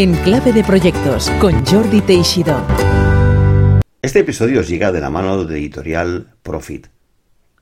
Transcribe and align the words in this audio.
En 0.00 0.14
Clave 0.14 0.54
de 0.54 0.64
Proyectos, 0.64 1.28
con 1.42 1.62
Jordi 1.66 2.00
Teixidó. 2.00 2.66
Este 4.00 4.20
episodio 4.20 4.60
os 4.60 4.68
llega 4.70 4.92
de 4.92 5.00
la 5.02 5.10
mano 5.10 5.44
de 5.44 5.58
editorial 5.58 6.32
Profit. 6.42 6.86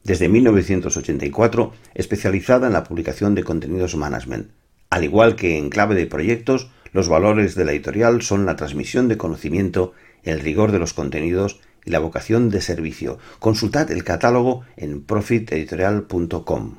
Desde 0.04 0.29
1984, 0.29 1.72
especializada 1.96 2.69
en 2.69 2.74
la 2.74 2.85
publicación 2.85 3.35
de 3.35 3.43
contenidos 3.43 3.96
management. 3.96 4.53
Al 4.88 5.03
igual 5.03 5.35
que 5.35 5.59
en 5.59 5.69
Clave 5.69 5.96
de 5.96 6.06
Proyectos, 6.06 6.71
los 6.93 7.09
valores 7.09 7.57
de 7.57 7.64
la 7.64 7.73
editorial 7.73 8.23
son 8.23 8.46
la 8.46 8.55
transmisión 8.55 9.09
de 9.09 9.16
conocimiento, 9.16 9.95
el 10.23 10.39
rigor 10.39 10.70
de 10.70 10.79
los 10.79 10.95
contenidos 10.95 11.59
y 11.84 11.91
la 11.91 11.98
vocación 11.98 12.50
de 12.50 12.61
servicio. 12.61 13.18
Consultad 13.41 13.91
el 13.91 14.05
catálogo 14.05 14.62
en 14.77 15.02
profiteditorial.com. 15.02 16.77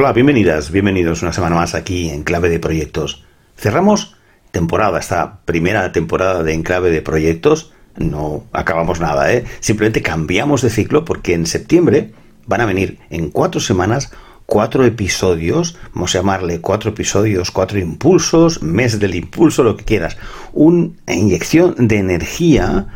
Hola, 0.00 0.12
bienvenidas, 0.12 0.70
bienvenidos 0.70 1.22
una 1.22 1.32
semana 1.32 1.56
más 1.56 1.74
aquí 1.74 2.08
en 2.08 2.22
Clave 2.22 2.48
de 2.48 2.60
Proyectos. 2.60 3.24
Cerramos 3.56 4.14
temporada, 4.52 5.00
esta 5.00 5.40
primera 5.44 5.90
temporada 5.90 6.44
de 6.44 6.54
Enclave 6.54 6.92
de 6.92 7.02
Proyectos. 7.02 7.72
No 7.96 8.44
acabamos 8.52 9.00
nada, 9.00 9.32
¿eh? 9.32 9.44
Simplemente 9.58 10.00
cambiamos 10.00 10.62
de 10.62 10.70
ciclo 10.70 11.04
porque 11.04 11.34
en 11.34 11.46
septiembre 11.46 12.12
van 12.46 12.60
a 12.60 12.66
venir 12.66 13.00
en 13.10 13.30
cuatro 13.30 13.60
semanas 13.60 14.12
cuatro 14.46 14.84
episodios, 14.84 15.76
vamos 15.92 16.14
a 16.14 16.18
llamarle 16.20 16.60
cuatro 16.60 16.90
episodios, 16.90 17.50
cuatro 17.50 17.80
impulsos, 17.80 18.62
mes 18.62 19.00
del 19.00 19.16
impulso, 19.16 19.64
lo 19.64 19.76
que 19.76 19.84
quieras. 19.84 20.16
Una 20.52 20.92
inyección 21.08 21.74
de 21.76 21.98
energía 21.98 22.86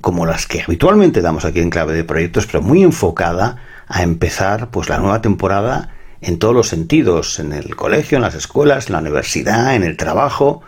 como 0.00 0.24
las 0.24 0.46
que 0.46 0.62
habitualmente 0.62 1.20
damos 1.20 1.44
aquí 1.44 1.58
en 1.58 1.70
Clave 1.70 1.94
de 1.94 2.04
Proyectos, 2.04 2.46
pero 2.46 2.62
muy 2.62 2.84
enfocada 2.84 3.56
a 3.88 4.04
empezar 4.04 4.70
pues 4.70 4.88
la 4.88 4.98
nueva 4.98 5.20
temporada 5.20 5.97
en 6.20 6.38
todos 6.38 6.54
los 6.54 6.68
sentidos, 6.68 7.38
en 7.38 7.52
el 7.52 7.76
colegio, 7.76 8.16
en 8.16 8.22
las 8.22 8.34
escuelas, 8.34 8.86
en 8.86 8.94
la 8.94 9.00
universidad, 9.00 9.74
en 9.74 9.84
el 9.84 9.96
trabajo, 9.96 10.62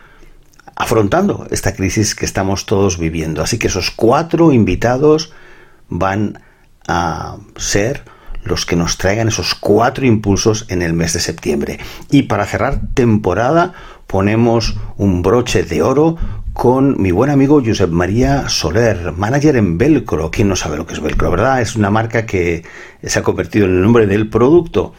afrontando 0.77 1.47
esta 1.51 1.75
crisis 1.75 2.15
que 2.15 2.25
estamos 2.25 2.67
todos 2.67 2.99
viviendo. 2.99 3.43
Así 3.43 3.59
que 3.59 3.67
esos 3.67 3.91
cuatro 3.91 4.53
invitados 4.53 5.33
van 5.89 6.41
a 6.87 7.37
ser 7.57 8.03
los 8.43 8.65
que 8.65 8.77
nos 8.77 8.97
traigan 8.97 9.29
esos 9.29 9.55
cuatro 9.55 10.07
impulsos 10.07 10.67
en 10.69 10.83
el 10.83 10.93
mes 10.93 11.13
de 11.13 11.21
septiembre. 11.21 11.79
Y 12.11 12.23
para 12.23 12.47
cerrar 12.47 12.81
temporada 12.95 13.75
ponemos 14.07 14.77
un 14.97 15.23
broche 15.23 15.63
de 15.63 15.83
oro 15.83 16.17
con 16.53 17.01
mi 17.01 17.11
buen 17.11 17.31
amigo 17.31 17.63
Josep 17.65 17.91
María 17.91 18.49
Soler, 18.49 19.13
manager 19.13 19.57
en 19.57 19.79
Velcro. 19.79 20.31
¿Quién 20.31 20.49
no 20.49 20.57
sabe 20.57 20.77
lo 20.77 20.87
que 20.87 20.95
es 20.95 21.01
Velcro, 21.01 21.31
verdad? 21.31 21.61
Es 21.61 21.77
una 21.77 21.91
marca 21.91 22.27
que 22.27 22.65
se 23.03 23.19
ha 23.19 23.23
convertido 23.23 23.67
en 23.67 23.73
el 23.73 23.83
nombre 23.83 24.07
del 24.07 24.29
producto. 24.29 24.95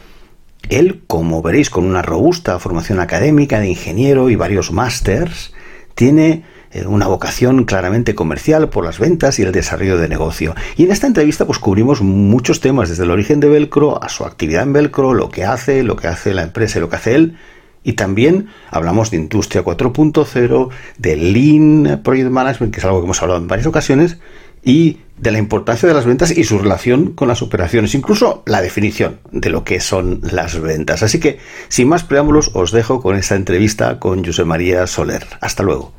Él, 0.78 1.02
como 1.06 1.42
veréis, 1.42 1.70
con 1.70 1.84
una 1.84 2.02
robusta 2.02 2.58
formación 2.58 3.00
académica 3.00 3.60
de 3.60 3.68
ingeniero 3.68 4.30
y 4.30 4.36
varios 4.36 4.72
másters, 4.72 5.52
tiene 5.94 6.44
eh, 6.72 6.86
una 6.86 7.06
vocación 7.06 7.64
claramente 7.64 8.14
comercial 8.14 8.70
por 8.70 8.84
las 8.84 8.98
ventas 8.98 9.38
y 9.38 9.42
el 9.42 9.52
desarrollo 9.52 9.98
de 9.98 10.08
negocio. 10.08 10.54
Y 10.76 10.84
en 10.84 10.90
esta 10.90 11.06
entrevista 11.06 11.44
pues 11.44 11.58
cubrimos 11.58 12.00
muchos 12.00 12.60
temas, 12.60 12.88
desde 12.88 13.04
el 13.04 13.10
origen 13.10 13.40
de 13.40 13.48
Velcro 13.48 14.02
a 14.02 14.08
su 14.08 14.24
actividad 14.24 14.62
en 14.62 14.72
Velcro, 14.72 15.12
lo 15.12 15.28
que 15.28 15.44
hace, 15.44 15.82
lo 15.82 15.96
que 15.96 16.08
hace 16.08 16.32
la 16.32 16.42
empresa 16.42 16.78
y 16.78 16.80
lo 16.80 16.88
que 16.88 16.96
hace 16.96 17.14
él. 17.14 17.36
Y 17.84 17.94
también 17.94 18.46
hablamos 18.70 19.10
de 19.10 19.16
Industria 19.16 19.64
4.0, 19.64 20.70
de 20.98 21.16
Lean 21.16 22.00
Project 22.02 22.30
Management, 22.30 22.72
que 22.72 22.80
es 22.80 22.84
algo 22.84 23.00
que 23.00 23.04
hemos 23.04 23.20
hablado 23.20 23.40
en 23.40 23.48
varias 23.48 23.66
ocasiones, 23.66 24.18
y 24.62 24.98
de 25.18 25.30
la 25.30 25.38
importancia 25.38 25.88
de 25.88 25.94
las 25.94 26.04
ventas 26.04 26.36
y 26.36 26.42
su 26.44 26.58
relación 26.58 27.12
con 27.12 27.28
las 27.28 27.42
operaciones, 27.42 27.94
incluso 27.94 28.42
la 28.46 28.60
definición 28.60 29.20
de 29.30 29.50
lo 29.50 29.62
que 29.62 29.80
son 29.80 30.20
las 30.22 30.60
ventas. 30.60 31.02
Así 31.02 31.20
que, 31.20 31.38
sin 31.68 31.88
más 31.88 32.02
preámbulos, 32.02 32.50
os 32.54 32.72
dejo 32.72 33.00
con 33.00 33.16
esta 33.16 33.36
entrevista 33.36 34.00
con 34.00 34.24
José 34.24 34.44
María 34.44 34.86
Soler. 34.86 35.24
Hasta 35.40 35.62
luego. 35.62 35.92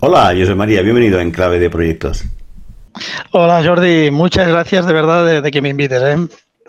Hola, 0.00 0.34
José 0.38 0.54
María, 0.54 0.82
bienvenido 0.82 1.20
en 1.20 1.30
Clave 1.30 1.58
de 1.58 1.70
Proyectos. 1.70 2.24
Hola, 3.32 3.62
Jordi, 3.64 4.10
muchas 4.10 4.48
gracias 4.48 4.86
de 4.86 4.92
verdad 4.92 5.42
de, 5.42 5.50
que 5.50 5.62
me 5.62 5.68
invites. 5.70 6.02
¿eh? 6.02 6.16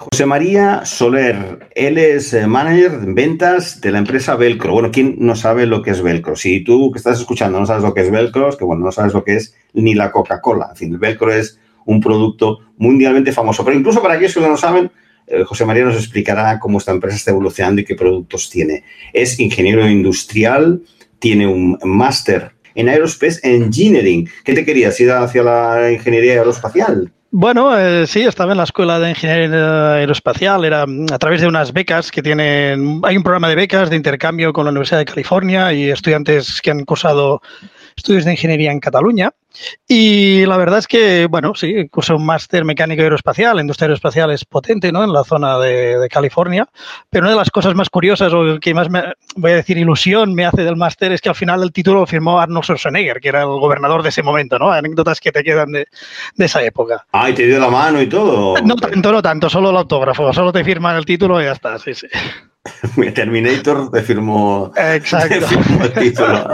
José 0.01 0.25
María 0.25 0.83
Soler, 0.83 1.69
él 1.75 1.99
es 1.99 2.33
eh, 2.33 2.47
manager 2.47 3.01
de 3.01 3.13
ventas 3.13 3.81
de 3.81 3.91
la 3.91 3.99
empresa 3.99 4.35
Velcro. 4.35 4.73
Bueno, 4.73 4.89
¿quién 4.91 5.17
no 5.19 5.35
sabe 5.35 5.67
lo 5.67 5.83
que 5.83 5.91
es 5.91 6.01
Velcro? 6.01 6.35
Si 6.35 6.63
tú 6.63 6.91
que 6.91 6.97
estás 6.97 7.19
escuchando 7.19 7.59
no 7.59 7.67
sabes 7.67 7.83
lo 7.83 7.93
que 7.93 8.01
es 8.01 8.09
Velcro, 8.09 8.49
es 8.49 8.55
que 8.55 8.63
bueno, 8.63 8.83
no 8.83 8.91
sabes 8.91 9.13
lo 9.13 9.23
que 9.23 9.35
es 9.35 9.53
ni 9.73 9.93
la 9.93 10.11
Coca-Cola. 10.11 10.69
En 10.71 10.75
fin, 10.75 10.93
el 10.93 10.97
Velcro 10.97 11.31
es 11.31 11.59
un 11.85 12.01
producto 12.01 12.61
mundialmente 12.77 13.31
famoso. 13.31 13.63
Pero 13.63 13.77
incluso 13.77 14.01
para 14.01 14.15
aquellos 14.15 14.33
que 14.33 14.39
no 14.39 14.57
saben, 14.57 14.89
eh, 15.27 15.43
José 15.43 15.65
María 15.65 15.85
nos 15.85 15.97
explicará 15.97 16.57
cómo 16.57 16.79
esta 16.79 16.93
empresa 16.93 17.17
está 17.17 17.29
evolucionando 17.29 17.81
y 17.81 17.85
qué 17.85 17.93
productos 17.93 18.49
tiene. 18.49 18.83
Es 19.13 19.39
ingeniero 19.39 19.87
industrial, 19.87 20.81
tiene 21.19 21.45
un 21.45 21.77
máster 21.83 22.53
en 22.73 22.89
Aerospace 22.89 23.39
Engineering. 23.43 24.27
¿Qué 24.43 24.55
te 24.55 24.65
querías 24.65 24.99
ir 24.99 25.11
hacia 25.11 25.43
la 25.43 25.91
ingeniería 25.91 26.39
aeroespacial? 26.39 27.11
Bueno, 27.33 27.77
eh, 27.79 28.07
sí, 28.07 28.23
estaba 28.23 28.51
en 28.51 28.57
la 28.57 28.65
escuela 28.65 28.99
de 28.99 29.11
ingeniería 29.11 29.93
aeroespacial, 29.93 30.65
era 30.65 30.83
a 30.83 31.17
través 31.17 31.39
de 31.39 31.47
unas 31.47 31.71
becas 31.71 32.11
que 32.11 32.21
tienen, 32.21 32.99
hay 33.03 33.15
un 33.15 33.23
programa 33.23 33.47
de 33.47 33.55
becas 33.55 33.89
de 33.89 33.95
intercambio 33.95 34.51
con 34.51 34.65
la 34.65 34.71
Universidad 34.71 34.99
de 34.99 35.05
California 35.05 35.71
y 35.71 35.89
estudiantes 35.89 36.61
que 36.61 36.71
han 36.71 36.83
cursado 36.83 37.41
estudios 38.01 38.25
de 38.25 38.31
ingeniería 38.31 38.71
en 38.71 38.79
Cataluña. 38.79 39.31
Y 39.87 40.45
la 40.45 40.57
verdad 40.57 40.79
es 40.79 40.87
que, 40.87 41.27
bueno, 41.27 41.53
sí, 41.55 41.87
cursé 41.89 42.13
un 42.13 42.25
máster 42.25 42.65
mecánico 42.65 43.03
aeroespacial. 43.03 43.55
La 43.55 43.61
industria 43.61 43.85
aeroespacial 43.85 44.31
es 44.31 44.45
potente, 44.45 44.91
¿no? 44.91 45.03
En 45.03 45.13
la 45.13 45.23
zona 45.23 45.59
de, 45.59 46.07
California. 46.09 46.67
Pero 47.09 47.23
una 47.23 47.31
de 47.31 47.37
las 47.37 47.51
cosas 47.51 47.75
más 47.75 47.89
curiosas, 47.89 48.33
o 48.33 48.59
que 48.59 48.73
más 48.73 48.89
me, 48.89 49.03
voy 49.35 49.51
a 49.51 49.55
decir, 49.55 49.77
ilusión 49.77 50.33
me 50.33 50.45
hace 50.45 50.63
del 50.63 50.77
máster, 50.77 51.11
es 51.11 51.21
que 51.21 51.29
al 51.29 51.35
final 51.35 51.61
el 51.61 51.71
título 51.71 51.99
lo 51.99 52.07
firmó 52.07 52.39
Arnold 52.39 52.63
Schwarzenegger, 52.63 53.19
que 53.19 53.29
era 53.29 53.41
el 53.41 53.47
gobernador 53.47 54.03
de 54.03 54.09
ese 54.09 54.23
momento, 54.23 54.57
¿no? 54.57 54.71
Anécdotas 54.71 55.19
que 55.19 55.31
te 55.31 55.43
quedan 55.43 55.71
de, 55.71 55.87
esa 56.37 56.63
época. 56.63 57.05
Ah, 57.11 57.29
y 57.29 57.33
te 57.33 57.45
dio 57.45 57.59
la 57.59 57.69
mano 57.69 58.01
y 58.01 58.07
todo. 58.07 58.55
No 58.63 58.75
tanto, 58.75 59.11
no 59.11 59.21
tanto, 59.21 59.49
solo 59.49 59.69
el 59.69 59.77
autógrafo. 59.77 60.33
Solo 60.33 60.51
te 60.51 60.63
firman 60.63 60.95
el 60.95 61.05
título 61.05 61.39
y 61.41 61.45
ya 61.45 61.51
está, 61.51 61.77
sí, 61.77 61.93
sí. 61.93 62.07
Terminator 63.15 63.89
te 63.91 64.01
firmó, 64.01 64.71
Exacto. 64.75 65.47
el 65.83 65.93
título. 65.93 66.49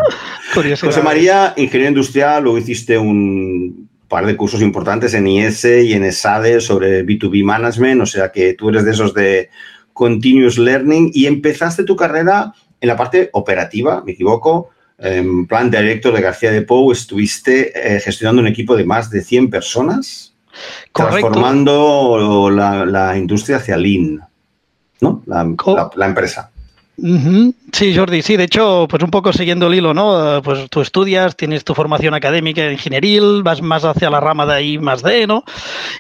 José 0.82 1.02
María, 1.02 1.54
ingeniero 1.58 1.90
industrial, 1.90 2.44
luego 2.44 2.58
hiciste 2.58 2.98
un 2.98 3.90
par 4.08 4.26
de 4.26 4.38
cursos 4.38 4.62
importantes 4.62 5.14
en 5.14 5.28
IS 5.28 5.66
y 5.66 5.94
en 5.94 6.06
ESADE 6.06 6.62
sobre 6.62 7.06
B2B 7.06 7.44
Management, 7.44 8.02
o 8.02 8.06
sea 8.06 8.32
que 8.32 8.54
tú 8.54 8.70
eres 8.70 8.86
de 8.86 8.92
esos 8.92 9.14
de 9.14 9.50
Continuous 9.92 10.58
Learning 10.58 11.12
y 11.14 11.26
empezaste 11.26 11.84
tu 11.84 11.96
carrera 11.96 12.54
en 12.80 12.88
la 12.88 12.96
parte 12.96 13.30
operativa, 13.34 14.02
me 14.06 14.14
equivoco, 14.14 14.70
en 15.00 15.46
plan 15.46 15.70
director 15.70 16.14
de 16.14 16.22
García 16.22 16.52
de 16.52 16.62
Pou, 16.62 16.92
estuviste 16.92 17.72
eh, 17.76 18.00
gestionando 18.00 18.42
un 18.42 18.48
equipo 18.48 18.76
de 18.76 18.86
más 18.86 19.10
de 19.10 19.22
100 19.22 19.50
personas, 19.50 20.34
transformando 20.94 22.50
la, 22.50 22.86
la 22.86 23.18
industria 23.18 23.58
hacia 23.58 23.78
Lean. 23.78 24.22
¿No? 25.02 25.24
La, 25.26 25.42
empresa. 26.06 26.52
Sí, 27.72 27.96
Jordi, 27.96 28.24
sí, 28.24 28.38
de 28.38 28.46
hecho, 28.46 28.88
pues 28.90 29.04
un 29.04 29.12
poco 29.12 29.32
siguiendo 29.32 29.68
el 29.68 29.76
hilo, 29.76 29.94
¿no? 29.94 30.42
Pues 30.44 30.68
tú 30.70 30.82
estudias, 30.82 31.36
tienes 31.36 31.64
tu 31.64 31.76
formación 31.76 32.16
académica 32.16 32.72
ingenieril, 32.72 33.44
vas 33.44 33.62
más 33.62 33.86
hacia 33.86 34.10
la 34.10 34.20
rama 34.20 34.48
de 34.48 34.54
ahí 34.54 34.78
más 34.80 35.04
de, 35.04 35.28
¿no? 35.28 35.44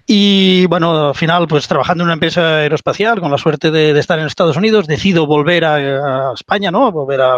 Y 0.07 0.65
bueno, 0.65 1.09
al 1.09 1.15
final, 1.15 1.47
pues 1.47 1.67
trabajando 1.67 2.03
en 2.03 2.07
una 2.07 2.13
empresa 2.13 2.57
aeroespacial, 2.57 3.19
con 3.19 3.31
la 3.31 3.37
suerte 3.37 3.69
de, 3.69 3.97
estar 3.99 4.17
en 4.17 4.25
Estados 4.25 4.57
Unidos, 4.57 4.87
decido 4.87 5.27
volver 5.27 5.65
a, 5.65 5.75
a 6.29 6.33
España, 6.33 6.71
¿no? 6.71 6.91
Volver 6.91 7.21
a, 7.21 7.37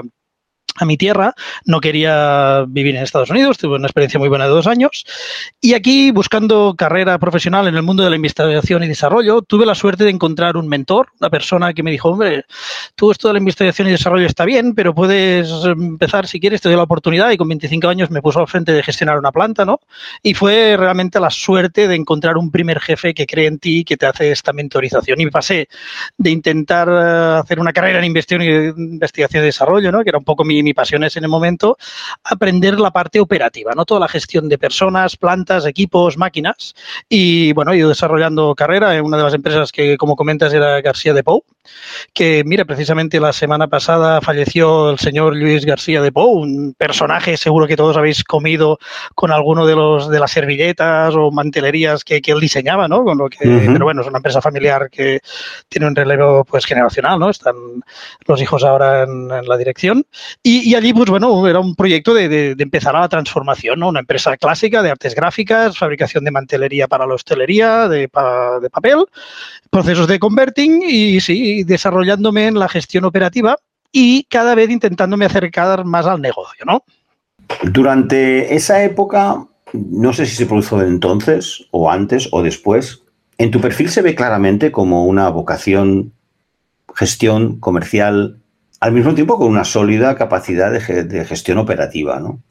a 0.78 0.86
mi 0.86 0.98
tierra, 0.98 1.34
no 1.66 1.80
quería 1.80 2.66
vivir 2.68 2.96
en 2.96 3.04
Estados 3.04 3.30
Unidos, 3.30 3.58
tuve 3.58 3.76
una 3.76 3.88
experiencia 3.88 4.20
muy 4.20 4.30
buena 4.30 4.46
de 4.46 4.52
dos 4.52 4.68
años. 4.68 5.06
Y 5.62 5.74
aquí, 5.74 6.12
buscando 6.12 6.76
carrera 6.78 7.18
profesional 7.20 7.68
en 7.68 7.76
el 7.76 7.84
mundo 7.84 8.04
de 8.04 8.10
la 8.10 8.16
investigación 8.16 8.84
y 8.84 8.88
desarrollo, 8.88 9.42
tuve 9.42 9.66
la 9.66 9.76
suerte 9.76 10.04
de 10.04 10.12
encontrar 10.12 10.58
un 10.58 10.68
mentor, 10.68 11.10
una 11.20 11.30
persona 11.30 11.74
que 11.74 11.84
me 11.84 11.92
dijo, 11.92 12.10
hombre, 12.10 12.46
tú 12.96 13.12
esto 13.12 13.28
de 13.28 13.34
la 13.34 13.40
investigación 13.40 13.88
y 13.88 13.92
desarrollo 13.92 14.26
está 14.26 14.46
bien, 14.46 14.74
pero 14.76 14.94
puedes 14.94 15.50
empezar 15.66 16.28
si 16.28 16.40
quieres, 16.40 16.62
te 16.62 16.70
doy 16.70 16.78
la 16.78 16.84
oportunidad. 16.84 17.32
Y 17.32 17.38
con 17.38 17.48
25 17.48 17.88
años 17.88 18.10
me 18.12 18.22
puso 18.22 18.40
al 18.40 18.48
frente 18.48 18.72
de 18.72 18.84
gestionar 18.84 19.18
una 19.18 19.32
planta, 19.32 19.66
¿no? 19.66 19.80
Y 20.24 20.34
fue 20.34 20.76
realmente 20.78 21.20
la 21.20 21.30
suerte 21.30 21.88
de 21.88 21.96
encontrar 21.96 22.38
un 22.38 22.52
primer 22.52 22.80
jefe 22.80 23.14
que 23.14 23.26
cree 23.26 23.48
en 23.48 23.60
ti, 23.60 23.84
que 23.84 23.98
te 23.98 24.06
hace 24.06 24.32
esta 24.32 24.54
mentorización. 24.54 25.20
Y 25.20 25.30
pasé 25.30 25.68
de 26.18 26.30
intentar 26.30 26.88
eh, 26.90 27.40
hacer 27.40 27.60
una 27.60 27.74
carrera 27.74 28.00
en 28.00 28.06
investigación 28.06 29.44
y 29.44 29.46
desarrollo, 29.46 29.92
¿no? 29.92 30.04
Que 30.04 30.10
era 30.10 30.18
un 30.18 30.24
poco 30.24 30.44
mi, 30.60 30.64
mi 30.64 30.74
pasión 30.74 31.04
es 31.04 31.18
en 31.18 31.24
el 31.24 31.30
momento 31.30 31.78
aprender 32.24 32.80
la 32.80 32.92
parte 32.92 33.20
operativa, 33.20 33.74
¿no? 33.76 33.86
Toda 33.86 34.00
la 34.00 34.08
gestión 34.08 34.50
de 34.50 34.58
personas, 34.58 35.18
plantas, 35.18 35.66
equipos, 35.66 36.18
máquinas. 36.18 36.76
Y 37.08 37.54
bueno, 37.54 37.72
he 37.72 37.78
ido 37.78 37.90
desarrollando 37.90 38.56
carrera 38.56 38.96
en 38.96 39.06
una 39.06 39.18
de 39.18 39.24
las 39.24 39.34
empresas 39.34 39.72
que, 39.72 39.98
como 39.98 40.16
comentas, 40.16 40.54
era 40.54 40.82
García 40.82 41.14
de 41.14 41.24
Pou, 41.24 41.44
que 42.14 42.44
mira, 42.46 42.66
precisamente 42.66 43.20
la 43.20 43.34
semana 43.34 43.68
pasada 43.68 44.22
falleció 44.22 44.92
el 44.92 45.00
señor 45.00 45.36
Luis 45.36 45.66
García 45.66 46.02
de 46.02 46.12
Pou, 46.12 46.40
un 46.42 46.74
personaje 46.78 47.38
seguro 47.38 47.68
que 47.68 47.76
todos 47.76 47.98
habéis 47.98 48.24
comido 48.24 48.80
con 49.16 49.32
alguno 49.32 49.66
de 49.66 49.76
los 49.76 50.10
de 50.10 50.20
las 50.20 50.32
servilletas 50.32 51.16
o 51.16 51.32
mantelerías 51.32 52.04
que, 52.04 52.22
que 52.22 52.32
él 52.32 52.40
diseñaba, 52.40 52.88
¿no? 52.88 53.04
Con 53.04 53.18
lo 53.18 53.30
que, 53.30 53.38
pero 53.40 53.86
bueno, 53.86 54.02
es 54.02 54.08
una 54.08 54.20
empresa 54.20 54.42
familiar 54.42 54.90
que 54.90 55.20
tiene 55.68 55.88
un 55.88 55.96
relevo 55.96 56.44
pues 56.44 56.66
generacional, 56.66 57.20
¿no? 57.20 57.30
Están 57.30 57.56
los 58.26 58.42
hijos 58.42 58.64
ahora 58.64 59.04
en, 59.04 59.32
en 59.32 59.48
la 59.48 59.58
dirección. 59.58 60.06
Y, 60.44 60.49
y, 60.52 60.76
allí, 60.76 60.94
pues 60.94 61.10
bueno, 61.10 61.48
era 61.48 61.60
un 61.60 61.76
proyecto 61.76 62.14
de, 62.14 62.56
empezar 62.58 62.96
a 62.96 63.02
la 63.02 63.10
transformación, 63.10 63.80
¿no? 63.80 63.90
Una 63.90 64.00
empresa 64.00 64.36
clásica 64.38 64.82
de 64.82 64.90
artes 64.90 65.14
gráficas, 65.14 65.78
fabricación 65.78 66.24
de 66.24 66.32
mantelería 66.32 66.88
para 66.88 67.06
la 67.06 67.14
hostelería, 67.14 67.88
de, 67.88 68.08
pa, 68.08 68.60
de 68.60 68.70
papel, 68.70 69.06
procesos 69.70 70.08
de 70.08 70.18
converting 70.18 70.82
y 70.84 71.20
sí, 71.20 71.64
desarrollándome 71.64 72.48
en 72.48 72.58
la 72.58 72.68
gestión 72.68 73.06
operativa 73.06 73.58
y 73.92 74.24
cada 74.24 74.56
vez 74.56 74.70
intentándome 74.70 75.26
acercar 75.26 75.86
más 75.86 76.06
al 76.06 76.22
negocio, 76.22 76.66
¿no? 76.66 76.84
Durante 77.64 78.56
esa 78.56 78.84
época, 78.84 79.46
no 79.74 80.14
sé 80.14 80.26
si 80.26 80.36
se 80.36 80.46
produjo 80.46 80.82
entonces 80.82 81.68
o 81.72 81.92
antes 81.92 82.28
o 82.32 82.42
después, 82.42 83.04
en 83.38 83.52
tu 83.52 83.62
perfil 83.62 83.90
se 83.90 84.02
ve 84.02 84.16
claramente 84.16 84.72
como 84.72 85.06
una 85.06 85.30
vocación, 85.30 86.14
gestión 86.96 87.60
comercial, 87.60 88.39
al 88.80 88.92
mismo 88.94 89.14
tiempo 89.14 89.38
con 89.38 89.48
una 89.48 89.66
sólida 89.66 90.16
capacidad 90.16 90.72
de, 90.72 91.26
gestión 91.26 91.58
operativa, 91.58 92.20
¿no? 92.20 92.42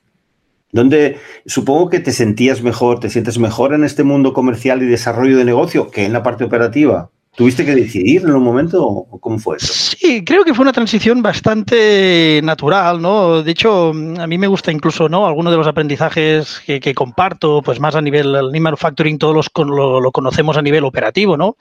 Donde 0.71 1.19
supongo 1.47 1.89
que 1.89 2.01
te 2.01 2.13
sentías 2.13 2.63
mejor, 2.63 3.01
te 3.01 3.09
sientes 3.09 3.39
mejor 3.39 3.73
en 3.73 3.85
este 3.85 4.05
mundo 4.05 4.35
comercial 4.35 4.83
y 4.83 4.87
desarrollo 4.87 5.39
de 5.39 5.47
negocio 5.47 5.91
que 5.91 6.05
en 6.05 6.13
la 6.13 6.23
parte 6.23 6.45
operativa. 6.45 7.11
¿Tuviste 7.39 7.65
que 7.65 7.77
decidir 7.77 8.23
en 8.23 8.33
un 8.33 8.43
momento 8.43 8.85
o 8.85 9.21
cómo 9.21 9.39
fue 9.39 9.59
eso? 9.59 9.73
Sí, 9.73 10.25
creo 10.25 10.43
que 10.43 10.53
fue 10.53 10.65
una 10.65 10.73
transición 10.73 11.23
bastante 11.23 12.41
natural, 12.43 13.01
¿no? 13.01 13.45
De 13.45 13.53
hecho, 13.53 13.91
a 13.91 14.27
mí 14.27 14.39
me 14.39 14.49
gusta 14.49 14.73
incluso, 14.73 15.09
¿no? 15.09 15.25
Algunos 15.25 15.53
de 15.53 15.57
los 15.57 15.69
aprendizajes 15.69 16.61
que, 16.67 16.95
comparto, 16.95 17.63
pues 17.63 17.79
más 17.79 17.95
a 17.95 18.03
nivel 18.03 18.35
el 18.35 18.51
Lean 18.51 18.65
Manufacturing, 18.65 19.19
todos 19.19 19.37
los 19.37 19.51
lo, 19.55 20.11
conocemos 20.11 20.57
a 20.57 20.63
nivel 20.63 20.83
operativo, 20.83 21.37
¿no? 21.37 21.57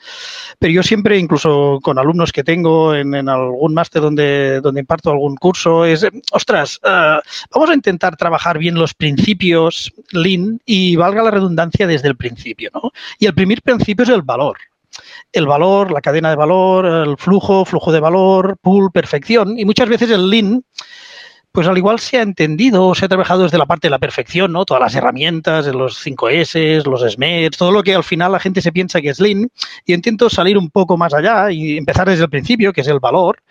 Pero 0.57 0.74
yo 0.74 0.81
siempre, 0.81 1.19
incluso 1.19 1.77
con 1.83 2.00
alumnos 2.00 2.31
que 2.31 2.44
tengo 2.44 2.95
en, 2.95 3.29
algún 3.29 3.75
máster 3.75 4.01
donde, 4.01 4.62
donde 4.62 4.79
imparto 4.79 5.12
algún 5.12 5.35
curso, 5.35 5.85
es, 5.85 6.07
ostras, 6.31 6.79
uh, 6.85 7.21
vamos 7.53 7.69
a 7.69 7.75
intentar 7.75 8.18
trabajar 8.18 8.57
bien 8.57 8.74
los 8.74 8.95
principios 8.95 9.94
Lean 10.12 10.59
y 10.65 10.95
valga 10.95 11.21
la 11.21 11.29
redundancia 11.29 11.85
desde 11.85 12.07
el 12.07 12.18
principio, 12.18 12.71
¿no? 12.74 12.91
Y 13.19 13.27
el 13.27 13.35
primer 13.35 13.62
principio 13.62 14.01
es 14.01 14.09
el 14.09 14.24
valor 14.24 14.57
el 15.31 15.47
valor, 15.47 15.91
la 15.91 16.01
cadena 16.01 16.29
de 16.29 16.35
valor, 16.35 16.85
el 16.85 17.17
flujo, 17.17 17.65
flujo 17.65 17.91
de 17.91 17.99
valor, 17.99 18.57
pool, 18.61 18.91
perfección. 18.91 19.57
Y 19.57 19.65
muchas 19.65 19.89
veces 19.89 20.09
el 20.11 20.29
lean, 20.29 20.63
pues 21.51 21.67
al 21.67 21.77
igual 21.77 21.99
se 21.99 22.17
ha 22.17 22.21
entendido 22.21 22.85
o 22.85 22.95
se 22.95 23.05
ha 23.05 23.07
trabajado 23.07 23.44
desde 23.44 23.57
la 23.57 23.65
parte 23.65 23.88
de 23.88 23.91
la 23.91 23.97
perfección, 23.97 24.51
¿no? 24.51 24.63
Todas 24.63 24.81
las 24.81 24.95
herramientas, 24.95 25.65
los 25.67 26.05
5S, 26.05 26.85
los 26.85 27.01
SMETs, 27.01 27.57
todo 27.57 27.71
lo 27.71 27.81
que 27.81 27.95
al 27.95 28.03
final 28.03 28.31
la 28.31 28.39
gente 28.39 28.61
se 28.61 28.71
piensa 28.71 29.01
que 29.01 29.09
es 29.09 29.19
lean. 29.19 29.49
Y 29.85 29.94
intento 29.94 30.29
salir 30.29 30.57
un 30.57 30.69
poco 30.69 30.97
más 30.97 31.13
allá 31.13 31.51
y 31.51 31.77
empezar 31.77 32.07
desde 32.07 32.25
el 32.25 32.29
principio, 32.29 32.73
que 32.73 32.81
es 32.81 32.88
el 32.88 32.99
valor, 32.99 33.41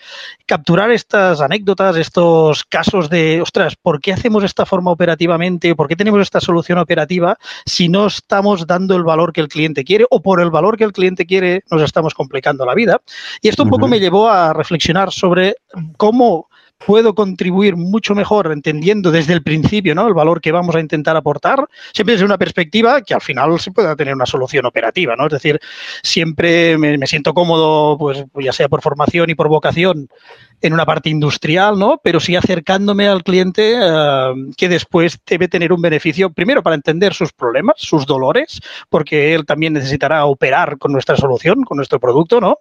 capturar 0.47 0.93
estas 0.93 1.41
anécdotas, 1.41 1.97
estos 1.97 2.65
casos 2.65 3.11
de, 3.11 3.41
ostras, 3.41 3.75
¿por 3.75 4.01
qué 4.01 4.13
hacemos 4.13 4.45
esta 4.45 4.67
forma 4.67 4.93
operativamente? 4.93 5.75
¿Por 5.75 5.89
qué 5.89 5.97
tenemos 5.97 6.21
esta 6.21 6.41
solución 6.41 6.79
operativa 6.79 7.37
si 7.65 7.89
no 7.89 8.07
estamos 8.07 8.67
dando 8.67 8.95
el 8.95 9.03
valor 9.03 9.33
que 9.33 9.41
el 9.41 9.49
cliente 9.49 9.85
quiere 9.85 10.07
o 10.11 10.23
por 10.23 10.41
el 10.41 10.51
valor 10.51 10.77
que 10.77 10.85
el 10.85 10.93
cliente 10.93 11.27
quiere 11.27 11.65
nos 11.71 11.83
estamos 11.83 12.15
complicando 12.15 12.65
la 12.65 12.75
vida? 12.75 13.01
Y 13.43 13.49
esto 13.49 13.65
un 13.65 13.71
poco 13.71 13.87
uh 13.87 13.89
-huh. 13.89 13.91
me 13.91 14.01
llevó 14.01 14.29
a 14.29 14.53
reflexionar 14.53 15.13
sobre 15.13 15.57
cómo 15.97 16.49
puedo 16.85 17.15
contribuir 17.15 17.77
mucho 17.77 18.15
mejor 18.15 18.53
entendiendo 18.53 19.11
desde 19.11 19.33
el 19.33 19.43
principio 19.43 19.95
¿no? 19.95 20.07
el 20.07 20.15
valor 20.15 20.41
que 20.41 20.53
vamos 20.53 20.75
a 20.77 20.81
intentar 20.81 21.17
aportar, 21.17 21.67
siempre 21.93 22.15
desde 22.15 22.27
una 22.27 22.39
perspectiva 22.39 23.03
que 23.03 23.15
al 23.15 23.21
final 23.21 23.59
se 23.61 23.71
pueda 23.71 23.97
tener 23.97 24.15
una 24.15 24.27
solución 24.27 24.67
operativa. 24.67 25.17
¿no? 25.17 25.27
Es 25.27 25.33
decir, 25.33 25.59
siempre 26.03 26.79
me, 26.79 26.99
me 26.99 27.07
siento 27.07 27.35
cómodo, 27.35 27.97
pues 27.99 28.25
ya 28.41 28.53
sea 28.53 28.69
por 28.69 28.83
formación 28.83 29.31
y 29.31 29.35
por 29.35 29.49
vocación, 29.49 30.09
en 30.61 30.73
una 30.73 30.87
parte 30.87 31.11
industrial, 31.11 31.79
¿no? 31.79 32.01
Pero 32.03 32.21
sí 32.21 32.37
acercándome 32.37 33.09
al 33.09 33.23
cliente 33.23 33.77
uh, 33.79 34.53
que 34.57 34.69
después 34.69 35.19
debe 35.27 35.49
tener 35.49 35.73
un 35.73 35.81
beneficio, 35.81 36.31
primero 36.31 36.63
para 36.63 36.77
entender 36.77 37.15
sus 37.15 37.33
problemas, 37.33 37.77
sus 37.79 38.07
dolores, 38.07 38.61
porque 38.89 39.35
él 39.35 39.45
también 39.45 39.75
necesitará 39.75 40.25
operar 40.25 40.79
con 40.79 40.93
nuestra 40.93 41.17
solución, 41.17 41.63
con 41.65 41.77
nuestro 41.77 42.01
producto, 42.01 42.41
¿no? 42.41 42.59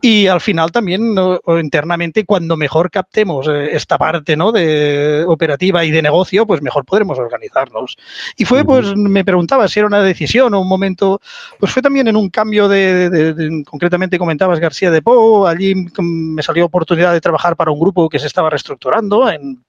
Y 0.00 0.26
al 0.26 0.40
final 0.40 0.72
también 0.72 1.14
¿no? 1.14 1.40
internamente, 1.58 2.24
cuando 2.24 2.56
mejor 2.56 2.90
captemos 2.90 3.46
eh, 3.48 3.70
esta 3.72 3.98
parte, 3.98 4.36
¿no? 4.36 4.52
De 4.52 5.24
operativa 5.26 5.84
y 5.84 5.90
de 5.90 6.02
negocio, 6.02 6.46
pues 6.46 6.62
mejor 6.62 6.84
podremos 6.84 7.18
organizarnos. 7.18 7.96
Y 8.36 8.44
fue, 8.44 8.64
pues, 8.64 8.94
me 8.96 9.24
preguntaba 9.24 9.68
si 9.68 9.78
era 9.78 9.86
una 9.86 10.02
decisión 10.02 10.54
o 10.54 10.60
un 10.60 10.68
momento, 10.68 11.20
pues 11.58 11.72
fue 11.72 11.82
también 11.82 12.08
en 12.08 12.16
un 12.16 12.28
cambio 12.28 12.68
de, 12.68 13.10
de, 13.10 13.34
de 13.34 13.64
concretamente 13.64 14.18
comentabas 14.18 14.60
García 14.60 14.90
de 14.90 15.02
Po, 15.02 15.46
allí 15.46 15.74
me 15.98 16.42
salió 16.42 16.66
oportunidad 16.66 17.12
de 17.12 17.19
trabajar 17.20 17.56
para 17.56 17.70
un 17.70 17.80
grupo 17.80 18.08
que 18.08 18.18
se 18.18 18.26
estaba 18.26 18.50
reestructurando 18.50 19.30
en, 19.30 19.64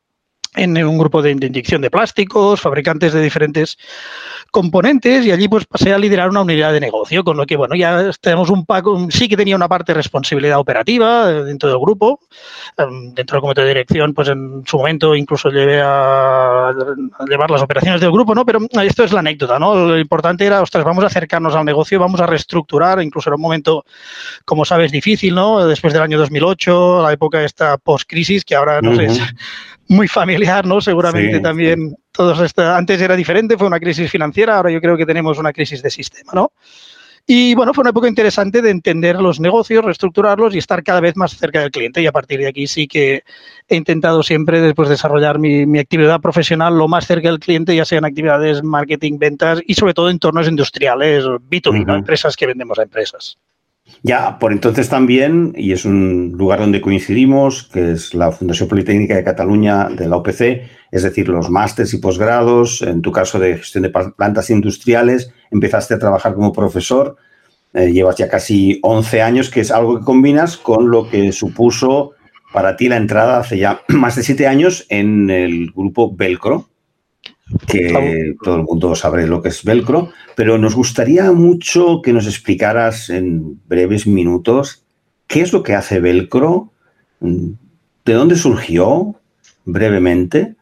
en 0.56 0.78
un 0.84 0.98
grupo 0.98 1.22
de, 1.22 1.34
de, 1.36 1.48
inyección 1.48 1.82
de 1.82 1.90
plásticos, 1.90 2.60
fabricantes 2.60 3.14
de 3.14 3.22
diferentes 3.22 3.78
componentes 4.52 5.26
y 5.26 5.32
allí 5.32 5.48
pues 5.48 5.66
pasé 5.66 5.94
a 5.94 5.98
liderar 5.98 6.30
una 6.30 6.42
unidad 6.42 6.74
de 6.74 6.82
negocio, 6.82 7.24
con 7.24 7.38
lo 7.38 7.46
que 7.46 7.56
bueno, 7.56 7.74
ya 7.74 8.12
tenemos 8.20 8.50
un 8.50 8.66
paco, 8.66 9.08
sí 9.10 9.30
que 9.30 9.38
tenía 9.38 9.56
una 9.56 9.70
parte 9.70 9.94
de 9.94 9.98
responsabilidad 9.98 10.60
operativa 10.60 11.32
dentro 11.32 11.70
del 11.70 11.80
grupo, 11.80 12.20
dentro 12.78 13.36
del 13.36 13.42
comité 13.42 13.62
de 13.62 13.68
dirección, 13.70 14.14
pues 14.14 14.28
en 14.28 14.64
su 14.66 14.78
momento 14.78 15.16
incluso 15.16 15.50
llevé 15.50 15.82
a, 15.82 16.72
llevar 17.30 17.50
las 17.50 17.62
operaciones 17.62 18.02
del 18.02 18.12
grupo, 18.12 18.36
¿no? 18.36 18.46
Pero 18.46 18.60
esto 18.84 19.06
es 19.06 19.14
la 19.14 19.20
anécdota, 19.20 19.58
¿no? 19.58 19.74
Lo 19.74 19.98
importante 19.98 20.46
era, 20.46 20.62
ostras, 20.62 20.84
vamos 20.84 21.06
a 21.06 21.08
acercarnos 21.08 21.56
al 21.56 21.64
negocio, 21.64 21.98
vamos 21.98 22.20
a 22.20 22.26
reestructurar, 22.26 23.02
incluso 23.02 23.30
en 23.30 23.36
un 23.36 23.42
momento, 23.42 23.86
como 24.44 24.66
sabes, 24.66 24.92
difícil, 24.92 25.34
¿no? 25.34 25.66
Después 25.66 25.94
del 25.94 26.02
año 26.02 26.20
2008, 26.20 27.04
la 27.04 27.14
época 27.14 27.42
esta 27.44 27.78
post-crisis, 27.78 28.44
que 28.44 28.56
ahora, 28.56 28.82
no 28.82 28.92
uh 28.92 28.96
-huh. 28.96 29.16
sé, 29.16 29.22
muy 29.92 30.08
familiar, 30.08 30.66
¿no? 30.66 30.80
Seguramente 30.80 31.38
sí, 31.38 31.42
también 31.42 31.90
sí. 31.90 31.96
todos 32.14 32.40
esta, 32.40 32.78
antes 32.78 33.02
era 33.02 33.16
diferente, 33.16 33.58
fue 33.58 33.68
una 33.68 33.80
crisis 33.80 34.10
financiera, 34.10 34.56
ahora 34.56 34.72
yo 34.72 34.80
creo 34.80 34.96
que 34.96 35.06
tenemos 35.06 35.38
una 35.38 35.52
crisis 35.52 35.84
de 35.84 35.90
sistema, 35.90 36.32
¿no? 36.34 36.54
Y 37.28 37.54
bueno, 37.56 37.74
fue 37.74 37.84
una 37.84 37.92
época 37.92 38.08
interesante 38.08 38.62
de 38.62 38.72
entender 38.72 39.22
los 39.22 39.40
negocios, 39.40 39.86
reestructurarlos 39.86 40.56
y 40.56 40.58
estar 40.58 40.82
cada 40.82 41.02
vez 41.02 41.16
más 41.16 41.38
cerca 41.38 41.60
del 41.60 41.70
cliente. 41.70 42.02
Y 42.02 42.08
a 42.08 42.12
partir 42.12 42.40
de 42.40 42.48
aquí 42.48 42.66
sí 42.66 42.88
que 42.88 43.24
he 43.68 43.76
intentado 43.76 44.24
siempre 44.24 44.60
después 44.60 44.90
desarrollar 44.90 45.38
mi, 45.38 45.66
mi 45.68 45.78
actividad 45.78 46.20
profesional 46.20 46.78
lo 46.78 46.88
más 46.88 47.06
cerca 47.06 47.30
del 47.30 47.40
cliente, 47.40 47.76
ya 47.76 47.86
sean 47.86 48.06
actividades, 48.06 48.64
marketing, 48.64 49.20
ventas 49.20 49.62
y 49.68 49.76
sobre 49.76 49.94
todo 49.94 50.10
entornos 50.10 50.48
industriales, 50.48 51.24
B2B, 51.26 51.68
uh 51.68 51.74
-huh. 51.74 51.86
¿no? 51.86 51.96
empresas 51.96 52.36
que 52.36 52.48
vendemos 52.48 52.80
a 52.80 52.84
empresas. 52.84 53.38
Ya, 54.04 54.40
por 54.40 54.52
entonces 54.52 54.90
también, 54.90 55.54
y 55.56 55.74
es 55.74 55.86
un 55.86 56.34
lugar 56.36 56.60
donde 56.60 56.82
coincidimos, 56.82 57.70
que 57.72 57.92
es 57.92 58.14
la 58.16 58.32
Fundación 58.32 58.68
Politécnica 58.68 59.16
de 59.16 59.24
Cataluña 59.24 59.90
de 59.90 60.08
la 60.08 60.18
OPC, 60.18 60.64
es 60.92 61.04
decir, 61.04 61.30
los 61.30 61.50
másters 61.52 61.94
y 61.94 62.00
posgrados, 62.00 62.82
en 62.82 63.02
tu 63.02 63.12
caso 63.12 63.38
de 63.40 63.58
gestión 63.58 63.84
de 63.84 63.90
plantas 63.90 64.50
industriales, 64.50 65.32
empezaste 65.52 65.94
a 65.94 66.00
trabajar 66.00 66.34
como 66.34 66.52
profesor, 66.52 67.16
eh, 67.74 67.92
llevas 67.92 68.16
ya 68.16 68.28
casi 68.28 68.80
11 68.82 69.22
años, 69.22 69.50
que 69.50 69.62
es 69.62 69.72
algo 69.72 70.00
que 70.00 70.06
combinas 70.06 70.58
con 70.58 70.90
lo 70.90 71.08
que 71.08 71.32
supuso 71.32 72.14
para 72.52 72.76
ti 72.76 72.90
la 72.90 72.98
entrada 72.98 73.40
hace 73.40 73.60
ya 73.60 73.82
más 73.88 74.16
de 74.16 74.24
7 74.24 74.48
años 74.48 74.86
en 74.90 75.30
el 75.30 75.72
grupo 75.72 76.14
Velcro, 76.16 76.68
que 77.68 78.36
todo 78.44 78.56
el 78.56 78.64
mundo 78.64 78.96
sabrá 78.96 79.26
lo 79.26 79.42
que 79.42 79.50
es 79.50 79.64
velcro, 79.64 80.12
pero 80.36 80.58
nos 80.58 80.76
gustaría 80.76 81.32
mucho 81.32 82.02
que 82.02 82.14
nos 82.14 82.26
explicaras 82.26 83.10
en 83.10 83.60
breves 83.68 84.08
minutos 84.08 84.84
qué 85.28 85.42
es 85.42 85.54
lo 85.54 85.64
que 85.64 85.76
hace 85.76 86.00
velcro, 86.00 86.72
de 87.20 88.14
dónde 88.14 88.36
surgió 88.36 89.16
brevemente 89.66 90.56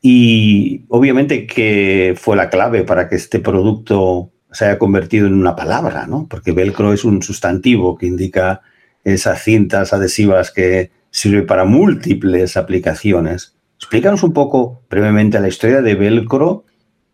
y 0.00 0.82
obviamente 0.88 1.46
qué 1.46 2.14
fue 2.16 2.36
la 2.36 2.50
clave 2.50 2.82
para 2.82 3.08
que 3.08 3.16
este 3.16 3.38
producto 3.38 4.30
se 4.50 4.66
haya 4.66 4.78
convertido 4.78 5.26
en 5.26 5.34
una 5.34 5.56
palabra, 5.56 6.06
¿no? 6.06 6.26
Porque 6.28 6.52
velcro 6.52 6.92
es 6.92 7.04
un 7.04 7.22
sustantivo 7.22 7.96
que 7.96 8.06
indica 8.06 8.60
esas 9.04 9.42
cintas 9.42 9.92
adhesivas 9.92 10.50
que 10.50 10.90
sirve 11.10 11.42
para 11.42 11.64
múltiples 11.64 12.56
aplicaciones. 12.56 13.54
Explícanos 13.82 14.22
un 14.22 14.32
poco 14.32 14.80
brevemente 14.88 15.40
la 15.40 15.48
historia 15.48 15.82
de 15.82 15.96
Velcro, 15.96 16.64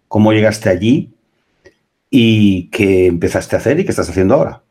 cómo 0.07 0.35
llegaste 0.35 0.69
allí 0.69 1.15
y 2.11 2.69
qué 2.69 3.07
empezaste 3.07 3.57
a 3.57 3.59
hacer 3.59 3.81
y 3.81 3.85
qué 3.85 3.91
estás 3.91 4.11
haciendo 4.11 4.35
ahora. 4.35 4.63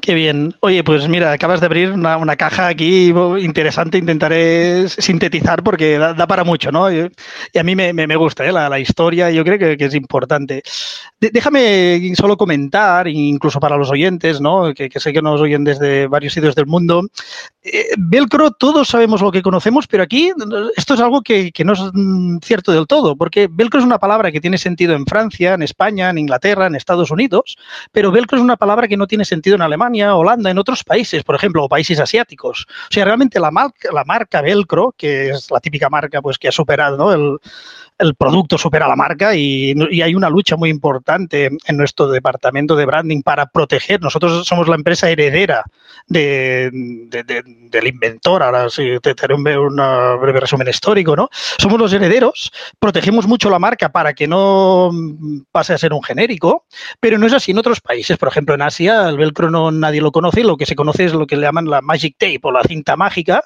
Qué 0.00 0.14
bien. 0.14 0.54
Oye, 0.60 0.82
pues 0.82 1.08
mira, 1.08 1.32
acabas 1.32 1.60
de 1.60 1.66
abrir 1.66 1.92
una, 1.92 2.36
caja 2.36 2.66
aquí 2.66 3.12
interesante. 3.38 3.98
Intentaré 3.98 4.88
sintetizar 4.88 5.62
porque 5.62 5.98
da, 5.98 6.26
para 6.26 6.42
mucho, 6.42 6.72
¿no? 6.72 6.92
Y, 6.92 7.10
a 7.56 7.62
mí 7.62 7.76
me, 7.76 8.16
gusta 8.16 8.44
¿eh? 8.44 8.52
la, 8.52 8.78
historia, 8.78 9.30
yo 9.30 9.44
creo 9.44 9.76
que, 9.76 9.84
es 9.84 9.94
importante. 9.94 10.62
déjame 11.20 12.12
solo 12.16 12.36
comentar, 12.36 13.06
incluso 13.08 13.60
para 13.60 13.76
los 13.76 13.90
oyentes, 13.90 14.40
¿no? 14.40 14.74
Que, 14.74 14.90
sé 14.94 15.12
que 15.12 15.22
nos 15.22 15.40
oyen 15.40 15.64
desde 15.64 16.08
varios 16.08 16.32
sitios 16.32 16.54
del 16.54 16.66
mundo. 16.66 17.02
Eh, 17.62 17.90
velcro, 17.96 18.50
todos 18.50 18.88
sabemos 18.88 19.22
lo 19.22 19.30
que 19.32 19.42
conocemos, 19.42 19.86
pero 19.86 20.02
aquí 20.02 20.32
esto 20.76 20.94
es 20.94 21.00
algo 21.00 21.22
que, 21.22 21.52
que 21.52 21.64
no 21.64 21.72
es 21.72 21.80
cierto 22.44 22.72
del 22.72 22.86
todo, 22.86 23.16
porque 23.16 23.48
velcro 23.50 23.80
es 23.80 23.86
una 23.86 23.98
palabra 23.98 24.32
que 24.32 24.40
tiene 24.40 24.58
sentido 24.58 24.94
en 24.94 25.06
Francia, 25.06 25.54
en 25.54 25.62
España, 25.62 26.10
en 26.10 26.18
Inglaterra, 26.18 26.66
en 26.66 26.74
Estados 26.74 27.10
Unidos, 27.10 27.56
pero 27.92 28.10
velcro 28.10 28.36
es 28.36 28.44
una 28.44 28.56
palabra 28.56 28.88
que 28.88 28.96
no 28.96 29.06
tiene 29.06 29.24
sentido 29.24 29.43
en 29.52 29.62
Alemania, 29.62 30.14
Holanda, 30.14 30.50
en 30.50 30.58
otros 30.58 30.82
países, 30.84 31.22
por 31.22 31.34
ejemplo, 31.34 31.68
países 31.68 32.00
asiáticos. 32.00 32.66
O 32.68 32.92
sea, 32.92 33.04
realmente 33.04 33.38
la 33.38 33.50
marca, 33.50 34.40
Velcro, 34.40 34.94
que 34.96 35.30
es 35.30 35.50
la 35.50 35.60
típica 35.60 35.90
marca 35.90 36.22
pues 36.22 36.38
que 36.38 36.48
ha 36.48 36.52
superado 36.52 37.12
el, 37.12 37.38
el 37.98 38.14
producto 38.16 38.58
supera 38.58 38.88
la 38.88 38.96
marca 38.96 39.34
y, 39.34 39.74
hay 40.02 40.14
una 40.14 40.28
lucha 40.28 40.56
muy 40.56 40.68
importante 40.68 41.46
en 41.46 41.76
nuestro 41.76 42.08
departamento 42.08 42.74
de 42.76 42.84
branding 42.84 43.22
para 43.22 43.46
proteger. 43.46 44.02
Nosotros 44.02 44.46
somos 44.46 44.68
la 44.68 44.74
empresa 44.74 45.08
heredera 45.08 45.64
de, 46.06 46.70
del 46.72 47.86
inventor, 47.86 48.42
ahora 48.42 48.68
sí 48.68 48.96
te 49.00 49.14
haré 49.22 49.34
un, 49.34 49.44
breve 49.44 50.40
resumen 50.40 50.68
histórico, 50.68 51.16
¿no? 51.16 51.28
Somos 51.32 51.78
los 51.78 51.92
herederos, 51.92 52.52
protegemos 52.78 53.26
mucho 53.26 53.48
la 53.48 53.58
marca 53.58 53.90
para 53.90 54.12
que 54.12 54.26
no 54.26 54.90
pase 55.52 55.72
a 55.72 55.78
ser 55.78 55.92
un 55.92 56.02
genérico, 56.02 56.64
pero 57.00 57.18
no 57.18 57.26
es 57.26 57.32
así 57.32 57.52
en 57.52 57.58
otros 57.58 57.80
países. 57.80 58.18
Por 58.18 58.28
ejemplo, 58.28 58.54
en 58.54 58.62
Asia 58.62 59.08
el 59.08 59.16
velcro 59.16 59.50
no 59.50 59.70
nadie 59.70 60.00
lo 60.00 60.12
conoce, 60.12 60.42
lo 60.42 60.56
que 60.56 60.66
se 60.66 60.74
conoce 60.74 61.04
es 61.04 61.14
lo 61.14 61.26
que 61.26 61.36
le 61.36 61.42
llaman 61.42 61.66
la 61.66 61.80
magic 61.80 62.16
tape 62.18 62.40
o 62.42 62.52
la 62.52 62.62
cinta 62.62 62.96
mágica. 62.96 63.42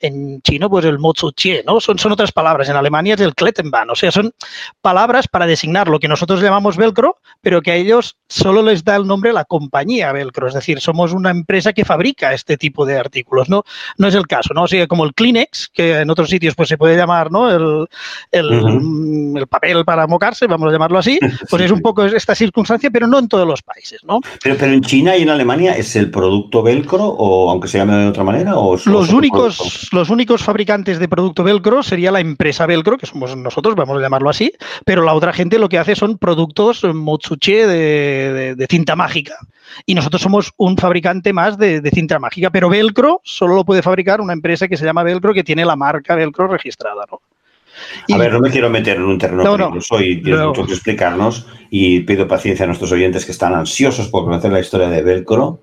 En 0.00 0.42
chino, 0.42 0.68
pues 0.68 0.84
el 0.84 0.98
mozuchie, 0.98 1.62
¿no? 1.64 1.80
Son, 1.80 1.98
son 1.98 2.12
otras 2.12 2.32
palabras. 2.32 2.68
En 2.68 2.76
Alemania 2.76 3.14
es 3.14 3.20
el 3.20 3.34
Klettenbahn, 3.34 3.90
o 3.92 3.96
sea, 3.96 4.10
son 4.10 4.32
palabras 4.80 5.28
para 5.28 5.46
designar 5.46 5.88
lo 5.88 5.98
que 5.98 6.08
nosotros 6.08 6.40
llamamos 6.42 6.76
velcro, 6.76 7.18
pero 7.40 7.62
que 7.62 7.72
a 7.72 7.76
ellos 7.76 8.16
solo 8.28 8.62
les 8.62 8.84
da 8.84 8.96
el 8.96 9.06
nombre 9.06 9.32
la 9.32 9.44
compañía 9.44 10.12
velcro. 10.12 10.48
Es 10.48 10.54
decir, 10.54 10.80
somos 10.80 11.12
una 11.12 11.30
empresa 11.30 11.72
que 11.72 11.84
fabrica 11.84 12.32
este 12.32 12.56
tipo 12.56 12.86
de 12.86 12.98
artículos, 12.98 13.48
¿no? 13.48 13.64
No 13.98 14.08
es 14.08 14.14
el 14.14 14.26
caso, 14.26 14.54
¿no? 14.54 14.64
O 14.64 14.68
sea, 14.68 14.86
como 14.86 15.04
el 15.04 15.14
Kleenex, 15.14 15.68
que 15.72 16.00
en 16.00 16.10
otros 16.10 16.28
sitios 16.28 16.54
pues 16.54 16.68
se 16.68 16.78
puede 16.78 16.96
llamar, 16.96 17.30
¿no? 17.30 17.50
El, 17.50 17.86
el, 18.30 19.46
papel 19.48 19.84
para 19.84 20.06
mocarse, 20.06 20.46
vamos 20.46 20.68
a 20.68 20.72
llamarlo 20.72 20.98
así, 20.98 21.18
pues 21.50 21.62
es 21.62 21.70
un 21.70 21.80
poco 21.80 22.04
esta 22.04 22.34
circunstancia, 22.34 22.90
pero 22.90 23.06
no 23.06 23.18
en 23.18 23.28
todos 23.28 23.46
los 23.46 23.62
países, 23.62 24.00
¿no? 24.04 24.20
Pero, 24.42 24.56
pero 24.58 24.72
en 24.72 24.82
China 24.82 25.16
y 25.16 25.22
en 25.22 25.30
Alemania 25.30 25.72
es 25.76 25.94
el 25.96 26.10
producto 26.10 26.62
velcro, 26.62 27.04
o 27.04 27.50
aunque 27.50 27.68
se 27.68 27.78
llame 27.78 27.96
de 27.96 28.08
otra 28.08 28.24
manera, 28.24 28.56
o 28.56 28.76
los 28.86 29.12
únicos, 29.12 29.88
los 29.92 30.10
únicos 30.10 30.42
fabricantes 30.42 30.98
de 30.98 31.08
producto 31.08 31.44
velcro 31.44 31.82
sería 31.82 32.10
la 32.10 32.20
empresa 32.20 32.66
velcro, 32.66 32.98
que 32.98 33.06
somos 33.06 33.36
nosotros, 33.36 33.74
vamos 33.82 33.98
a 33.98 34.02
llamarlo 34.02 34.30
así, 34.30 34.52
pero 34.84 35.02
la 35.02 35.14
otra 35.14 35.32
gente 35.32 35.58
lo 35.58 35.68
que 35.68 35.78
hace 35.78 35.94
son 35.94 36.18
productos 36.18 36.84
Motsuche 36.84 37.66
de, 37.66 38.66
cinta 38.68 38.96
mágica. 38.96 39.36
Y 39.86 39.94
nosotros 39.94 40.22
somos 40.22 40.52
un 40.56 40.76
fabricante 40.76 41.32
más 41.32 41.58
de, 41.58 41.82
cinta 41.92 42.18
mágica, 42.18 42.50
pero 42.50 42.68
Velcro 42.68 43.20
solo 43.24 43.54
lo 43.54 43.64
puede 43.64 43.82
fabricar 43.82 44.20
una 44.20 44.32
empresa 44.32 44.68
que 44.68 44.76
se 44.76 44.84
llama 44.84 45.02
Velcro, 45.02 45.34
que 45.34 45.44
tiene 45.44 45.64
la 45.64 45.76
marca 45.76 46.14
Velcro 46.14 46.48
registrada, 46.48 47.04
¿no? 47.10 47.20
a 48.12 48.18
ver, 48.18 48.32
no 48.32 48.40
me 48.40 48.50
quiero 48.50 48.68
meter 48.68 48.96
en 48.98 49.04
un 49.04 49.18
terreno 49.18 49.42
no, 49.42 49.56
peligroso 49.56 50.00
y 50.00 50.22
tienes 50.22 50.46
mucho 50.46 50.66
que 50.66 50.74
explicarnos 50.74 51.46
y 51.70 52.00
pido 52.00 52.28
paciencia 52.28 52.64
a 52.64 52.66
nuestros 52.66 52.92
oyentes 52.92 53.24
que 53.24 53.32
están 53.32 53.54
ansiosos 53.54 54.08
por 54.08 54.24
conocer 54.24 54.52
la 54.52 54.60
historia 54.60 54.88
de 54.88 55.02
Velcro 55.02 55.60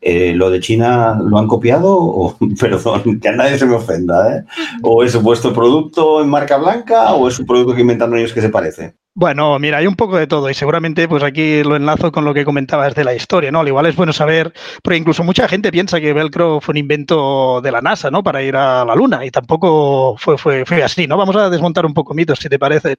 eh, 0.00 0.32
¿Lo 0.34 0.50
de 0.50 0.60
China 0.60 1.18
lo 1.22 1.38
han 1.38 1.46
copiado? 1.46 1.94
O, 1.94 2.36
perdón, 2.60 3.20
que 3.20 3.28
a 3.28 3.32
nadie 3.32 3.58
se 3.58 3.66
me 3.66 3.74
ofenda, 3.74 4.36
¿eh? 4.36 4.44
¿O 4.82 5.04
es 5.04 5.20
vuestro 5.20 5.52
producto 5.52 6.22
en 6.22 6.28
marca 6.28 6.56
blanca 6.56 7.12
o 7.12 7.28
es 7.28 7.38
un 7.38 7.46
producto 7.46 7.74
que 7.74 7.82
inventaron 7.82 8.18
ellos 8.18 8.32
que 8.32 8.40
se 8.40 8.48
parece? 8.48 8.94
Bueno, 9.12 9.58
mira, 9.58 9.78
hay 9.78 9.88
un 9.88 9.96
poco 9.96 10.16
de 10.16 10.28
todo 10.28 10.48
y 10.48 10.54
seguramente 10.54 11.08
pues 11.08 11.24
aquí 11.24 11.64
lo 11.64 11.74
enlazo 11.74 12.12
con 12.12 12.24
lo 12.24 12.32
que 12.32 12.44
comentabas 12.44 12.94
de 12.94 13.02
la 13.02 13.12
historia, 13.12 13.50
¿no? 13.50 13.60
Al 13.60 13.68
igual 13.68 13.86
es 13.86 13.96
bueno 13.96 14.12
saber, 14.12 14.52
porque 14.82 14.98
incluso 14.98 15.24
mucha 15.24 15.48
gente 15.48 15.72
piensa 15.72 16.00
que 16.00 16.12
Velcro 16.12 16.60
fue 16.60 16.72
un 16.74 16.78
invento 16.78 17.60
de 17.60 17.72
la 17.72 17.80
NASA, 17.80 18.10
¿no? 18.10 18.22
Para 18.22 18.42
ir 18.42 18.54
a 18.54 18.84
la 18.84 18.94
Luna 18.94 19.26
y 19.26 19.30
tampoco 19.30 20.16
fue, 20.16 20.38
fue, 20.38 20.64
fue 20.64 20.84
así, 20.84 21.08
¿no? 21.08 21.16
Vamos 21.16 21.34
a 21.34 21.50
desmontar 21.50 21.86
un 21.86 21.92
poco 21.92 22.14
mitos, 22.14 22.38
si 22.38 22.48
te 22.48 22.58
parece. 22.58 22.96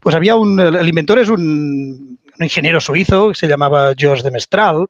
Pues 0.00 0.14
había 0.14 0.36
un, 0.36 0.58
el 0.60 0.88
inventor 0.88 1.18
es 1.18 1.28
un, 1.28 2.18
ingeniero 2.38 2.80
suizo 2.80 3.30
que 3.30 3.34
se 3.34 3.48
llamaba 3.48 3.92
Georges 3.96 4.24
de 4.24 4.30
Mestral, 4.30 4.86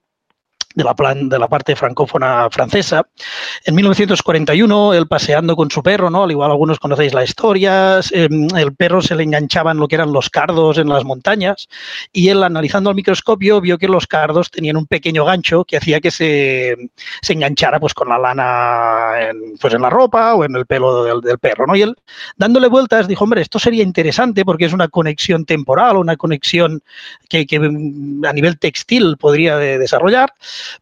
de 0.74 0.84
la, 0.84 0.94
plan, 0.94 1.28
de 1.28 1.38
la 1.38 1.48
parte 1.48 1.74
francófona 1.74 2.48
francesa. 2.50 3.06
En 3.64 3.74
1941, 3.74 4.94
él 4.94 5.08
paseando 5.08 5.56
con 5.56 5.70
su 5.70 5.82
perro, 5.82 6.10
¿no? 6.10 6.22
Al 6.22 6.30
igual 6.30 6.50
algunos 6.50 6.78
conocéis 6.78 7.12
la 7.12 7.24
historia, 7.24 8.00
em, 8.12 8.46
el 8.56 8.74
perro 8.74 9.02
se 9.02 9.16
le 9.16 9.24
enganchaba 9.24 9.72
en 9.72 9.78
lo 9.78 9.88
que 9.88 9.96
eran 9.96 10.12
los 10.12 10.30
cardos 10.30 10.78
en 10.78 10.88
las 10.88 11.04
montañas 11.04 11.68
y 12.12 12.28
él 12.28 12.42
analizando 12.44 12.90
al 12.90 12.96
microscopio 12.96 13.60
vio 13.60 13.78
que 13.78 13.88
los 13.88 14.06
cardos 14.06 14.50
tenían 14.50 14.76
un 14.76 14.86
pequeño 14.86 15.24
gancho 15.24 15.64
que 15.64 15.76
hacía 15.76 16.00
que 16.00 16.12
se, 16.12 16.76
se 17.20 17.32
enganchara 17.32 17.80
pues 17.80 17.92
con 17.92 18.08
la 18.08 18.18
lana 18.18 19.28
en, 19.28 19.58
pues 19.60 19.74
en 19.74 19.82
la 19.82 19.90
ropa 19.90 20.34
o 20.34 20.44
en 20.44 20.54
el 20.54 20.66
pelo 20.66 21.02
del, 21.02 21.20
del, 21.20 21.38
perro, 21.38 21.66
¿no? 21.66 21.74
Y 21.74 21.82
él 21.82 21.96
dándole 22.36 22.68
vueltas 22.68 23.08
dijo, 23.08 23.24
hombre, 23.24 23.42
esto 23.42 23.58
sería 23.58 23.82
interesante 23.82 24.44
porque 24.44 24.66
es 24.66 24.72
una 24.72 24.86
conexión 24.86 25.44
temporal, 25.44 25.96
una 25.96 26.16
conexión 26.16 26.82
que, 27.28 27.44
que 27.46 27.56
a 27.56 28.32
nivel 28.32 28.58
textil 28.58 29.16
podría 29.16 29.56
de 29.56 29.78
desarrollar 29.78 30.32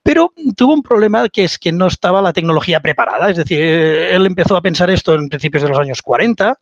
pero 0.03 0.33
tuvo 0.57 0.75
un 0.75 0.83
problema 0.83 1.29
que 1.29 1.45
es 1.45 1.59
que 1.59 1.73
no 1.73 1.87
estaba 1.87 2.23
la 2.23 2.33
tecnología 2.33 2.81
preparada. 2.81 3.31
Es 3.31 3.37
decir, 3.37 3.61
él 3.61 4.27
empezó 4.27 4.57
a 4.57 4.63
pensar 4.63 4.91
esto 4.91 5.15
en 5.15 5.29
principios 5.29 5.63
de 5.63 5.69
los 5.69 5.79
años 5.79 6.03
40, 6.03 6.59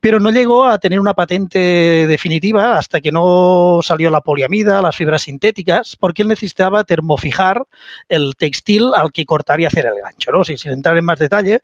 pero 0.00 0.20
no 0.20 0.30
llegó 0.30 0.64
a 0.64 0.78
tener 0.78 1.00
una 1.00 1.14
patente 1.14 1.58
definitiva 2.06 2.78
hasta 2.78 3.00
que 3.00 3.12
no 3.12 3.80
salió 3.82 4.10
la 4.10 4.20
poliamida, 4.20 4.82
las 4.82 4.96
fibras 4.96 5.22
sintéticas, 5.22 5.96
porque 5.96 6.22
él 6.22 6.28
necesitaba 6.28 6.84
termofijar 6.84 7.64
el 8.08 8.34
textil 8.36 8.92
al 8.94 9.12
que 9.12 9.24
cortar 9.24 9.60
y 9.60 9.66
hacer 9.66 9.86
el 9.86 10.00
gancho. 10.02 10.30
¿no? 10.32 10.44
sin 10.44 10.72
entrar 10.72 10.96
en 10.96 11.04
más 11.04 11.18
detalle, 11.18 11.60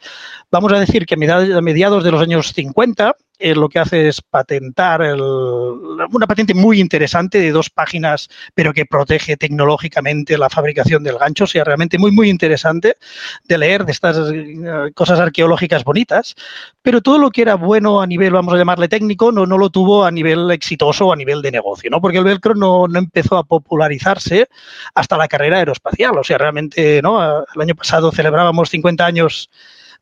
vamos 0.50 0.72
a 0.72 0.80
decir 0.80 1.06
que 1.06 1.14
a 1.14 1.60
mediados 1.60 2.04
de 2.04 2.10
los 2.10 2.22
años 2.22 2.52
50, 2.52 3.16
eh, 3.40 3.54
lo 3.54 3.68
que 3.70 3.78
hace 3.78 4.08
es 4.08 4.20
patentar 4.20 5.00
una 5.00 6.26
patente 6.26 6.52
muy 6.52 6.78
interesante 6.78 7.38
de 7.38 7.52
dos 7.52 7.70
páginas, 7.70 8.28
pero 8.54 8.74
que 8.74 8.84
protege 8.84 9.36
tecnológicamente 9.38 10.36
la 10.36 10.50
fabricación 10.50 11.02
del 11.02 11.16
gancho. 11.16 11.44
O 11.44 11.46
sea, 11.46 11.64
realmente 11.64 11.98
muy, 11.98 12.10
muy 12.10 12.28
interesante 12.28 12.96
de 13.44 13.58
leer 13.58 13.86
de 13.86 13.92
estas 13.92 14.18
eh, 14.30 14.92
cosas 14.94 15.20
arqueológicas 15.20 15.84
bonitas. 15.84 16.34
Pero 16.82 17.00
todo 17.00 17.18
lo 17.18 17.30
que 17.30 17.40
era 17.42 17.54
bueno 17.54 18.02
a 18.02 18.06
nivel, 18.06 18.32
vamos 18.32 18.52
a 18.52 18.58
llamarle 18.58 18.88
técnico, 18.88 19.32
no, 19.32 19.46
no 19.46 19.56
lo 19.56 19.70
tuvo 19.70 20.04
a 20.04 20.10
nivel 20.10 20.50
exitoso 20.50 21.10
a 21.10 21.16
nivel 21.16 21.40
de 21.40 21.50
negocio, 21.50 21.90
¿no? 21.90 22.00
Porque 22.00 22.18
el 22.18 22.24
velcro 22.24 22.54
no, 22.54 22.88
no 22.88 22.98
empezó 22.98 23.38
a 23.38 23.44
popularizarse 23.44 24.48
hasta 24.94 25.16
la 25.16 25.28
carrera 25.28 25.58
aeroespacial. 25.58 26.18
O 26.18 26.24
sea, 26.24 26.36
realmente, 26.36 27.00
¿no? 27.02 27.40
El 27.54 27.60
año 27.60 27.74
pasado 27.74 28.12
celebrábamos 28.12 28.68
50 28.68 29.06
años 29.06 29.50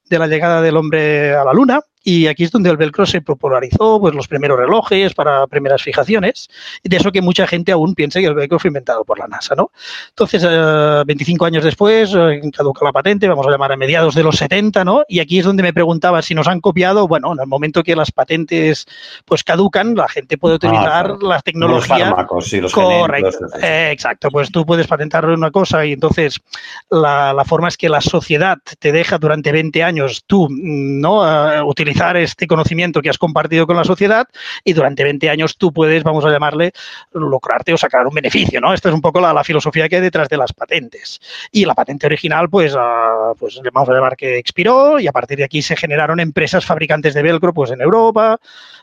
de 0.08 0.18
la 0.18 0.26
llegada 0.26 0.60
del 0.60 0.76
hombre 0.76 1.34
a 1.34 1.44
la 1.44 1.52
Luna 1.52 1.80
y 2.08 2.26
aquí 2.26 2.44
es 2.44 2.50
donde 2.50 2.70
el 2.70 2.78
velcro 2.78 3.04
se 3.04 3.20
popularizó, 3.20 4.00
pues 4.00 4.14
los 4.14 4.28
primeros 4.28 4.58
relojes 4.58 5.12
para 5.12 5.46
primeras 5.46 5.82
fijaciones, 5.82 6.48
de 6.82 6.96
eso 6.96 7.12
que 7.12 7.20
mucha 7.20 7.46
gente 7.46 7.70
aún 7.70 7.94
piensa 7.94 8.18
que 8.18 8.24
el 8.24 8.34
velcro 8.34 8.58
fue 8.58 8.68
inventado 8.68 9.04
por 9.04 9.18
la 9.18 9.26
NASA, 9.26 9.54
¿no? 9.54 9.72
Entonces, 10.08 10.42
25 10.42 11.44
eh, 11.44 11.46
años 11.46 11.64
después, 11.64 12.14
eh, 12.16 12.40
caduca 12.56 12.82
la 12.82 12.92
patente, 12.92 13.28
vamos 13.28 13.46
a 13.46 13.50
llamar 13.50 13.72
a 13.72 13.76
mediados 13.76 14.14
de 14.14 14.22
los 14.22 14.36
70, 14.36 14.86
¿no? 14.86 15.02
Y 15.06 15.20
aquí 15.20 15.38
es 15.38 15.44
donde 15.44 15.62
me 15.62 15.74
preguntaba 15.74 16.22
si 16.22 16.34
nos 16.34 16.48
han 16.48 16.62
copiado, 16.62 17.06
bueno, 17.06 17.30
en 17.34 17.40
el 17.40 17.46
momento 17.46 17.82
que 17.82 17.94
las 17.94 18.10
patentes 18.10 18.86
pues 19.26 19.44
caducan, 19.44 19.94
la 19.94 20.08
gente 20.08 20.38
puede 20.38 20.54
ah, 20.54 20.56
utilizar 20.56 21.22
las 21.22 21.44
tecnologías. 21.44 22.14
Los 22.30 22.52
los 22.54 22.72
Correcto. 22.72 23.36
Eh, 23.60 23.90
exacto, 23.92 24.30
pues 24.30 24.50
tú 24.50 24.64
puedes 24.64 24.86
patentar 24.86 25.26
una 25.26 25.50
cosa 25.50 25.84
y 25.84 25.92
entonces 25.92 26.40
la, 26.88 27.34
la, 27.34 27.44
forma 27.44 27.68
es 27.68 27.76
que 27.76 27.90
la 27.90 28.00
sociedad 28.00 28.56
te 28.78 28.92
deja 28.92 29.18
durante 29.18 29.52
20 29.52 29.82
años 29.82 30.24
tú, 30.26 30.48
¿no? 30.50 31.18
utilizar 31.66 31.97
este 31.98 32.46
conocimiento 32.46 33.02
que 33.02 33.10
has 33.10 33.18
compartido 33.18 33.66
con 33.66 33.76
la 33.76 33.84
sociedad 33.84 34.28
y 34.64 34.72
durante 34.72 35.04
20 35.04 35.30
años 35.30 35.56
tú 35.56 35.72
puedes, 35.72 36.02
vamos 36.02 36.24
a 36.24 36.30
llamarle, 36.30 36.72
lucrarte 37.12 37.72
o 37.72 37.76
sacar 37.76 38.06
un 38.06 38.14
beneficio, 38.14 38.60
¿no? 38.60 38.72
Esta 38.72 38.88
es 38.88 38.94
un 38.94 39.00
poco 39.00 39.20
la, 39.20 39.44
filosofía 39.44 39.88
que 39.88 39.96
hay 39.96 40.02
detrás 40.02 40.28
de 40.28 40.36
las 40.36 40.52
patentes. 40.52 41.20
Y 41.52 41.64
la 41.64 41.74
patente 41.74 42.06
original, 42.06 42.48
pues, 42.50 42.74
uh, 42.74 43.34
pues 43.38 43.60
vamos 43.72 43.88
a 43.88 43.92
llamar 43.92 44.16
que 44.16 44.38
expiró 44.38 45.00
y 45.00 45.06
a 45.06 45.12
partir 45.12 45.38
de 45.38 45.44
aquí 45.44 45.62
se 45.62 45.76
generaron 45.76 46.20
empresas 46.20 46.64
fabricantes 46.64 47.14
de 47.14 47.22
velcro, 47.22 47.52
pues 47.52 47.70
en 47.70 47.80
Europa, 47.80 48.38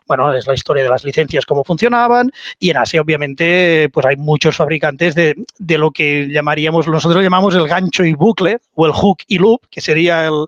bueno, 0.07 0.33
es 0.33 0.47
la 0.47 0.53
historia 0.53 0.83
de 0.83 0.89
las 0.89 1.03
licencias, 1.03 1.45
cómo 1.45 1.63
funcionaban, 1.63 2.31
y 2.59 2.69
en 2.69 2.77
Asia, 2.77 3.01
obviamente, 3.01 3.89
pues 3.91 4.05
hay 4.05 4.15
muchos 4.17 4.55
fabricantes 4.55 5.15
de, 5.15 5.35
de 5.57 5.77
lo 5.77 5.91
que 5.91 6.27
llamaríamos, 6.29 6.87
nosotros 6.87 7.23
llamamos 7.23 7.55
el 7.55 7.67
gancho 7.67 8.03
y 8.03 8.13
bucle, 8.13 8.59
o 8.75 8.85
el 8.85 8.91
hook 8.91 9.19
y 9.27 9.39
loop, 9.39 9.61
que 9.69 9.81
sería 9.81 10.25
el, 10.27 10.45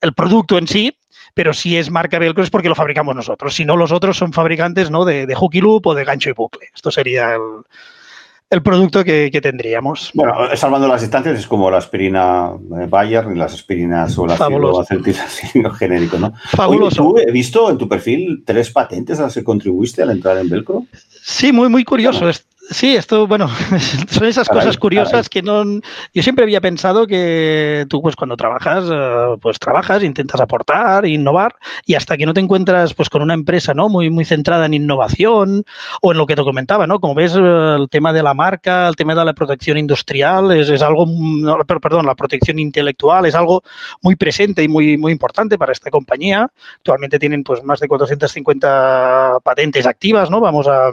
el 0.00 0.14
producto 0.14 0.58
en 0.58 0.66
sí, 0.66 0.96
pero 1.34 1.52
si 1.52 1.76
es 1.76 1.90
marca 1.90 2.18
Velcro 2.18 2.42
es 2.42 2.50
porque 2.50 2.68
lo 2.68 2.74
fabricamos 2.74 3.14
nosotros. 3.14 3.54
Si 3.54 3.64
no, 3.64 3.76
los 3.76 3.92
otros 3.92 4.16
son 4.16 4.32
fabricantes 4.32 4.90
¿no? 4.90 5.04
de, 5.04 5.26
de 5.26 5.34
hook 5.34 5.54
y 5.54 5.60
loop 5.60 5.86
o 5.86 5.94
de 5.94 6.04
gancho 6.04 6.30
y 6.30 6.32
bucle. 6.32 6.68
Esto 6.74 6.90
sería 6.90 7.36
el 8.50 8.62
producto 8.62 9.04
que, 9.04 9.30
tendríamos. 9.40 10.10
Bueno, 10.12 10.34
salvando 10.56 10.88
las 10.88 11.02
distancias, 11.02 11.38
es 11.38 11.46
como 11.46 11.70
la 11.70 11.78
aspirina 11.78 12.50
eh, 12.80 12.86
Bayer 12.88 13.26
y 13.32 13.38
las 13.38 13.54
aspirinas 13.54 14.18
o 14.18 14.26
la 14.26 14.36
genérico, 15.78 16.18
¿no? 16.18 16.32
Fabuloso. 16.56 17.02
¿tú 17.02 17.18
he 17.18 17.30
visto 17.30 17.70
en 17.70 17.78
tu 17.78 17.88
perfil 17.88 18.42
tres 18.44 18.70
patentes 18.70 19.20
a 19.20 19.24
las 19.24 19.34
que 19.34 19.44
contribuiste 19.44 20.02
al 20.02 20.10
entrar 20.10 20.36
en 20.38 20.48
Velcro? 20.48 20.84
Sí, 21.22 21.52
muy, 21.52 21.68
muy 21.68 21.84
curioso. 21.84 22.28
Sí, 22.72 22.94
esto, 22.94 23.26
bueno, 23.26 23.48
son 24.10 24.28
esas 24.28 24.48
cosas 24.48 24.78
curiosas 24.78 25.28
que 25.28 25.42
no. 25.42 25.64
Yo 26.14 26.22
siempre 26.22 26.44
había 26.44 26.60
pensado 26.60 27.04
que 27.04 27.84
tú, 27.88 28.00
pues, 28.00 28.14
cuando 28.14 28.36
trabajas, 28.36 28.84
eh, 28.88 29.36
pues 29.42 29.58
trabajas, 29.58 30.04
intentas 30.04 30.40
aportar, 30.40 31.04
innovar, 31.04 31.56
y 31.84 31.94
hasta 31.96 32.16
que 32.16 32.26
no 32.26 32.32
te 32.32 32.38
encuentras, 32.38 32.94
pues, 32.94 33.10
con 33.10 33.22
una 33.22 33.34
empresa, 33.34 33.74
¿no? 33.74 33.88
Muy, 33.88 34.08
muy 34.08 34.24
centrada 34.24 34.66
en 34.66 34.74
innovación 34.74 35.64
o 36.00 36.12
en 36.12 36.18
lo 36.18 36.26
que 36.26 36.36
te 36.36 36.44
comentaba, 36.44 36.86
¿no? 36.86 37.00
Como 37.00 37.16
ves, 37.16 37.34
el 37.34 37.88
tema 37.90 38.12
de 38.12 38.22
la 38.22 38.34
marca, 38.34 38.86
el 38.86 38.94
tema 38.94 39.16
de 39.16 39.24
la 39.24 39.32
protección 39.32 39.76
industrial, 39.76 40.52
es, 40.52 40.68
es 40.68 40.80
algo, 40.80 41.06
perdón, 41.66 42.06
la 42.06 42.14
protección 42.14 42.60
intelectual 42.60 43.26
es 43.26 43.34
algo 43.34 43.64
muy 44.00 44.14
presente 44.14 44.62
y 44.62 44.68
muy, 44.68 44.96
muy 44.96 45.10
importante 45.10 45.58
para 45.58 45.72
esta 45.72 45.90
compañía. 45.90 46.48
Actualmente 46.76 47.18
tienen, 47.18 47.42
pues, 47.42 47.64
más 47.64 47.80
de 47.80 47.88
450 47.88 49.38
patentes 49.42 49.86
activas, 49.86 50.30
¿no? 50.30 50.40
Vamos 50.40 50.68
a 50.68 50.92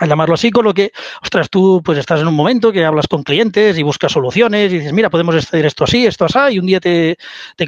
a 0.00 0.06
llamarlo 0.06 0.34
así, 0.34 0.50
con 0.50 0.64
lo 0.64 0.72
que, 0.72 0.92
ostras, 1.22 1.50
tú 1.50 1.82
pues 1.84 1.98
estás 1.98 2.20
en 2.20 2.28
un 2.28 2.34
momento 2.34 2.72
que 2.72 2.84
hablas 2.84 3.06
con 3.06 3.22
clientes 3.22 3.78
y 3.78 3.82
buscas 3.82 4.10
soluciones 4.10 4.72
y 4.72 4.78
dices, 4.78 4.92
mira, 4.94 5.10
podemos 5.10 5.34
hacer 5.34 5.66
esto 5.66 5.84
así, 5.84 6.06
esto 6.06 6.24
así, 6.24 6.54
y 6.54 6.58
un 6.58 6.66
día 6.66 6.80
te, 6.80 7.18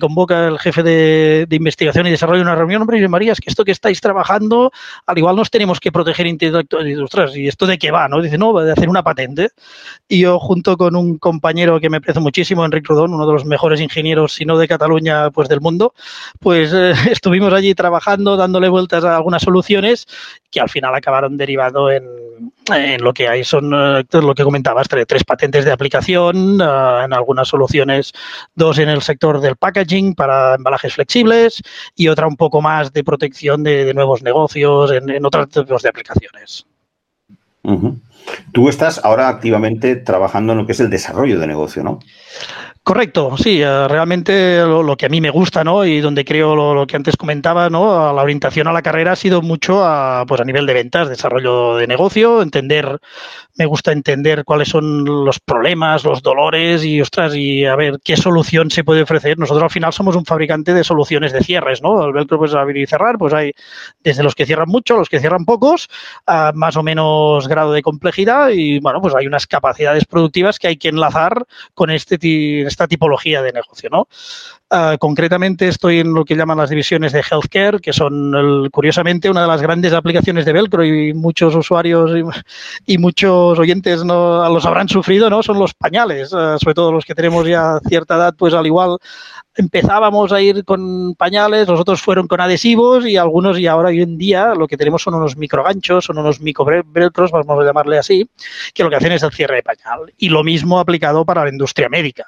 convoca 0.01 0.49
el 0.49 0.59
jefe 0.59 0.83
de, 0.83 1.47
investigación 1.51 2.07
y 2.07 2.11
desarrollo 2.11 2.41
una 2.41 2.55
reunión, 2.55 2.81
hombre, 2.81 2.99
y 2.99 3.07
María, 3.07 3.33
es 3.33 3.41
que 3.41 3.51
esto 3.51 3.65
que 3.65 3.71
estáis 3.73 4.01
trabajando, 4.01 4.73
al 5.07 5.19
igual 5.19 5.37
nos 5.37 5.51
tenemos 5.51 5.79
que 5.79 5.93
proteger 5.93 6.27
intelectualmente, 6.27 7.03
ostras, 7.03 7.37
¿y 7.37 7.47
esto 7.47 7.67
de 7.67 7.79
qué 7.79 7.91
va? 7.91 8.09
no 8.09 8.23
Dice, 8.23 8.39
no, 8.39 8.53
va 8.55 8.65
de 8.65 8.73
hacer 8.73 8.89
una 8.89 9.03
patente. 9.03 9.51
Y 10.09 10.21
yo, 10.21 10.39
junto 10.39 10.77
con 10.77 10.97
un 10.97 11.19
compañero 11.19 11.81
que 11.81 11.91
me 11.91 11.99
aprecio 11.99 12.23
muchísimo, 12.23 12.65
Enrique 12.65 12.87
Rodón, 12.89 13.13
uno 13.13 13.27
de 13.27 13.33
los 13.33 13.45
mejores 13.45 13.81
ingenieros, 13.81 14.33
si 14.33 14.47
no 14.47 14.57
de 14.57 14.69
Cataluña, 14.69 15.31
pues 15.31 15.49
del 15.49 15.61
mundo, 15.61 15.93
pues 16.41 16.73
eh, 16.73 16.93
estuvimos 17.11 17.53
allí 17.53 17.75
trabajando, 17.75 18.37
dándole 18.37 18.69
vueltas 18.69 19.05
a 19.05 19.17
algunas 19.17 19.43
soluciones 19.43 20.07
que 20.51 20.61
al 20.61 20.69
final 20.69 20.95
acabaron 20.95 21.37
derivando 21.37 21.91
en 21.91 22.22
en 22.73 23.03
lo 23.03 23.13
que 23.13 23.29
hay 23.29 23.45
son 23.45 23.73
eh, 23.75 24.05
lo 24.13 24.35
que 24.35 24.45
comentabas, 24.45 24.89
tres 24.89 25.25
patentes 25.25 25.65
de 25.65 25.73
aplicación, 25.73 26.61
eh, 26.61 27.05
en 27.05 27.13
algunas 27.13 27.49
soluciones, 27.49 28.13
dos 28.55 28.79
en 28.79 28.89
el 28.89 29.03
sector 29.03 29.41
del 29.41 29.57
packaging 29.57 30.15
para 30.15 30.55
embalajes 30.55 30.95
flexibles 30.95 31.63
y 31.97 32.09
otra 32.09 32.27
un 32.27 32.37
poco 32.37 32.61
más 32.61 32.93
de 32.93 33.05
protección 33.05 33.63
de, 33.63 33.93
nuevos 33.95 34.23
negocios 34.23 34.93
en, 34.93 35.25
otros 35.25 35.49
tipos 35.49 35.83
de 35.83 35.89
aplicaciones. 35.89 36.67
Tú 38.53 38.69
estás 38.69 39.05
ahora 39.05 39.29
activamente 39.29 39.97
trabajando 39.97 40.53
en 40.53 40.59
lo 40.59 40.67
que 40.67 40.73
es 40.73 40.81
el 40.81 40.91
desarrollo 40.91 41.39
de 41.39 41.47
negocio, 41.47 41.83
¿no? 41.83 42.01
Correcto, 42.85 43.37
sí, 43.39 43.63
eh, 43.63 43.87
realmente 43.87 44.61
lo, 44.63 44.97
que 44.97 45.07
a 45.07 45.09
mí 45.09 45.21
me 45.21 45.31
gusta, 45.31 45.63
¿no? 45.63 45.85
Y 45.85 46.01
donde 46.01 46.25
creo 46.25 46.57
lo, 46.75 46.85
que 46.85 46.97
antes 46.97 47.17
comentaba, 47.17 47.71
¿no? 47.71 48.13
La 48.13 48.23
orientación 48.23 48.67
a 48.67 48.73
la 48.73 48.83
carrera 48.83 49.13
ha 49.13 49.17
sido 49.17 49.41
mucho 49.41 49.85
a, 49.85 50.25
pues 50.27 50.41
a 50.41 50.45
nivel 50.45 50.67
de 50.67 50.75
ventas, 50.75 51.09
desarrollo 51.09 51.77
de 51.77 51.87
negocio, 51.87 52.43
entender, 52.43 52.99
me 53.57 53.67
gusta 53.67 53.93
entender 53.93 54.45
cuáles 54.45 54.69
son 54.69 55.05
los 55.05 55.39
problemas, 55.39 56.03
los 56.03 56.23
dolores 56.23 56.85
y, 56.85 57.01
ostras, 57.01 57.37
y 57.37 57.67
a 57.67 57.77
ver 57.77 58.01
qué 58.03 58.17
solución 58.17 58.69
se 58.69 58.83
puede 58.83 59.03
ofrecer. 59.03 59.39
Nosotros 59.39 59.63
al 59.63 59.71
final 59.71 59.93
somos 59.93 60.17
un 60.17 60.25
fabricante 60.25 60.75
de 60.75 60.83
soluciones 60.83 61.33
de 61.33 61.45
cierres, 61.45 61.83
¿no? 61.83 62.05
El 62.05 62.13
Velcro, 62.13 62.39
pues 62.39 62.53
abrir 62.53 62.79
y 62.79 62.87
cerrar, 62.89 63.17
pues 63.17 63.33
hay 63.33 63.53
desde 64.03 64.25
los 64.25 64.35
que 64.35 64.45
cierran 64.45 64.69
mucho, 64.69 64.97
los 64.97 65.09
que 65.09 65.21
cierran 65.21 65.45
pocos, 65.45 65.89
a 66.27 66.51
más 66.53 66.77
o 66.77 66.83
menos 66.83 67.47
grado 67.47 67.73
de 67.73 67.83
complejidad 67.83 68.49
y, 68.49 68.81
bueno, 68.81 69.01
pues 69.01 69.15
hay 69.15 69.29
unas 69.29 69.47
capacidades 69.47 70.05
productivas 70.05 70.59
que 70.59 70.67
hay 70.67 70.77
que 70.77 70.89
enlazar 70.89 71.47
con 71.75 71.89
este 71.91 72.19
esta 72.73 72.89
tipología 72.89 73.43
de 73.43 73.53
negocio, 73.53 73.89
¿no? 73.91 74.09
Uh, 74.73 74.97
concretamente 74.99 75.69
estoy 75.69 75.99
en 75.99 76.15
lo 76.15 76.25
que 76.25 76.35
llaman 76.35 76.57
las 76.57 76.71
divisiones 76.71 77.13
de 77.13 77.23
healthcare, 77.31 77.79
que 77.79 77.93
son 77.93 78.35
el, 78.35 78.71
curiosamente 78.71 79.29
una 79.29 79.43
de 79.43 79.47
las 79.47 79.61
grandes 79.61 79.93
aplicaciones 79.93 80.47
de 80.47 80.55
Velcro 80.55 80.83
y 80.83 81.13
muchos 81.13 81.55
usuarios 81.55 82.11
y, 82.87 82.97
muchos 82.97 83.59
oyentes 83.59 84.03
no 84.03 84.49
los 84.49 84.65
habrán 84.65 84.89
sufrido, 84.89 85.29
¿no? 85.29 85.43
Son 85.43 85.59
los 85.59 85.75
pañales, 85.75 86.33
uh, 86.33 86.57
sobre 86.59 86.73
todo 86.73 86.91
los 86.91 87.05
que 87.05 87.15
tenemos 87.15 87.47
ya 87.47 87.81
cierta 87.87 88.15
edad, 88.15 88.35
pues 88.35 88.55
al 88.55 88.65
igual 88.65 88.97
empezábamos 89.57 90.33
a 90.33 90.41
ir 90.41 90.65
con 90.65 91.17
pañales, 91.17 91.69
los 91.69 91.79
otros 91.79 92.01
fueron 92.01 92.27
con 92.27 92.41
adhesivos 92.41 93.05
y 93.07 93.19
algunos 93.19 93.59
y 93.59 93.67
ahora 93.67 93.91
hoy 93.91 94.01
en 94.01 94.17
día 94.17 94.55
lo 94.55 94.67
que 94.67 94.79
tenemos 94.79 95.03
son 95.03 95.13
unos 95.13 95.37
microganchos, 95.37 96.07
son 96.07 96.17
unos 96.17 96.41
microvelcros, 96.41 97.31
vamos 97.31 97.61
a 97.61 97.67
llamarle 97.67 97.99
así, 97.99 98.27
que 98.73 98.83
lo 98.85 98.89
que 98.89 98.97
hacen 98.97 99.13
es 99.13 99.23
el 99.23 99.33
cierre 99.33 99.57
de 99.57 99.63
pañal. 99.65 100.15
Y 100.17 100.31
lo 100.31 100.43
mismo 100.43 100.81
aplicado 100.81 101.27
para 101.27 101.45
la 101.45 101.51
industria 101.51 101.91
médica. 101.91 102.25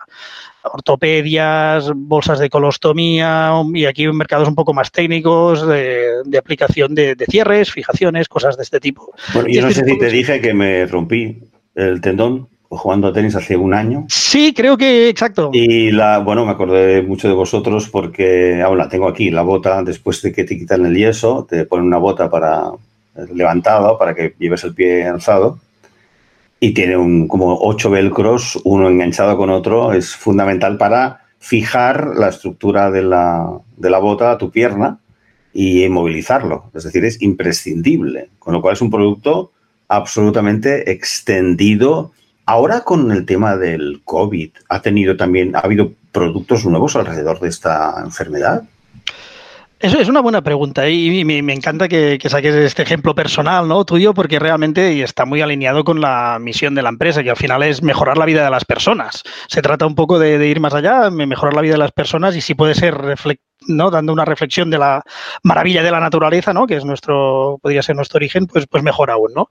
Ortopedias, 0.64 1.90
bolsas 1.94 2.38
de 2.38 2.50
colostomía 2.50 3.52
y 3.72 3.84
aquí 3.84 4.06
mercados 4.08 4.48
un 4.48 4.54
poco 4.54 4.72
más 4.72 4.90
técnicos 4.90 5.66
de, 5.66 6.22
aplicación 6.38 6.94
de, 6.94 7.16
cierres, 7.28 7.70
fijaciones, 7.70 8.28
cosas 8.28 8.56
de 8.56 8.62
este 8.62 8.80
tipo. 8.80 9.12
Bueno, 9.32 9.48
yo 9.48 9.62
no 9.62 9.70
sé 9.70 9.84
si 9.84 9.98
te 9.98 10.08
dije 10.08 10.40
que 10.40 10.54
me 10.54 10.86
rompí 10.86 11.38
el 11.74 12.00
tendón 12.00 12.48
jugando 12.68 13.08
a 13.08 13.12
tenis 13.12 13.36
hace 13.36 13.56
un 13.56 13.74
año. 13.74 14.06
Sí, 14.08 14.52
creo 14.54 14.76
que 14.76 15.08
exacto. 15.08 15.50
Y 15.52 15.90
la, 15.92 16.18
bueno, 16.18 16.44
me 16.44 16.52
acordé 16.52 17.02
mucho 17.02 17.28
de 17.28 17.34
vosotros 17.34 17.88
porque 17.88 18.62
ahora 18.62 18.88
tengo 18.88 19.06
aquí 19.06 19.30
la 19.30 19.42
bota, 19.42 19.82
después 19.82 20.22
de 20.22 20.32
que 20.32 20.44
te 20.44 20.58
quitan 20.58 20.84
el 20.86 20.96
yeso, 20.96 21.46
te 21.48 21.66
ponen 21.66 21.86
una 21.86 21.98
bota 21.98 22.28
para 22.28 22.70
levantada 23.32 23.96
para 23.96 24.14
que 24.14 24.34
lleves 24.38 24.64
el 24.64 24.74
pie 24.74 25.06
alzado 25.06 25.60
y 26.64 26.72
tiene 26.72 26.96
un, 26.96 27.28
como 27.28 27.58
ocho 27.60 27.90
velcros, 27.90 28.58
uno 28.64 28.88
enganchado 28.88 29.36
con 29.36 29.50
otro, 29.50 29.92
es 29.92 30.16
fundamental 30.16 30.78
para 30.78 31.20
fijar 31.38 32.16
la 32.16 32.28
estructura 32.28 32.90
de 32.90 33.02
la, 33.02 33.58
de 33.76 33.90
la 33.90 33.98
bota 33.98 34.30
a 34.30 34.38
tu 34.38 34.50
pierna 34.50 34.98
y 35.52 35.84
inmovilizarlo. 35.84 36.70
Es 36.72 36.84
decir, 36.84 37.04
es 37.04 37.20
imprescindible, 37.20 38.30
con 38.38 38.54
lo 38.54 38.62
cual 38.62 38.72
es 38.72 38.80
un 38.80 38.90
producto 38.90 39.52
absolutamente 39.88 40.90
extendido 40.90 42.12
Ahora 42.46 42.82
con 42.82 43.10
el 43.10 43.24
tema 43.24 43.56
del 43.56 44.02
COVID, 44.04 44.50
¿ha 44.68 44.82
tenido 44.82 45.16
también, 45.16 45.56
ha 45.56 45.60
habido 45.60 45.92
productos 46.12 46.66
nuevos 46.66 46.94
alrededor 46.94 47.40
de 47.40 47.48
esta 47.48 47.94
enfermedad? 48.04 48.64
Eso 49.84 50.00
es 50.00 50.08
una 50.08 50.22
buena 50.22 50.40
pregunta 50.40 50.88
y 50.88 51.26
me, 51.26 51.52
encanta 51.52 51.88
que, 51.88 52.18
saques 52.24 52.54
este 52.54 52.80
ejemplo 52.80 53.14
personal, 53.14 53.68
¿no? 53.68 53.84
Tuyo, 53.84 54.14
porque 54.14 54.38
realmente 54.38 55.02
está 55.02 55.26
muy 55.26 55.42
alineado 55.42 55.84
con 55.84 56.00
la 56.00 56.38
misión 56.40 56.74
de 56.74 56.80
la 56.80 56.88
empresa, 56.88 57.22
que 57.22 57.28
al 57.28 57.36
final 57.36 57.62
es 57.62 57.82
mejorar 57.82 58.16
la 58.16 58.24
vida 58.24 58.42
de 58.42 58.50
las 58.50 58.64
personas. 58.64 59.22
Se 59.46 59.60
trata 59.60 59.84
un 59.84 59.94
poco 59.94 60.18
de, 60.18 60.48
ir 60.48 60.58
más 60.58 60.72
allá, 60.72 61.10
mejorar 61.10 61.52
la 61.52 61.60
vida 61.60 61.72
de 61.72 61.80
las 61.80 61.92
personas 61.92 62.34
y 62.34 62.40
si 62.40 62.54
puede 62.54 62.74
ser 62.74 62.94
reflectado 62.94 63.53
dando 63.66 64.12
una 64.12 64.24
reflexión 64.24 64.70
de 64.70 64.78
la 64.78 65.02
maravilla 65.42 65.82
de 65.82 65.90
la 65.90 66.00
naturaleza, 66.00 66.52
¿no? 66.52 66.66
que 66.66 66.76
es 66.76 66.84
nuestro, 66.84 67.58
podría 67.62 67.82
ser 67.82 67.96
nuestro 67.96 68.18
origen, 68.18 68.46
pues, 68.46 68.66
pues 68.66 68.82
mejor 68.82 69.10
aún. 69.10 69.32
¿no? 69.34 69.48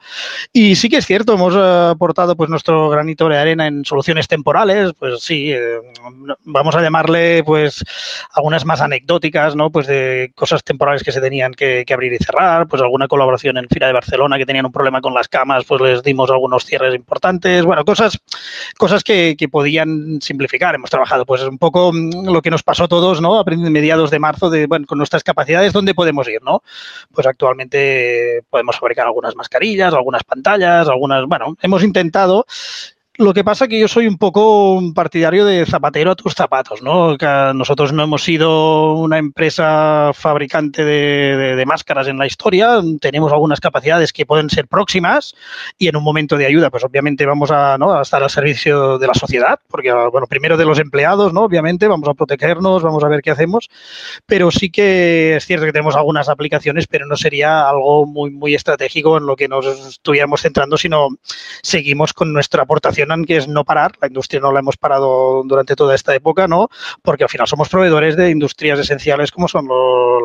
Y 0.52 0.76
sí 0.76 0.90
que 0.90 0.98
es 0.98 1.06
cierto, 1.06 1.34
hemos 1.34 1.56
eh, 1.56 1.90
aportado 1.92 2.36
pues, 2.36 2.50
nuestro 2.50 2.90
granito 2.90 3.28
de 3.28 3.38
arena 3.38 3.68
en 3.68 3.86
soluciones 3.86 4.28
temporales, 4.28 4.92
pues 4.98 5.22
sí, 5.22 5.52
eh, 5.52 5.80
vamos 6.44 6.76
a 6.76 6.82
llamarle 6.82 7.44
pues 7.44 7.84
algunas 8.34 8.66
más 8.66 8.82
anecdóticas, 8.82 9.56
¿no? 9.56 9.72
pues 9.72 9.88
de 9.88 10.32
cosas 10.36 10.64
temporales 10.64 11.04
que 11.04 11.12
se 11.12 11.22
tenían 11.22 11.54
que, 11.54 11.86
abrir 11.94 12.14
y 12.14 12.18
cerrar, 12.18 12.68
pues 12.68 12.82
alguna 12.82 13.08
colaboración 13.08 13.58
en 13.58 13.68
Fira 13.70 13.86
de 13.86 13.94
Barcelona 13.94 14.38
que 14.38 14.48
tenían 14.48 14.66
un 14.66 14.72
problema 14.72 15.00
con 15.00 15.14
las 15.14 15.28
camas, 15.28 15.64
pues 15.66 15.80
les 15.82 16.04
dimos 16.04 16.30
algunos 16.32 16.66
cierres 16.66 16.96
importantes, 16.96 17.64
bueno, 17.66 17.86
cosas, 17.86 18.18
cosas 18.78 19.04
que, 19.04 19.36
que 19.38 19.48
podían 19.48 20.20
simplificar. 20.22 20.74
Hemos 20.74 20.90
trabajado 20.90 21.26
pues 21.26 21.44
un 21.44 21.58
poco 21.60 21.92
lo 21.94 22.42
que 22.42 22.50
nos 22.50 22.64
pasó 22.64 22.86
a 22.86 22.88
todos, 22.88 23.22
¿no? 23.22 23.38
Aprendiendo 23.38 23.72
mediados 23.72 24.03
de 24.12 24.20
marzo 24.20 24.50
de, 24.50 24.68
bueno, 24.68 24.86
con 24.86 24.98
nuestras 24.98 25.24
capacidades, 25.24 25.74
¿dónde 25.74 25.94
podemos 25.94 26.28
ir, 26.28 26.42
no? 26.42 26.64
Pues 27.12 27.28
actualmente 27.28 28.44
podemos 28.50 28.78
fabricar 28.78 29.08
algunas 29.08 29.36
mascarillas, 29.36 29.94
algunas 29.94 30.24
pantallas, 30.24 30.88
algunas, 30.88 31.26
bueno, 31.28 31.56
hemos 31.62 31.84
intentado 31.84 32.46
lo 33.24 33.34
que 33.34 33.44
pasa 33.44 33.68
que 33.68 33.80
yo 33.80 33.88
soy 33.88 34.08
un 34.08 34.18
poco 34.18 34.74
un 34.74 34.94
partidario 34.94 35.46
de 35.46 35.66
zapatero 35.66 36.12
a 36.12 36.16
tus 36.16 36.34
zapatos, 36.34 36.82
¿no? 36.82 37.16
nosotros 37.54 37.94
no 37.94 38.04
hemos 38.04 38.24
sido 38.24 38.94
una 38.96 39.18
empresa 39.18 40.12
fabricante 40.14 40.84
de, 40.84 41.64
máscaras 41.66 42.08
en 42.08 42.18
la 42.18 42.28
historia, 42.28 42.82
tenemos 43.00 43.32
algunas 43.32 43.62
capacidades 43.62 44.12
que 44.12 44.26
pueden 44.26 44.50
ser 44.50 44.68
próximas 44.68 45.34
y 45.78 45.88
en 45.88 45.96
un 45.96 46.04
momento 46.04 46.36
de 46.36 46.46
ayuda, 46.46 46.70
pues 46.70 46.84
obviamente 46.84 47.26
vamos 47.26 47.52
a, 47.52 47.78
¿no? 47.78 47.94
a 47.94 48.02
estar 48.02 48.22
al 48.22 48.30
servicio 48.30 48.98
de 48.98 49.08
la 49.08 49.14
sociedad, 49.14 49.60
porque, 49.70 49.94
bueno, 50.12 50.28
primero 50.28 50.58
de 50.58 50.66
los 50.66 50.80
empleados, 50.80 51.32
¿no? 51.32 51.44
Obviamente 51.44 51.88
vamos 51.88 52.10
a 52.10 52.14
protegernos, 52.14 52.84
vamos 52.84 53.04
a 53.04 53.08
ver 53.08 53.22
qué 53.22 53.32
hacemos, 53.32 53.70
pero 54.26 54.52
sí 54.52 54.70
que 54.70 55.38
es 55.38 55.46
cierto 55.46 55.66
que 55.66 55.72
tenemos 55.72 55.96
algunas 55.96 56.28
aplicaciones, 56.28 56.88
pero 56.88 57.06
no 57.06 57.16
sería 57.16 57.70
algo 57.70 58.06
muy, 58.06 58.32
muy 58.32 58.56
estratégico 58.56 59.18
en 59.18 59.26
lo 59.26 59.38
que 59.38 59.48
nos 59.48 59.66
estuviéramos 59.66 60.42
centrando, 60.42 60.78
sino 60.78 61.08
seguimos 61.62 62.12
con 62.12 62.34
nuestra 62.34 62.64
aportación 62.64 63.13
que 63.26 63.38
es 63.38 63.48
no 63.48 63.64
parar. 63.64 63.94
La 64.02 64.08
industria 64.08 64.42
no 64.42 64.52
la 64.52 64.60
hemos 64.60 64.78
parado 64.78 65.44
durante 65.46 65.76
toda 65.76 65.96
esta 65.96 66.16
época, 66.16 66.48
¿no? 66.48 66.70
Porque 67.02 67.24
al 67.24 67.30
final 67.30 67.48
somos 67.48 67.70
proveedores 67.70 68.16
de 68.16 68.30
industrias 68.30 68.80
esenciales 68.80 69.32
como 69.32 69.48
son 69.48 69.68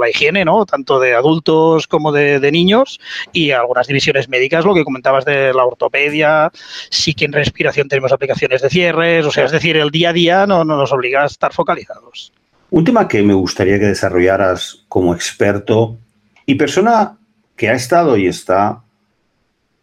la 0.01 0.09
higiene, 0.09 0.45
¿no? 0.45 0.65
Tanto 0.67 0.99
de 0.99 1.15
adultos 1.15 1.87
como 1.87 2.13
de, 2.13 2.49
niños 2.49 2.99
y 3.33 3.51
algunas 3.51 3.87
divisiones 3.87 4.29
médicas, 4.29 4.65
lo 4.65 4.75
que 4.75 4.85
comentabas 4.85 5.27
de 5.27 5.53
la 5.53 5.67
ortopedia, 5.67 6.51
sí 6.89 7.13
que 7.13 7.27
en 7.27 7.33
respiración 7.33 7.89
tenemos 7.89 8.11
aplicaciones 8.11 8.63
de 8.63 8.71
cierres, 8.71 9.27
o 9.27 9.31
sea, 9.31 9.45
es 9.45 9.53
decir, 9.53 9.77
el 9.77 9.91
día 9.91 10.11
a 10.11 10.13
día 10.15 10.47
no, 10.47 10.65
no 10.65 10.79
nos 10.79 10.93
obliga 10.93 11.25
a 11.25 11.27
estar 11.27 11.53
focalizados. 11.53 12.33
Un 12.71 12.85
tema 12.85 13.07
que 13.07 13.23
me 13.23 13.35
gustaría 13.35 13.79
que 13.79 13.87
desarrollaras 13.87 14.85
como 14.89 15.15
experto 15.15 15.99
y 16.47 16.55
persona 16.55 17.19
que 17.57 17.69
ha 17.69 17.75
estado 17.75 18.17
y 18.17 18.27
está 18.27 18.83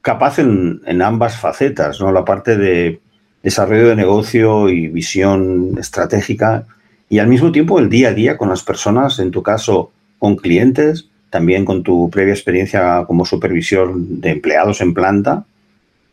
capaz 0.05 0.37
en, 0.37 1.01
ambas 1.01 1.35
facetas, 1.35 1.99
¿no? 1.99 2.11
La 2.11 2.23
parte 2.23 2.57
de 2.57 3.01
desarrollo 3.41 3.87
de 3.87 3.95
negocio 3.95 4.69
y 4.69 4.87
visión 4.87 5.77
estratégica 5.79 6.67
y 7.09 7.17
al 7.17 7.27
mismo 7.27 7.51
tiempo 7.51 7.79
el 7.79 7.89
día 7.89 8.09
a 8.09 8.13
día 8.13 8.37
con 8.37 8.49
las 8.49 8.61
personas, 8.61 9.17
en 9.17 9.31
tu 9.31 9.41
caso 9.41 9.91
con 10.19 10.35
clientes, 10.35 11.09
también 11.31 11.65
con 11.65 11.81
tu 11.81 12.11
previa 12.11 12.35
experiencia 12.35 13.03
como 13.07 13.25
supervisor 13.25 13.95
de 13.95 14.29
empleados 14.29 14.79
en 14.81 14.93
planta 14.93 15.45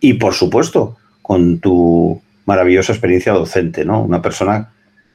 y 0.00 0.14
por 0.14 0.33
supuesto 0.33 0.96
con 1.20 1.59
tu 1.59 2.18
maravillosa 2.46 2.94
experiencia 2.94 3.35
docente, 3.35 3.85
¿no? 3.85 4.02
Una 4.02 4.22
persona 4.22 4.70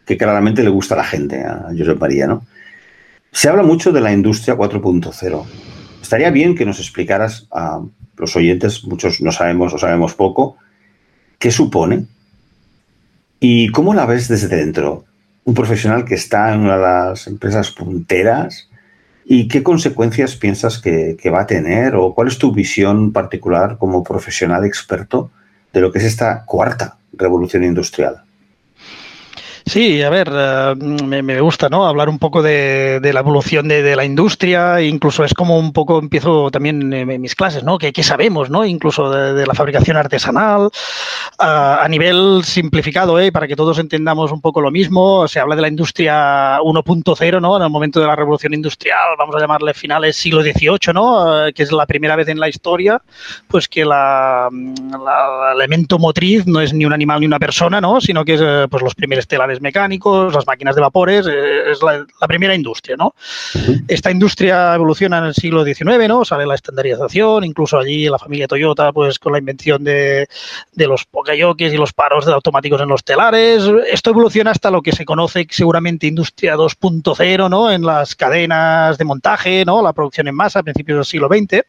que 0.06 0.18
claramente 0.18 0.62
le 0.62 0.70
gusta 0.70 0.94
a 0.94 1.00
la 1.00 1.04
gente, 1.04 1.44
a 1.44 1.70
Josep 1.76 2.00
María, 2.00 2.28
¿no? 2.28 2.46
Se 3.32 3.50
habla 3.50 3.64
mucho 3.64 3.92
de 3.92 4.02
la 4.02 4.14
industria 4.14 4.56
4.0. 4.56 5.46
Estaría 6.00 6.30
bien 6.30 6.54
que 6.54 6.66
nos 6.66 6.78
explicaras 6.78 7.48
a 7.52 7.82
los 8.18 8.36
oyentes, 8.36 8.84
muchos 8.84 9.22
no 9.22 9.32
sabemos 9.32 9.74
o 9.74 9.78
sabemos 9.78 10.14
poco, 10.14 10.58
qué 11.40 11.52
supone 11.52 12.06
y 13.40 13.70
cómo 13.72 13.94
la 13.94 14.06
ves 14.06 14.28
desde 14.28 14.56
dentro. 14.56 15.06
Un 15.44 15.54
profesional 15.54 16.04
que 16.04 16.16
está 16.16 16.54
en 16.54 16.62
una 16.62 16.76
de 16.76 16.84
las 16.84 17.28
empresas 17.28 17.72
punteras 17.72 18.70
y 19.26 19.48
qué 19.48 19.64
consecuencias 19.64 20.36
piensas 20.36 20.80
que, 20.80 21.18
que 21.20 21.30
va 21.30 21.42
a 21.42 21.48
tener 21.48 21.96
o 21.96 22.14
cuál 22.14 22.28
es 22.28 22.38
tu 22.38 22.52
visión 22.52 23.14
particular 23.14 23.78
como 23.78 24.04
profesional 24.04 24.66
experto 24.66 25.32
de 25.72 25.82
lo 25.82 25.92
que 25.92 26.00
es 26.00 26.06
esta 26.06 26.44
cuarta 26.46 26.98
revolución 27.14 27.64
industrial. 27.64 28.27
Sí, 29.68 30.02
a 30.02 30.10
ver, 30.10 30.32
eh, 30.34 30.76
me, 30.78 31.42
gusta, 31.42 31.68
¿no? 31.68 31.86
Hablar 31.86 32.08
un 32.08 32.20
poco 32.20 32.42
de, 32.42 33.02
la 33.04 33.20
evolución 33.20 33.68
de, 33.68 33.98
la 33.98 34.06
industria, 34.06 34.82
incluso 34.82 35.26
es 35.26 35.34
como 35.34 35.60
un 35.60 35.74
poco 35.74 36.00
empiezo 36.00 36.50
también 36.52 36.94
en 36.94 37.22
mis 37.22 37.36
clases, 37.36 37.66
¿no? 37.66 37.78
¿Qué, 37.78 37.92
sabemos, 38.02 38.50
¿no? 38.50 38.64
Incluso 38.64 39.10
de, 39.10 39.46
la 39.46 39.54
fabricación 39.54 39.98
artesanal, 39.98 40.70
a 41.38 41.86
nivel 41.90 42.44
simplificado, 42.46 43.20
¿eh? 43.20 43.34
Para 43.34 43.46
que 43.46 43.58
todos 43.58 43.78
entendamos 43.80 44.32
un 44.32 44.40
poco 44.40 44.62
lo 44.62 44.72
mismo, 44.72 45.28
se 45.28 45.42
habla 45.42 45.58
de 45.58 45.64
la 45.64 45.68
industria 45.68 46.60
1.0, 46.62 47.42
¿no? 47.42 47.58
En 47.58 47.64
el 47.64 47.70
momento 47.70 48.00
de 48.00 48.08
la 48.08 48.16
revolución 48.16 48.54
industrial, 48.54 49.16
vamos 49.18 49.36
a 49.36 49.40
llamarle 49.40 49.74
finales 49.74 50.16
siglo 50.16 50.44
XVIII, 50.44 50.94
¿no? 50.94 51.46
Eh, 51.46 51.54
que 51.54 51.64
es 51.64 51.74
la 51.74 51.86
primera 51.86 52.16
vez 52.16 52.30
en 52.30 52.40
la 52.40 52.48
historia, 52.48 53.02
pues 53.50 53.68
que 53.68 53.84
la, 53.84 54.48
el 54.50 55.56
elemento 55.56 56.00
motriz 56.00 56.48
no 56.48 56.62
es 56.62 56.74
ni 56.74 56.86
un 56.86 56.94
animal 56.94 57.20
ni 57.20 57.26
una 57.26 57.40
persona, 57.40 57.82
¿no? 57.82 58.00
Sino 58.00 58.24
que 58.24 58.36
es 58.36 58.42
eh, 58.42 58.68
pues 58.70 58.82
los 58.82 58.96
primeros 58.96 59.28
telares 59.28 59.57
mecánicos, 59.62 60.34
las 60.34 60.46
máquinas 60.46 60.76
de 60.76 60.82
vapores, 60.82 61.28
eh, 61.28 61.72
es 61.72 61.82
la, 61.82 62.06
primera 62.28 62.54
industria, 62.54 62.96
¿no? 62.98 63.16
Esta 63.88 64.12
industria 64.12 64.76
evoluciona 64.76 65.20
en 65.20 65.26
el 65.26 65.34
siglo 65.34 65.64
XIX, 65.64 66.08
¿no? 66.08 66.26
Sale 66.26 66.46
la 66.46 66.56
estandarización, 66.56 67.44
incluso 67.44 67.78
allí 67.78 68.10
la 68.10 68.20
familia 68.20 68.48
Toyota, 68.48 68.92
pues 68.92 69.20
con 69.20 69.32
la 69.32 69.40
invención 69.40 69.84
de, 69.84 70.28
de 70.74 70.88
los 70.88 71.06
pokayokes 71.06 71.74
y 71.74 71.78
los 71.78 71.94
paros 71.94 72.26
de 72.26 72.34
automáticos 72.34 72.82
en 72.82 72.90
los 72.90 73.04
telares. 73.04 73.64
Esto 73.90 74.10
evoluciona 74.10 74.52
hasta 74.52 74.72
lo 74.72 74.82
que 74.82 74.92
se 74.92 75.06
conoce 75.06 75.48
seguramente 75.50 76.08
industria 76.08 76.56
2.0, 76.56 77.50
¿no? 77.50 77.72
En 77.72 77.84
las 77.84 78.16
cadenas 78.16 78.98
de 78.98 79.06
montaje, 79.06 79.64
¿no? 79.66 79.82
La 79.82 79.94
producción 79.94 80.28
en 80.28 80.36
masa 80.36 80.60
a 80.60 80.64
principios 80.64 80.98
del 80.98 81.06
siglo 81.06 81.28
XX 81.28 81.64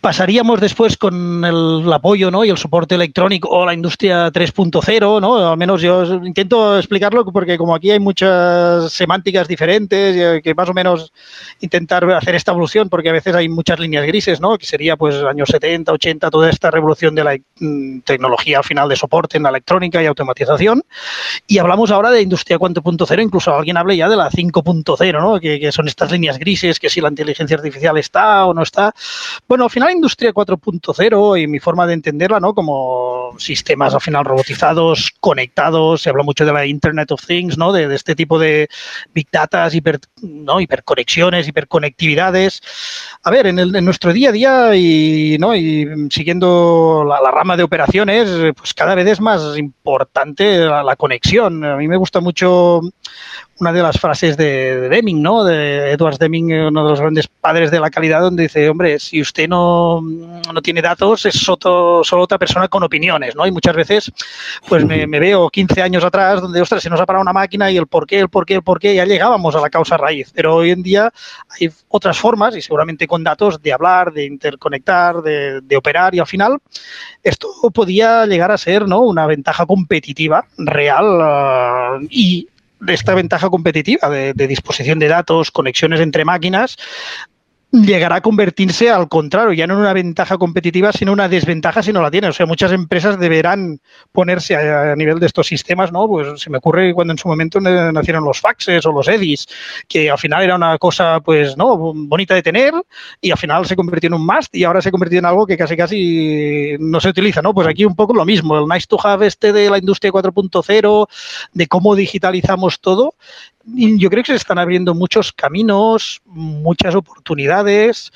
pasaríamos 0.00 0.60
después 0.60 0.96
con 0.96 1.44
el, 1.44 1.92
apoyo 1.92 2.30
¿no? 2.30 2.44
y 2.44 2.50
el 2.50 2.58
soporte 2.58 2.94
electrónico 2.94 3.48
o 3.48 3.66
la 3.66 3.74
industria 3.74 4.30
3.0, 4.30 5.20
¿no? 5.20 5.50
Al 5.50 5.56
menos 5.56 5.80
yo 5.80 6.04
intento 6.24 6.78
explicarlo 6.78 7.24
porque 7.24 7.58
como 7.58 7.74
aquí 7.74 7.90
hay 7.90 7.98
muchas 7.98 8.92
semánticas 8.92 9.48
diferentes, 9.48 10.16
y 10.16 10.42
que 10.42 10.54
más 10.54 10.68
o 10.68 10.74
menos 10.74 11.12
intentar 11.60 12.08
hacer 12.12 12.34
esta 12.34 12.52
evolución, 12.52 12.88
porque 12.88 13.08
a 13.08 13.12
veces 13.12 13.34
hay 13.34 13.48
muchas 13.48 13.78
líneas 13.80 14.06
grises, 14.06 14.40
¿no? 14.40 14.56
Que 14.56 14.66
sería 14.66 14.96
pues 14.96 15.16
años 15.24 15.48
70, 15.50 15.92
80, 15.92 16.30
toda 16.30 16.50
esta 16.50 16.70
revolución 16.70 17.14
de 17.14 17.24
la 17.24 17.36
mm, 17.58 18.00
tecnología 18.00 18.58
al 18.58 18.64
final 18.64 18.88
de 18.88 18.96
soporte 18.96 19.36
en 19.36 19.42
la 19.42 19.50
electrónica 19.50 20.02
y 20.02 20.06
automatización. 20.06 20.82
Y 21.46 21.58
hablamos 21.58 21.90
ahora 21.90 22.10
de 22.10 22.22
industria 22.22 22.58
4.0, 22.58 23.22
incluso 23.22 23.54
alguien 23.54 23.76
hable 23.76 23.96
ya 23.96 24.08
de 24.08 24.16
la 24.16 24.30
5.0, 24.30 25.20
¿no? 25.20 25.40
Que, 25.40 25.58
que 25.58 25.72
son 25.72 25.88
estas 25.88 26.12
líneas 26.12 26.38
grises, 26.38 26.78
que 26.78 26.88
si 26.88 27.00
la 27.00 27.08
inteligencia 27.08 27.56
artificial 27.56 27.98
está 27.98 28.46
o 28.46 28.54
no 28.54 28.62
está. 28.62 28.94
Bueno, 29.48 29.64
al 29.64 29.70
final 29.70 29.87
industria 29.92 30.32
4.0 30.32 31.42
y 31.42 31.46
mi 31.46 31.58
forma 31.58 31.86
de 31.86 31.94
entenderla, 31.94 32.40
¿no? 32.40 32.54
Como 32.54 33.34
sistemas 33.38 33.94
al 33.94 34.00
final 34.00 34.24
robotizados, 34.24 35.12
conectados, 35.20 36.02
se 36.02 36.10
habla 36.10 36.22
mucho 36.22 36.44
de 36.44 36.52
la 36.52 36.66
Internet 36.66 37.10
of 37.12 37.24
Things, 37.24 37.58
¿no? 37.58 37.72
De, 37.72 37.94
este 37.94 38.14
tipo 38.14 38.38
de 38.38 38.68
big 39.12 39.28
data, 39.30 39.68
hiper, 39.70 40.00
¿no? 40.22 40.60
hiperconexiones, 40.60 41.48
hiperconectividades. 41.48 42.62
A 43.22 43.30
ver, 43.30 43.46
en, 43.46 43.58
en, 43.58 43.84
nuestro 43.84 44.12
día 44.12 44.30
a 44.30 44.32
día 44.32 44.76
y, 44.76 45.36
¿no? 45.38 45.54
y 45.54 45.86
siguiendo 46.10 47.04
la, 47.06 47.30
rama 47.30 47.56
de 47.56 47.62
operaciones, 47.62 48.54
pues 48.56 48.74
cada 48.74 48.94
vez 48.94 49.06
es 49.06 49.20
más 49.20 49.56
importante 49.58 50.58
la, 50.58 50.82
la 50.82 50.96
conexión. 50.96 51.64
A 51.64 51.76
mí 51.76 51.88
me 51.88 51.96
gusta 51.96 52.20
mucho 52.20 52.80
una 53.60 53.72
de 53.72 53.82
las 53.82 53.98
frases 53.98 54.36
de, 54.36 54.88
Deming, 54.88 55.22
¿no? 55.22 55.44
De 55.44 55.90
Edward 55.92 56.18
Deming, 56.18 56.52
uno 56.52 56.84
de 56.84 56.90
los 56.90 57.00
grandes 57.00 57.28
padres 57.28 57.70
de 57.70 57.80
la 57.80 57.90
calidad, 57.90 58.20
donde 58.20 58.44
dice, 58.44 58.68
hombre, 58.68 58.98
si 58.98 59.20
usted 59.20 59.48
no, 59.48 60.00
no 60.00 60.62
tiene 60.62 60.80
datos, 60.80 61.26
es 61.26 61.34
solo, 61.34 62.02
solo, 62.04 62.22
otra 62.22 62.38
persona 62.38 62.68
con 62.68 62.82
opiniones, 62.82 63.34
¿no? 63.34 63.46
Y 63.46 63.50
muchas 63.50 63.74
veces, 63.74 64.12
pues 64.68 64.84
me, 64.84 65.06
veo 65.06 65.48
15 65.50 65.82
años 65.82 66.04
atrás 66.04 66.40
donde, 66.40 66.60
ostras, 66.60 66.82
se 66.82 66.90
nos 66.90 67.00
ha 67.00 67.06
parado 67.06 67.22
una 67.22 67.32
máquina 67.32 67.70
y 67.70 67.76
el 67.76 67.86
por 67.86 68.06
qué, 68.06 68.20
el 68.20 68.28
por 68.28 68.46
qué, 68.46 68.54
el 68.54 68.62
por 68.62 68.78
qué, 68.78 68.94
ya 68.94 69.04
llegábamos 69.04 69.54
a 69.56 69.60
la 69.60 69.70
causa 69.70 69.96
raíz. 69.96 70.30
Pero 70.34 70.56
hoy 70.56 70.70
en 70.70 70.82
día 70.82 71.12
hay 71.48 71.70
otras 71.88 72.18
formas, 72.18 72.56
y 72.56 72.62
seguramente 72.62 73.06
con 73.06 73.24
datos, 73.24 73.60
de 73.60 73.72
hablar, 73.72 74.12
de 74.12 74.24
interconectar, 74.26 75.22
de, 75.22 75.76
operar, 75.76 76.14
y 76.14 76.18
al 76.18 76.26
final 76.26 76.58
esto 77.22 77.48
podía 77.72 78.26
llegar 78.26 78.50
a 78.50 78.58
ser, 78.58 78.86
¿no? 78.86 79.00
Una 79.00 79.26
ventaja 79.26 79.66
competitiva 79.66 80.46
real 80.56 82.00
uh, 82.00 82.06
y 82.10 82.48
esta 82.86 83.14
ventaja 83.14 83.50
competitiva 83.50 84.08
de, 84.08 84.34
de, 84.34 84.46
disposición 84.46 84.98
de 84.98 85.08
datos, 85.08 85.50
conexiones 85.50 86.00
entre 86.00 86.24
máquinas, 86.24 86.76
llegará 87.70 88.16
a 88.16 88.20
convertirse 88.22 88.90
al 88.90 89.08
contrario, 89.08 89.52
ya 89.52 89.66
no 89.66 89.74
en 89.74 89.80
una 89.80 89.92
ventaja 89.92 90.38
competitiva, 90.38 90.92
sino 90.92 91.12
una 91.12 91.28
desventaja 91.28 91.82
si 91.82 91.92
no 91.92 92.00
la 92.00 92.10
tiene. 92.10 92.28
O 92.28 92.32
sea, 92.32 92.46
muchas 92.46 92.72
empresas 92.72 93.18
deberán 93.18 93.80
ponerse 94.10 94.56
a, 94.56 94.96
nivel 94.96 95.18
de 95.18 95.26
estos 95.26 95.46
sistemas, 95.46 95.92
¿no? 95.92 96.06
Pues 96.06 96.40
se 96.40 96.50
me 96.50 96.58
ocurre 96.58 96.94
cuando 96.94 97.12
en 97.12 97.18
su 97.18 97.28
momento 97.28 97.60
nacieron 97.60 98.24
los 98.24 98.40
faxes 98.40 98.84
o 98.86 98.92
los 98.92 99.06
EDIs, 99.06 99.46
que 99.86 100.10
al 100.10 100.18
final 100.18 100.42
era 100.42 100.56
una 100.56 100.78
cosa, 100.78 101.20
pues, 101.20 101.56
¿no? 101.56 101.76
Bonita 101.76 102.34
de 102.34 102.42
tener 102.42 102.72
y 103.20 103.30
al 103.30 103.38
final 103.38 103.66
se 103.66 103.76
convirtió 103.76 104.08
en 104.08 104.14
un 104.14 104.26
must 104.26 104.54
y 104.54 104.64
ahora 104.64 104.80
se 104.80 104.90
convirtió 104.90 105.18
en 105.18 105.26
algo 105.26 105.46
que 105.46 105.56
casi 105.56 105.76
casi 105.76 106.76
no 106.78 107.00
se 107.00 107.10
utiliza, 107.10 107.42
¿no? 107.42 107.52
Pues 107.52 107.66
aquí 107.68 107.84
un 107.84 107.94
poco 107.94 108.14
lo 108.14 108.24
mismo, 108.24 108.58
el 108.58 108.66
nice 108.66 108.86
to 108.88 108.98
have 109.06 109.26
este 109.26 109.52
de 109.52 109.68
la 109.68 109.78
industria 109.78 110.10
4.0, 110.10 111.06
de 111.52 111.66
cómo 111.66 111.94
digitalizamos 111.94 112.80
todo 112.80 113.14
yo 113.74 114.10
creo 114.10 114.22
que 114.22 114.32
se 114.32 114.36
están 114.36 114.58
abriendo 114.58 114.94
muchos 114.94 115.32
caminos, 115.32 116.20
muchas 116.24 116.94
oportunidades. 116.94 118.10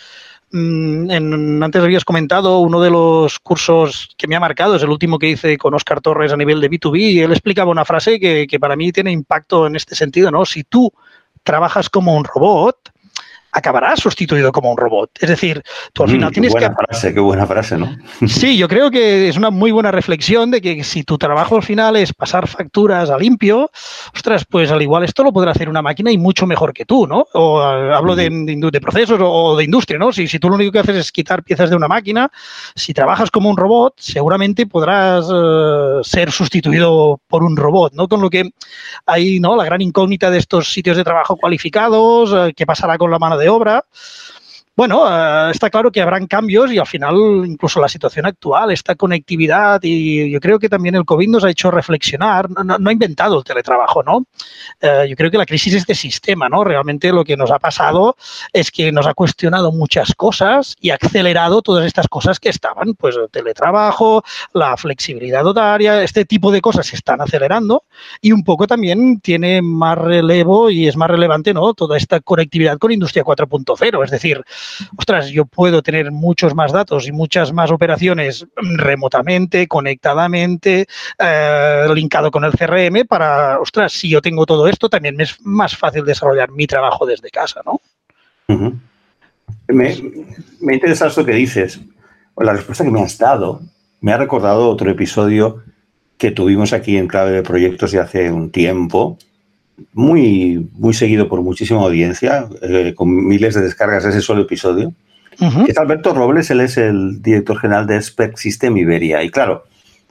Mm, 0.50 1.62
antes 1.62 1.82
habías 1.82 2.04
comentado 2.04 2.58
uno 2.58 2.80
de 2.80 2.90
los 2.90 3.38
cursos 3.38 4.10
que 4.18 4.28
me 4.28 4.36
ha 4.36 4.40
marcado, 4.40 4.76
es 4.76 4.82
el 4.82 4.90
último 4.90 5.18
que 5.18 5.30
hice 5.30 5.56
con 5.56 5.74
Oscar 5.74 6.00
Torres 6.00 6.32
a 6.32 6.36
nivel 6.36 6.60
de 6.60 6.70
B2B, 6.70 6.98
y 6.98 7.20
él 7.20 7.32
explicaba 7.32 7.70
una 7.70 7.86
frase 7.86 8.20
que, 8.20 8.46
que 8.46 8.60
para 8.60 8.76
mí 8.76 8.92
tiene 8.92 9.12
impacto 9.12 9.66
en 9.66 9.76
este 9.76 9.94
sentido, 9.94 10.30
¿no? 10.30 10.44
Si 10.44 10.64
tú 10.64 10.92
trabajas 11.42 11.88
como 11.88 12.16
un 12.16 12.24
robot, 12.24 12.91
acabarás 13.52 14.00
sustituido 14.00 14.50
como 14.50 14.70
un 14.70 14.76
robot. 14.76 15.10
Es 15.20 15.28
decir, 15.28 15.62
tú 15.92 16.02
al 16.02 16.08
mm, 16.08 16.12
final 16.12 16.32
tienes 16.32 16.54
qué 16.54 16.60
buena 16.60 16.74
Frase, 16.74 17.14
qué 17.14 17.20
buena 17.20 17.46
frase, 17.46 17.78
¿no? 17.78 17.96
Sí, 18.26 18.56
yo 18.56 18.66
creo 18.66 18.90
que 18.90 19.28
es 19.28 19.36
una 19.36 19.50
muy 19.50 19.70
buena 19.70 19.90
reflexión 19.90 20.50
de 20.50 20.60
que 20.60 20.82
si 20.84 21.04
tu 21.04 21.18
trabajo 21.18 21.56
al 21.56 21.62
final 21.62 21.96
es 21.96 22.12
pasar 22.12 22.48
facturas 22.48 23.10
a 23.10 23.18
limpio, 23.18 23.70
ostras, 24.14 24.44
pues 24.48 24.70
al 24.70 24.82
igual 24.82 25.04
esto 25.04 25.22
lo 25.22 25.32
podrá 25.32 25.52
hacer 25.52 25.68
una 25.68 25.82
máquina 25.82 26.10
y 26.10 26.18
mucho 26.18 26.46
mejor 26.46 26.72
que 26.72 26.84
tú, 26.84 27.06
¿no? 27.06 27.26
O 27.34 27.60
eh, 27.62 27.94
hablo 27.94 28.16
de, 28.16 28.30
de, 28.30 28.80
procesos 28.80 29.20
o, 29.22 29.56
de 29.56 29.64
industria, 29.64 29.98
¿no? 29.98 30.12
Si, 30.12 30.26
si 30.26 30.38
tú 30.38 30.48
lo 30.48 30.56
único 30.56 30.72
que 30.72 30.78
haces 30.78 30.96
es 30.96 31.12
quitar 31.12 31.42
piezas 31.42 31.70
de 31.70 31.76
una 31.76 31.88
máquina, 31.88 32.30
si 32.74 32.94
trabajas 32.94 33.30
como 33.30 33.50
un 33.50 33.56
robot, 33.56 33.94
seguramente 33.98 34.66
podrás 34.66 35.26
eh, 35.32 36.00
ser 36.02 36.32
sustituido 36.32 37.20
por 37.28 37.42
un 37.42 37.56
robot, 37.56 37.92
¿no? 37.94 38.08
Con 38.08 38.20
lo 38.20 38.30
que 38.30 38.50
hay, 39.06 39.40
¿no? 39.40 39.56
La 39.56 39.64
gran 39.64 39.82
incógnita 39.82 40.30
de 40.30 40.38
estos 40.38 40.72
sitios 40.72 40.96
de 40.96 41.04
trabajo 41.04 41.36
cualificados, 41.36 42.32
eh, 42.34 42.52
qué 42.56 42.66
pasará 42.66 42.96
con 42.98 43.10
la 43.10 43.18
mano 43.18 43.36
de 43.36 43.41
obra. 43.48 43.84
Bueno, 44.74 45.02
uh, 45.02 45.50
está 45.50 45.68
claro 45.68 45.92
que 45.92 46.00
habrán 46.00 46.26
cambios 46.26 46.72
y 46.72 46.78
al 46.78 46.86
final 46.86 47.14
incluso 47.44 47.78
la 47.78 47.88
situación 47.88 48.24
actual, 48.24 48.70
esta 48.70 48.94
conectividad 48.94 49.80
y 49.82 50.30
yo 50.30 50.40
creo 50.40 50.58
que 50.58 50.70
también 50.70 50.94
el 50.94 51.04
COVID 51.04 51.28
nos 51.28 51.44
ha 51.44 51.50
hecho 51.50 51.70
reflexionar, 51.70 52.48
no, 52.50 52.78
no 52.78 52.88
ha 52.88 52.92
inventado 52.92 53.38
el 53.38 53.44
teletrabajo, 53.44 54.02
¿no? 54.02 54.18
Uh, 54.82 55.04
yo 55.06 55.14
creo 55.14 55.30
que 55.30 55.36
la 55.36 55.44
crisis 55.44 55.74
es 55.74 55.86
de 55.86 55.94
sistema, 55.94 56.48
¿no? 56.48 56.64
Realmente 56.64 57.12
lo 57.12 57.22
que 57.22 57.36
nos 57.36 57.50
ha 57.50 57.58
pasado 57.58 58.16
es 58.52 58.70
que 58.70 58.92
nos 58.92 59.06
ha 59.06 59.12
cuestionado 59.12 59.72
muchas 59.72 60.14
cosas 60.14 60.74
y 60.80 60.88
ha 60.88 60.98
acelerado 61.00 61.60
todas 61.60 61.84
estas 61.84 62.08
cosas 62.08 62.40
que 62.40 62.48
estaban, 62.48 62.94
pues 62.94 63.16
el 63.16 63.28
teletrabajo, 63.30 64.24
la 64.54 64.76
flexibilidad 64.78 65.46
horaria, 65.46 66.02
este 66.02 66.24
tipo 66.24 66.50
de 66.50 66.62
cosas 66.62 66.86
se 66.86 66.96
están 66.96 67.20
acelerando 67.20 67.84
y 68.22 68.32
un 68.32 68.42
poco 68.42 68.66
también 68.66 69.20
tiene 69.20 69.60
más 69.60 69.98
relevo 69.98 70.70
y 70.70 70.88
es 70.88 70.96
más 70.96 71.10
relevante, 71.10 71.52
¿no? 71.52 71.74
Toda 71.74 71.98
esta 71.98 72.20
conectividad 72.20 72.78
con 72.78 72.90
Industria 72.90 73.22
4.0, 73.22 74.04
es 74.04 74.10
decir, 74.10 74.42
ostras, 74.96 75.28
yo 75.28 75.44
puedo 75.44 75.82
tener 75.82 76.10
muchos 76.10 76.54
más 76.54 76.72
datos 76.72 77.06
y 77.06 77.12
muchas 77.12 77.52
más 77.52 77.70
operaciones 77.70 78.46
remotamente, 78.56 79.66
conectadamente, 79.68 80.86
eh, 81.18 81.86
linkado 81.94 82.30
con 82.30 82.44
el 82.44 82.52
CRM 82.52 83.06
para, 83.06 83.60
ostras, 83.60 83.92
si 83.92 84.08
yo 84.08 84.20
tengo 84.20 84.46
todo 84.46 84.68
esto, 84.68 84.88
también 84.88 85.16
me 85.16 85.24
es 85.24 85.36
más 85.42 85.76
fácil 85.76 86.04
desarrollar 86.04 86.50
mi 86.50 86.66
trabajo 86.66 87.06
desde 87.06 87.30
casa, 87.30 87.60
¿no? 87.64 87.80
Me, 89.68 89.96
me 90.60 90.74
interesa 90.74 91.06
esto 91.06 91.24
que 91.24 91.32
dices. 91.32 91.80
La 92.36 92.52
respuesta 92.52 92.84
que 92.84 92.90
me 92.90 93.02
has 93.02 93.18
dado 93.18 93.62
me 94.00 94.12
ha 94.12 94.16
recordado 94.16 94.68
otro 94.68 94.90
episodio 94.90 95.62
que 96.18 96.30
tuvimos 96.30 96.72
aquí 96.72 96.96
en 96.96 97.08
Clave 97.08 97.32
de 97.32 97.42
Proyectos 97.42 97.92
de 97.92 98.00
hace 98.00 98.30
un 98.30 98.50
tiempo, 98.50 99.18
muy, 99.92 100.68
muy 100.74 100.94
seguido 100.94 101.28
por 101.28 101.42
muchísima 101.42 101.80
audiencia, 101.80 102.48
eh, 102.62 102.94
con 102.94 103.26
miles 103.26 103.54
de 103.54 103.62
descargas 103.62 104.04
ese 104.04 104.20
solo 104.20 104.42
episodio. 104.42 104.92
Uh 105.40 105.44
-huh. 105.44 105.68
Es 105.68 105.78
Alberto 105.78 106.14
Robles, 106.14 106.50
él 106.50 106.60
es 106.60 106.76
el 106.76 107.22
director 107.22 107.58
general 107.58 107.86
de 107.86 108.00
Spec 108.00 108.36
System 108.36 108.76
Iberia. 108.76 109.22
Y 109.22 109.30
claro, 109.30 109.64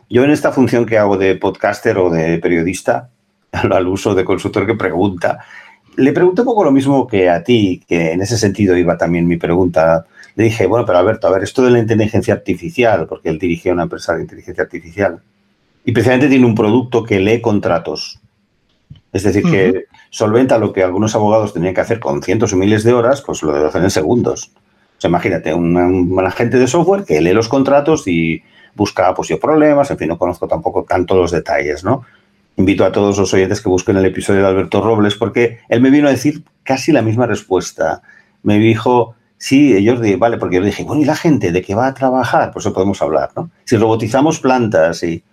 yo 0.09 0.23
en 0.23 0.31
esta 0.31 0.51
función 0.51 0.85
que 0.85 0.97
hago 0.97 1.17
de 1.17 1.35
podcaster 1.35 1.97
o 1.97 2.09
de 2.09 2.37
periodista, 2.39 3.09
al 3.51 3.87
uso 3.87 4.13
de 4.15 4.25
consultor 4.25 4.65
que 4.65 4.75
pregunta, 4.75 5.39
le 5.97 6.13
pregunté 6.13 6.41
un 6.41 6.45
poco 6.45 6.63
lo 6.63 6.71
mismo 6.71 7.07
que 7.07 7.29
a 7.29 7.43
ti, 7.43 7.83
que 7.87 8.11
en 8.11 8.21
ese 8.21 8.37
sentido 8.37 8.77
iba 8.77 8.97
también 8.97 9.27
mi 9.27 9.37
pregunta. 9.37 10.05
Le 10.35 10.45
dije, 10.45 10.65
bueno, 10.65 10.85
pero 10.85 10.99
Alberto, 10.99 11.27
a 11.27 11.31
ver, 11.31 11.43
esto 11.43 11.61
de 11.63 11.71
la 11.71 11.79
inteligencia 11.79 12.33
artificial, 12.33 13.07
porque 13.07 13.29
él 13.29 13.37
dirigía 13.37 13.73
una 13.73 13.83
empresa 13.83 14.15
de 14.15 14.21
inteligencia 14.21 14.63
artificial, 14.63 15.19
y 15.83 15.91
precisamente 15.91 16.29
tiene 16.29 16.45
un 16.45 16.55
producto 16.55 17.03
que 17.03 17.19
lee 17.19 17.41
contratos. 17.41 18.19
Es 19.13 19.23
decir, 19.23 19.45
uh 19.45 19.49
-huh. 19.49 19.51
que 19.51 19.85
solventa 20.09 20.57
lo 20.57 20.71
que 20.73 20.83
algunos 20.83 21.15
abogados 21.15 21.53
tenían 21.53 21.73
que 21.73 21.81
hacer 21.81 21.99
con 21.99 22.21
cientos 22.21 22.53
o 22.53 22.57
miles 22.57 22.83
de 22.83 22.93
horas, 22.93 23.21
pues 23.21 23.43
lo 23.43 23.53
hacer 23.53 23.83
en 23.83 23.89
segundos. 23.89 24.51
O 24.97 25.01
sea, 25.01 25.09
imagínate, 25.09 25.53
un, 25.53 25.75
un, 25.75 26.25
agente 26.25 26.57
de 26.57 26.67
software 26.67 27.03
que 27.03 27.19
lee 27.21 27.33
los 27.33 27.49
contratos 27.49 28.07
y 28.07 28.43
busca 28.75 29.13
pues, 29.13 29.29
yo 29.29 29.39
problemas, 29.39 29.89
en 29.91 29.97
fin, 29.97 30.07
no 30.07 30.17
conozco 30.17 30.47
tampoco 30.47 30.83
tanto 30.83 31.15
los 31.15 31.31
detalles, 31.31 31.83
¿no? 31.83 32.03
Invito 32.57 32.85
a 32.85 32.91
todos 32.91 33.17
los 33.17 33.33
oyentes 33.33 33.61
que 33.61 33.69
busquen 33.69 33.97
el 33.97 34.05
episodio 34.05 34.41
de 34.41 34.47
Alberto 34.47 34.81
Robles 34.81 35.15
porque 35.15 35.59
él 35.69 35.81
me 35.81 35.89
vino 35.89 36.07
a 36.07 36.11
decir 36.11 36.43
casi 36.63 36.91
la 36.91 37.01
misma 37.01 37.25
respuesta. 37.25 38.01
Me 38.43 38.59
dijo, 38.59 39.15
sí, 39.37 39.83
Jordi, 39.85 40.15
vale, 40.15 40.37
porque 40.37 40.57
yo 40.57 40.61
le 40.61 40.67
dije, 40.67 40.83
bueno, 40.83 41.01
¿y 41.01 41.05
la 41.05 41.15
gente 41.15 41.51
de 41.51 41.61
qué 41.61 41.73
va 41.73 41.87
a 41.87 41.93
trabajar? 41.93 42.51
Pues 42.51 42.65
eso 42.65 42.73
podemos 42.73 43.01
hablar, 43.01 43.31
¿no? 43.35 43.49
Si 43.65 43.77
robotizamos 43.77 44.39
plantas 44.39 45.01
y 45.03 45.23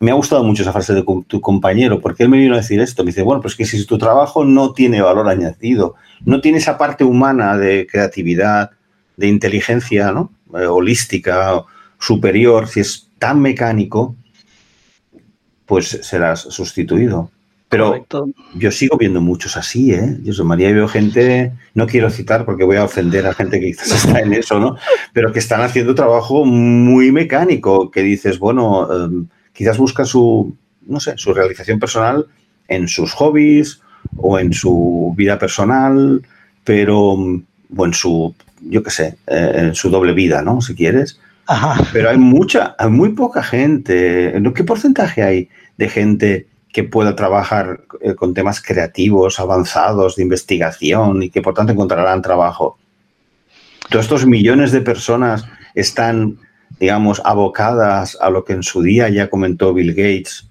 me 0.00 0.10
ha 0.10 0.14
gustado 0.14 0.44
mucho 0.44 0.62
esa 0.62 0.72
frase 0.72 0.94
de 0.94 1.04
tu 1.26 1.40
compañero, 1.40 2.00
porque 2.00 2.22
él 2.22 2.28
me 2.28 2.38
vino 2.38 2.54
a 2.54 2.58
decir 2.58 2.80
esto. 2.80 3.02
Me 3.02 3.08
dice, 3.08 3.22
bueno, 3.22 3.42
pues 3.42 3.56
que 3.56 3.64
si 3.64 3.84
tu 3.84 3.98
trabajo 3.98 4.44
no 4.44 4.72
tiene 4.72 5.02
valor 5.02 5.28
añadido, 5.28 5.96
no 6.24 6.40
tiene 6.40 6.58
esa 6.58 6.78
parte 6.78 7.04
humana 7.04 7.56
de 7.56 7.86
creatividad, 7.90 8.70
de 9.16 9.26
inteligencia, 9.26 10.12
¿no? 10.12 10.32
Eh, 10.54 10.66
holística, 10.66 11.64
superior, 11.98 12.68
si 12.68 12.80
es 12.80 13.08
tan 13.18 13.40
mecánico, 13.40 14.14
pues 15.66 15.88
serás 16.02 16.40
sustituido. 16.40 17.30
Pero 17.68 17.88
Correcto. 17.88 18.28
yo 18.54 18.70
sigo 18.70 18.96
viendo 18.96 19.20
muchos 19.20 19.56
así, 19.56 19.92
¿eh? 19.92 20.16
Yo 20.22 20.32
soy 20.32 20.46
María 20.46 20.70
y 20.70 20.74
veo 20.74 20.88
gente, 20.88 21.52
no 21.74 21.86
quiero 21.86 22.08
citar 22.08 22.46
porque 22.46 22.64
voy 22.64 22.76
a 22.76 22.84
ofender 22.84 23.26
a 23.26 23.34
gente 23.34 23.60
que 23.60 23.66
quizás 23.66 23.92
está 24.06 24.20
en 24.20 24.32
eso, 24.32 24.58
¿no? 24.58 24.76
Pero 25.12 25.32
que 25.32 25.40
están 25.40 25.60
haciendo 25.60 25.94
trabajo 25.94 26.46
muy 26.46 27.12
mecánico, 27.12 27.90
que 27.90 28.02
dices, 28.02 28.38
bueno, 28.38 28.88
eh, 28.90 29.24
quizás 29.58 29.76
busca 29.76 30.04
su, 30.04 30.56
no 30.86 31.00
sé, 31.00 31.14
su 31.16 31.34
realización 31.34 31.80
personal 31.80 32.26
en 32.68 32.86
sus 32.86 33.12
hobbies 33.14 33.80
o 34.16 34.38
en 34.38 34.52
su 34.52 35.12
vida 35.16 35.36
personal, 35.36 36.22
pero, 36.62 37.16
o 37.76 37.84
en 37.84 37.92
su, 37.92 38.36
yo 38.60 38.84
qué 38.84 38.90
sé, 38.90 39.16
eh, 39.26 39.52
en 39.56 39.74
su 39.74 39.90
doble 39.90 40.12
vida, 40.12 40.42
¿no? 40.42 40.60
Si 40.60 40.76
quieres. 40.76 41.18
Ajá. 41.48 41.82
Pero 41.92 42.08
hay 42.08 42.18
mucha, 42.18 42.76
hay 42.78 42.88
muy 42.88 43.14
poca 43.14 43.42
gente. 43.42 44.40
¿Qué 44.54 44.62
porcentaje 44.62 45.24
hay 45.24 45.48
de 45.76 45.88
gente 45.88 46.46
que 46.72 46.84
pueda 46.84 47.16
trabajar 47.16 47.80
eh, 48.00 48.14
con 48.14 48.34
temas 48.34 48.62
creativos, 48.62 49.40
avanzados, 49.40 50.14
de 50.14 50.22
investigación 50.22 51.24
y 51.24 51.30
que 51.30 51.42
por 51.42 51.54
tanto 51.54 51.72
encontrarán 51.72 52.22
trabajo? 52.22 52.78
Todos 53.90 54.04
estos 54.04 54.24
millones 54.24 54.70
de 54.70 54.82
personas 54.82 55.46
están, 55.74 56.38
digamos, 56.78 57.20
abocadas 57.24 58.16
a 58.20 58.30
lo 58.30 58.44
que 58.44 58.52
en 58.52 58.62
su 58.62 58.82
día 58.82 59.08
ya 59.08 59.30
comentó 59.30 59.74
Bill 59.74 59.94
Gates, 59.94 60.48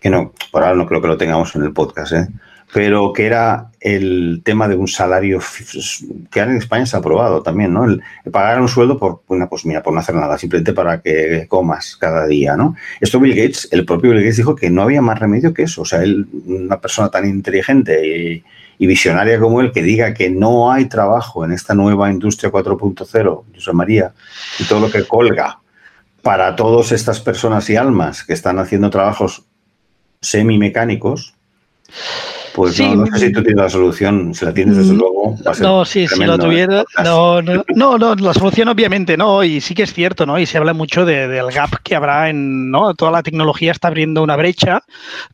que 0.00 0.10
no, 0.10 0.32
por 0.52 0.62
ahora 0.62 0.76
no 0.76 0.86
creo 0.86 1.00
que 1.00 1.08
lo 1.08 1.16
tengamos 1.16 1.54
en 1.56 1.62
el 1.62 1.72
podcast, 1.72 2.12
¿eh? 2.12 2.28
pero 2.74 3.12
que 3.12 3.24
era 3.24 3.70
el 3.80 4.42
tema 4.44 4.66
de 4.66 4.74
un 4.74 4.88
salario 4.88 5.38
que 6.28 6.40
ahora 6.40 6.50
en 6.50 6.58
España 6.58 6.84
se 6.84 6.96
ha 6.96 6.98
aprobado 6.98 7.40
también, 7.40 7.72
¿no? 7.72 7.84
El, 7.84 8.02
pagar 8.32 8.60
un 8.60 8.66
sueldo 8.66 8.98
por, 8.98 9.22
bueno, 9.28 9.46
pues 9.48 9.64
mira, 9.64 9.80
por 9.80 9.94
no 9.94 10.00
hacer 10.00 10.16
nada, 10.16 10.36
simplemente 10.38 10.72
para 10.72 11.00
que 11.00 11.46
comas 11.48 11.96
cada 11.96 12.26
día, 12.26 12.56
¿no? 12.56 12.74
Esto 13.00 13.20
Bill 13.20 13.36
Gates, 13.36 13.68
el 13.70 13.86
propio 13.86 14.10
Bill 14.10 14.22
Gates 14.22 14.38
dijo 14.38 14.56
que 14.56 14.70
no 14.70 14.82
había 14.82 15.00
más 15.00 15.20
remedio 15.20 15.54
que 15.54 15.62
eso. 15.62 15.82
O 15.82 15.84
sea, 15.84 16.02
él, 16.02 16.26
una 16.46 16.80
persona 16.80 17.10
tan 17.10 17.28
inteligente 17.28 18.04
y, 18.04 18.44
y 18.78 18.86
visionaria 18.86 19.38
como 19.38 19.60
él, 19.60 19.72
que 19.72 19.82
diga 19.82 20.14
que 20.14 20.30
no 20.30 20.72
hay 20.72 20.86
trabajo 20.86 21.44
en 21.44 21.52
esta 21.52 21.74
nueva 21.74 22.10
industria 22.10 22.50
4.0, 22.50 23.44
José 23.54 23.72
María, 23.72 24.12
y 24.58 24.64
todo 24.64 24.80
lo 24.80 24.90
que 24.90 25.06
colga 25.06 25.60
para 26.22 26.56
todas 26.56 26.92
estas 26.92 27.20
personas 27.20 27.68
y 27.70 27.76
almas 27.76 28.24
que 28.24 28.32
están 28.32 28.58
haciendo 28.58 28.90
trabajos 28.90 29.44
semimecánicos, 30.20 31.34
pues 32.54 32.76
sí. 32.76 32.88
no, 32.88 33.04
no, 33.04 33.18
sé 33.18 33.26
si 33.26 33.32
tú 33.32 33.42
tienes 33.42 33.64
la 33.64 33.68
solución, 33.68 34.32
si 34.32 34.44
la 34.44 34.54
tienes 34.54 34.76
desde 34.76 34.94
luego. 34.94 35.36
Va 35.44 35.50
a 35.50 35.54
ser 35.54 35.66
no, 35.66 35.84
sí, 35.84 36.06
si 36.06 36.22
lo 36.24 36.38
tuviera. 36.38 36.84
No, 37.02 37.42
no, 37.42 37.64
no, 37.74 37.98
no, 37.98 38.14
la 38.14 38.32
solución 38.32 38.68
obviamente 38.68 39.16
no, 39.16 39.42
y 39.42 39.60
sí 39.60 39.74
que 39.74 39.82
es 39.82 39.92
cierto, 39.92 40.24
¿no? 40.24 40.38
Y 40.38 40.46
se 40.46 40.56
habla 40.56 40.72
mucho 40.72 41.04
de, 41.04 41.26
del 41.26 41.50
gap 41.50 41.82
que 41.82 41.96
habrá 41.96 42.30
en, 42.30 42.70
¿no? 42.70 42.94
Toda 42.94 43.10
la 43.10 43.24
tecnología 43.24 43.72
está 43.72 43.88
abriendo 43.88 44.22
una 44.22 44.36
brecha 44.36 44.84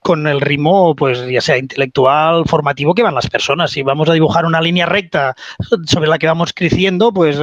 con 0.01 0.27
el 0.27 0.41
ritmo, 0.41 0.97
pues 0.97 1.29
ya 1.29 1.43
sea 1.43 1.59
intelectual, 1.59 2.47
formativo 2.47 2.95
que 2.95 3.03
van 3.03 3.15
las 3.15 3.29
personas. 3.29 3.71
Si 3.71 3.83
vamos 3.83 4.09
a 4.09 4.15
dibujar 4.15 4.47
una 4.47 4.63
línea 4.63 4.87
recta 4.87 5.37
sobre 5.85 6.09
la 6.09 6.19
que 6.19 6.27
vamos 6.27 6.55
creciendo, 6.55 7.13
pues 7.13 7.37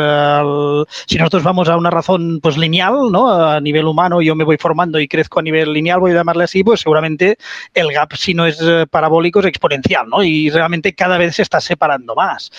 si 1.06 1.18
nosotros 1.20 1.44
vamos 1.44 1.70
a 1.70 1.78
una 1.78 1.92
razón 1.92 2.40
pues 2.42 2.58
lineal, 2.58 3.12
¿no? 3.12 3.32
A 3.32 3.62
nivel 3.62 3.86
humano 3.86 4.24
yo 4.24 4.34
me 4.36 4.44
voy 4.44 4.58
formando 4.58 5.00
y 5.00 5.08
crezco 5.08 5.40
a 5.40 5.44
nivel 5.44 5.72
lineal, 5.72 6.00
voy 6.00 6.13
a 6.13 6.16
llamarle 6.16 6.46
así, 6.46 6.63
pues 6.63 6.80
seguramente 6.80 7.38
el 7.76 7.94
gap, 7.94 8.16
si 8.16 8.34
no 8.34 8.48
es 8.48 8.60
parabólico, 8.90 9.40
es 9.40 9.46
exponencial 9.46 9.66
exponencial, 9.67 10.10
¿no? 10.10 10.23
Y 10.23 10.49
realmente 10.49 10.93
cada 10.93 11.17
vez 11.17 11.36
se 11.36 11.41
está 11.41 11.60
separando 11.60 12.15
más. 12.15 12.51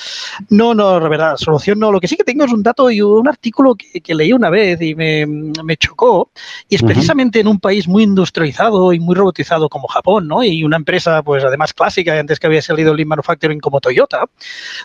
No, 0.50 0.74
no, 0.74 1.00
de 1.00 1.08
verdad, 1.08 1.36
solución 1.36 1.78
no. 1.78 1.90
Lo 1.90 2.00
que 2.00 2.08
sí 2.08 2.16
que 2.16 2.24
tengo 2.24 2.44
es 2.44 2.52
un 2.52 2.62
dato 2.62 2.90
y 2.90 3.00
un 3.00 3.26
artículo 3.28 3.74
que, 3.74 4.00
que 4.00 4.14
leí 4.14 4.32
una 4.32 4.50
vez 4.50 4.80
y 4.80 4.94
me, 4.94 5.26
me 5.26 5.76
chocó, 5.76 6.30
y 6.68 6.76
es 6.76 6.82
uh 6.82 6.84
-huh. 6.84 6.88
precisamente 6.88 7.40
en 7.40 7.48
un 7.48 7.58
país 7.58 7.88
muy 7.88 8.02
industrializado 8.02 8.92
y 8.92 9.00
muy 9.00 9.14
robotizado 9.14 9.68
como 9.68 9.88
Japón, 9.88 10.28
¿no? 10.28 10.42
Y 10.44 10.64
una 10.64 10.76
empresa, 10.76 11.22
pues 11.22 11.44
además 11.44 11.72
clásica, 11.72 12.18
antes 12.18 12.38
que 12.38 12.46
había 12.46 12.62
salido 12.62 12.90
el 12.92 12.96
Lean 12.96 13.08
Manufacturing 13.08 13.60
como 13.60 13.80
Toyota, 13.80 14.24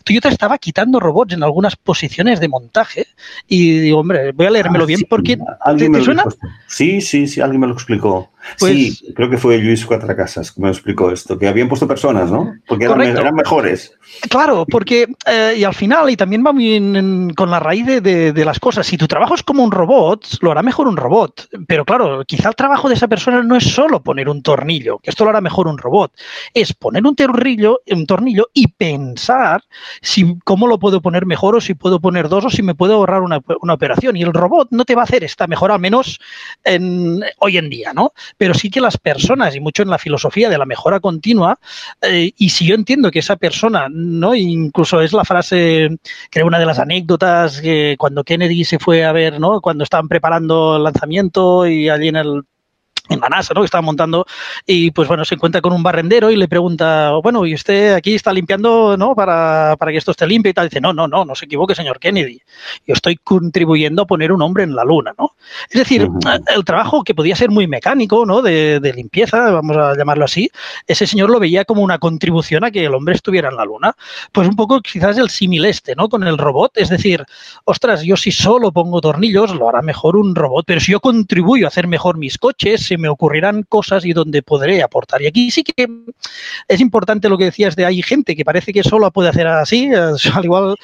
Toyota 0.03 0.29
estaba 0.29 0.57
quitando 0.57 0.99
robots 0.99 1.33
en 1.33 1.43
algunas 1.43 1.75
posiciones 1.75 2.39
de 2.39 2.47
montaje 2.47 3.07
y 3.47 3.79
digo, 3.79 3.99
hombre, 3.99 4.31
voy 4.31 4.45
a 4.47 4.51
leérmelo 4.51 4.83
ah, 4.83 4.88
bien 4.88 4.99
sí. 4.99 5.05
porque... 5.05 5.38
¿Te, 5.77 5.89
te 5.89 6.01
suena? 6.01 6.23
Sí, 6.67 7.01
sí, 7.01 7.27
sí, 7.27 7.41
alguien 7.41 7.62
me 7.62 7.67
lo 7.67 7.73
explicó. 7.73 8.33
Pues, 8.60 8.73
sí, 8.73 9.13
creo 9.15 9.29
que 9.29 9.38
fue 9.38 9.58
Luis 9.58 9.86
Cuatracasas 9.86 10.51
que 10.51 10.62
me 10.62 10.69
explicó 10.69 11.12
esto, 11.12 11.38
que 11.38 11.47
habían 11.47 11.69
puesto 11.69 11.88
personas, 11.88 12.29
¿no? 12.29 12.53
Porque 12.67 12.86
eran, 12.86 13.01
eran 13.01 13.36
mejores. 13.36 13.97
Claro, 14.29 14.65
porque 14.69 15.08
eh, 15.25 15.56
y 15.58 15.63
al 15.63 15.73
final, 15.73 16.10
y 16.10 16.15
también 16.15 16.43
va 16.45 16.51
muy 16.51 16.75
en, 16.75 16.95
en, 16.95 17.34
con 17.34 17.49
la 17.49 17.60
raíz 17.60 17.86
de, 17.86 18.01
de, 18.01 18.34
de, 18.34 18.45
las 18.45 18.60
cosas, 18.60 18.86
si 18.86 18.97
tu 18.97 19.08
trabajo 19.08 19.36
es 19.36 19.43
como 19.43 19.63
un 19.63 19.71
robot, 19.71 20.25
lo 20.41 20.51
hará 20.51 20.62
mejor 20.62 20.88
un 20.88 20.97
robot. 20.97 21.49
Pero 21.67 21.86
claro, 21.86 22.23
quizá 22.25 22.49
el 22.49 22.56
trabajo 22.56 22.89
de 22.89 22.95
esa 22.95 23.08
persona 23.08 23.41
no 23.41 23.56
es 23.56 23.63
solo 23.63 24.03
poner 24.03 24.29
un 24.29 24.41
tornillo, 24.41 24.99
que 24.99 25.10
esto 25.10 25.23
lo 25.23 25.32
hará 25.32 25.41
mejor 25.41 25.67
un 25.67 25.77
robot, 25.77 26.13
es 26.53 26.73
poner 26.73 27.06
un 27.06 27.15
tornillo, 27.15 27.82
un 27.88 28.06
tornillo 28.06 28.49
y 28.53 28.67
pensar 28.67 29.63
si 30.01 30.38
cómo 30.43 30.67
lo 30.67 30.79
puedo 30.79 31.01
poner 31.01 31.25
mejor 31.25 31.56
o 31.56 31.62
si 31.62 31.73
puedo 31.73 31.99
poner 31.99 32.29
dos 32.29 32.45
o 32.45 32.49
si 32.49 32.62
me 32.62 32.75
puedo 32.75 32.95
ahorrar 32.95 33.21
una, 33.21 33.39
una 33.62 33.73
operación. 33.73 34.15
Y 34.15 34.23
el 34.23 34.34
robot 34.34 34.69
no 34.71 34.86
te 34.86 34.95
va 34.95 35.01
a 35.01 35.06
hacer 35.06 35.23
esta 35.23 35.47
mejor, 35.47 35.71
al 35.71 35.79
menos 35.79 36.19
en, 36.63 37.23
hoy 37.39 37.58
en 37.58 37.69
día, 37.69 37.93
¿no? 37.93 38.13
Pero 38.38 38.54
sí 38.54 38.69
que 38.69 38.82
las 38.82 38.98
personas, 38.98 39.56
y 39.56 39.60
mucho 39.60 39.84
en 39.84 39.89
la 39.89 39.98
filosofía 39.98 40.50
de 40.50 40.58
la 40.58 40.65
mejora 40.65 41.00
continua, 41.00 41.60
eh, 42.02 42.32
y 42.38 42.50
si 42.50 42.65
yo 42.65 42.76
entiendo 42.76 43.12
que 43.12 43.19
esa 43.19 43.36
persona, 43.36 43.88
¿no? 43.89 44.36
Incluso 44.36 45.02
es 45.02 45.13
la 45.13 45.26
frase, 45.26 45.89
creo 46.30 46.48
una 46.48 46.60
de 46.60 46.65
las 46.65 46.80
anécdotas 46.80 47.62
que 47.62 47.96
cuando 47.98 48.24
Kennedy 48.24 48.65
se 48.65 48.80
fue 48.80 49.06
a 49.06 49.12
ver, 49.12 49.39
¿no? 49.39 49.62
Cuando 49.62 49.84
estaban 49.84 50.08
preparando 50.08 50.78
el 50.78 50.84
lanzamiento 50.84 51.67
y 51.67 51.89
allí 51.89 52.10
en 52.10 52.15
el 52.17 52.43
en 53.09 53.19
la 53.19 53.27
NASA, 53.27 53.53
¿no? 53.53 53.61
Que 53.61 53.65
estaba 53.65 53.81
montando 53.81 54.25
y 54.65 54.91
pues 54.91 55.07
bueno, 55.07 55.25
se 55.25 55.35
encuentra 55.35 55.59
con 55.61 55.73
un 55.73 55.83
barrendero 55.83 56.31
y 56.31 56.37
le 56.37 56.47
pregunta, 56.47 57.11
bueno, 57.21 57.45
¿y 57.45 57.53
usted 57.53 57.93
aquí 57.93 58.15
está 58.15 58.31
limpiando, 58.31 58.95
¿no? 58.97 59.13
Para, 59.13 59.75
para 59.77 59.91
que 59.91 59.97
esto 59.97 60.11
esté 60.11 60.25
limpio 60.25 60.51
y 60.51 60.53
tal. 60.53 60.69
dice, 60.69 60.79
no, 60.79 60.93
no, 60.93 61.07
no, 61.07 61.25
no 61.25 61.35
se 61.35 61.45
equivoque, 61.45 61.75
señor 61.75 61.99
Kennedy. 61.99 62.41
Yo 62.87 62.93
estoy 62.93 63.17
contribuyendo 63.17 64.03
a 64.03 64.07
poner 64.07 64.31
un 64.31 64.41
hombre 64.41 64.63
en 64.63 64.73
la 64.75 64.85
luna, 64.85 65.13
¿no? 65.17 65.31
Es 65.69 65.79
decir, 65.79 66.07
el 66.55 66.63
trabajo 66.63 67.03
que 67.03 67.13
podía 67.13 67.35
ser 67.35 67.49
muy 67.49 67.67
mecánico, 67.67 68.25
¿no? 68.25 68.41
De, 68.41 68.79
de, 68.79 68.93
limpieza, 68.93 69.51
vamos 69.51 69.75
a 69.75 69.97
llamarlo 69.97 70.25
así, 70.25 70.49
ese 70.87 71.05
señor 71.05 71.29
lo 71.29 71.39
veía 71.39 71.65
como 71.65 71.81
una 71.81 71.97
contribución 71.97 72.63
a 72.63 72.71
que 72.71 72.85
el 72.85 72.93
hombre 72.93 73.15
estuviera 73.15 73.49
en 73.49 73.57
la 73.57 73.65
luna. 73.65 73.95
Pues 74.31 74.47
un 74.47 74.55
poco 74.55 74.79
quizás 74.79 75.17
el 75.17 75.29
símil 75.29 75.65
este, 75.65 75.93
¿no? 75.95 76.07
Con 76.07 76.23
el 76.23 76.37
robot, 76.37 76.77
es 76.77 76.89
decir, 76.89 77.25
ostras, 77.65 78.03
yo 78.03 78.15
si 78.15 78.31
solo 78.31 78.71
pongo 78.71 79.01
tornillos, 79.01 79.53
lo 79.53 79.67
hará 79.67 79.81
mejor 79.81 80.15
un 80.15 80.35
robot, 80.35 80.63
pero 80.65 80.79
si 80.79 80.93
yo 80.93 81.01
contribuyo 81.01 81.65
a 81.65 81.69
hacer 81.69 81.87
mejor 81.87 82.17
mis 82.17 82.37
coches, 82.37 82.92
me 82.97 83.10
ocurrirán 83.10 83.63
cosas 83.63 84.06
y 84.06 84.13
donde 84.13 84.43
podré 84.43 84.82
aportar. 84.82 85.21
Y 85.21 85.27
aquí 85.27 85.51
sí 85.51 85.63
que 85.63 85.88
es 86.67 86.82
importante 86.82 87.29
lo 87.29 87.38
que 87.38 87.45
decías 87.45 87.75
de 87.75 87.86
hay 87.86 88.01
gente 88.01 88.36
que 88.36 88.45
parece 88.45 88.73
que 88.73 88.84
solo 88.84 89.12
puede 89.12 89.29
hacer 89.29 89.47
así, 89.47 89.89
al 89.93 90.45
igual 90.45 90.75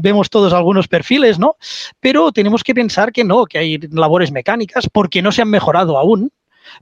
vemos 0.00 0.30
todos 0.30 0.52
algunos 0.52 0.88
perfiles, 0.88 1.38
¿no? 1.38 1.56
Pero 2.00 2.32
tenemos 2.32 2.64
que 2.64 2.74
pensar 2.74 3.12
que 3.12 3.24
no, 3.24 3.44
que 3.46 3.58
hay 3.58 3.78
labores 3.90 4.32
mecánicas 4.32 4.88
porque 4.92 5.22
no 5.22 5.32
se 5.32 5.42
han 5.42 5.50
mejorado 5.50 5.98
aún, 5.98 6.32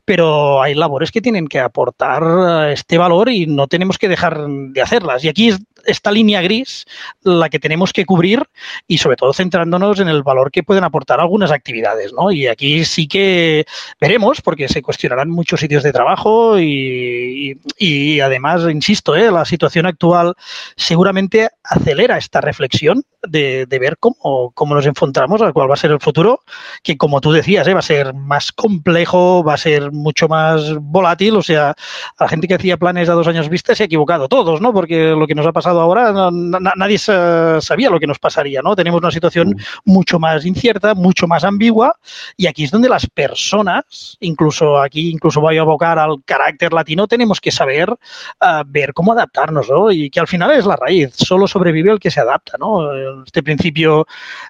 pero 0.04 0.62
hay 0.62 0.74
labores 0.74 1.10
que 1.10 1.20
tienen 1.20 1.46
que 1.46 1.60
aportar 1.60 2.70
este 2.70 2.98
valor 2.98 3.28
y 3.28 3.46
no 3.46 3.66
tenemos 3.68 3.98
que 3.98 4.08
dejar 4.08 4.46
de 4.48 4.82
hacerlas. 4.82 5.24
Y 5.24 5.28
aquí 5.28 5.48
es 5.48 5.58
esta 5.86 6.10
línea 6.10 6.42
gris 6.42 6.86
la 7.22 7.48
que 7.48 7.58
tenemos 7.58 7.92
que 7.92 8.04
cubrir 8.04 8.42
y 8.86 8.98
sobre 8.98 9.16
todo 9.16 9.32
centrándonos 9.32 10.00
en 10.00 10.08
el 10.08 10.22
valor 10.22 10.50
que 10.50 10.62
pueden 10.62 10.84
aportar 10.84 11.20
algunas 11.20 11.50
actividades, 11.50 12.12
¿no? 12.12 12.30
Y 12.30 12.46
aquí 12.46 12.84
sí 12.84 13.08
que 13.08 13.64
veremos, 14.00 14.40
porque 14.40 14.68
se 14.68 14.82
cuestionarán 14.82 15.30
muchos 15.30 15.60
sitios 15.60 15.82
de 15.82 15.92
trabajo 15.92 16.58
y, 16.58 17.58
y, 17.78 18.20
además, 18.20 18.62
insisto, 18.70 19.16
¿eh? 19.16 19.30
la 19.30 19.44
situación 19.44 19.86
actual 19.86 20.34
seguramente 20.76 21.48
acelera 21.64 22.18
esta 22.18 22.40
reflexión 22.40 23.02
de, 23.26 23.66
de 23.66 23.78
ver 23.78 23.96
cómo, 23.98 24.52
cómo, 24.54 24.74
nos 24.74 24.86
encontramos 24.86 25.42
a 25.42 25.52
cuál 25.52 25.68
va 25.70 25.74
a 25.74 25.78
ser 25.78 25.90
el 25.90 26.00
futuro, 26.00 26.40
que 26.82 26.96
como 26.96 27.20
tú 27.20 27.32
decías, 27.32 27.66
¿eh? 27.66 27.74
va 27.74 27.80
a 27.80 27.82
ser 27.82 28.14
más 28.14 28.52
complejo, 28.52 29.42
va 29.42 29.54
a 29.54 29.58
ser 29.58 29.90
mucho 29.92 30.28
más 30.28 30.74
volátil, 30.80 31.36
o 31.36 31.42
sea, 31.42 31.74
la 32.18 32.28
gente 32.28 32.46
que 32.46 32.54
hacía 32.54 32.76
planes 32.76 33.08
a 33.08 33.14
dos 33.14 33.26
años 33.26 33.48
vista 33.48 33.74
se 33.74 33.82
ha 33.82 33.86
equivocado 33.86 34.28
todos, 34.28 34.60
¿no? 34.60 34.72
Porque 34.72 35.10
lo 35.10 35.26
que 35.26 35.34
nos 35.34 35.46
ha 35.46 35.52
pasado 35.52 35.75
ahora, 35.80 36.30
nadie 36.32 36.98
sabía 36.98 37.90
lo 37.90 38.00
que 38.00 38.06
nos 38.06 38.18
pasaría, 38.18 38.62
¿no? 38.62 38.76
Tenemos 38.76 39.00
una 39.00 39.10
situación 39.10 39.50
mm. 39.50 39.90
mucho 39.90 40.18
más 40.18 40.44
incierta, 40.44 40.94
mucho 40.94 41.26
más 41.26 41.44
ambigua, 41.44 41.96
y 42.36 42.46
aquí 42.46 42.64
es 42.64 42.70
donde 42.70 42.88
las 42.88 43.06
personas, 43.06 44.16
incluso 44.20 44.78
aquí, 44.78 45.10
incluso 45.10 45.40
voy 45.40 45.58
a 45.58 45.62
abocar 45.62 45.98
al 45.98 46.22
carácter 46.24 46.72
latino, 46.72 47.06
tenemos 47.06 47.40
que 47.40 47.50
saber 47.50 47.90
uh, 47.90 48.64
ver 48.66 48.92
cómo 48.92 49.12
adaptarnos, 49.12 49.68
¿no? 49.68 49.90
Y 49.90 50.10
que 50.10 50.20
al 50.20 50.26
final 50.26 50.50
es 50.52 50.66
la 50.66 50.76
raíz, 50.76 51.14
solo 51.14 51.46
sobrevive 51.46 51.92
el 51.92 52.00
que 52.00 52.10
se 52.10 52.20
adapta, 52.20 52.56
¿no? 52.58 52.92
Este 53.24 53.42
principio 53.42 54.06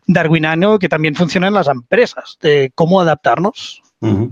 darwiniano 0.07 0.79
que 0.79 0.89
también 0.89 1.15
funciona 1.15 1.49
en 1.49 1.55
las 1.55 1.69
empresas, 1.69 2.39
de 2.41 2.73
cómo 2.75 3.01
adaptarnos. 3.01 3.83
Uh 4.01 4.09
-huh. 4.09 4.31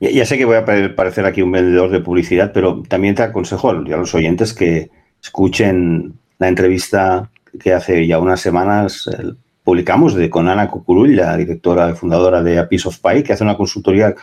ya, 0.00 0.24
sé 0.24 0.38
que 0.38 0.44
voy 0.44 0.56
a 0.56 0.64
parecer 0.64 1.26
aquí 1.26 1.42
un 1.42 1.52
vendedor 1.52 1.90
de 1.90 2.00
publicidad, 2.00 2.52
pero 2.52 2.82
también 2.88 3.14
te 3.14 3.22
aconsejo 3.22 3.70
a 3.70 3.72
los 3.74 4.14
oyentes 4.14 4.52
que 4.52 4.90
escuchen 5.22 6.14
la 6.38 6.48
entrevista 6.48 7.30
que 7.58 7.72
hace 7.72 8.06
ya 8.06 8.18
unas 8.18 8.40
semanas 8.40 9.08
eh, 9.12 9.32
publicamos 9.64 10.14
de, 10.14 10.30
con 10.30 10.48
Ana 10.48 10.68
Cucurull, 10.68 11.16
la 11.16 11.36
directora 11.36 11.90
y 11.90 11.94
fundadora 11.94 12.42
de 12.42 12.58
A 12.58 12.68
Piece 12.68 12.88
of 12.88 12.98
Pie, 12.98 13.22
que 13.22 13.32
hace 13.32 13.44
una 13.44 13.56
consultoría, 13.56 14.14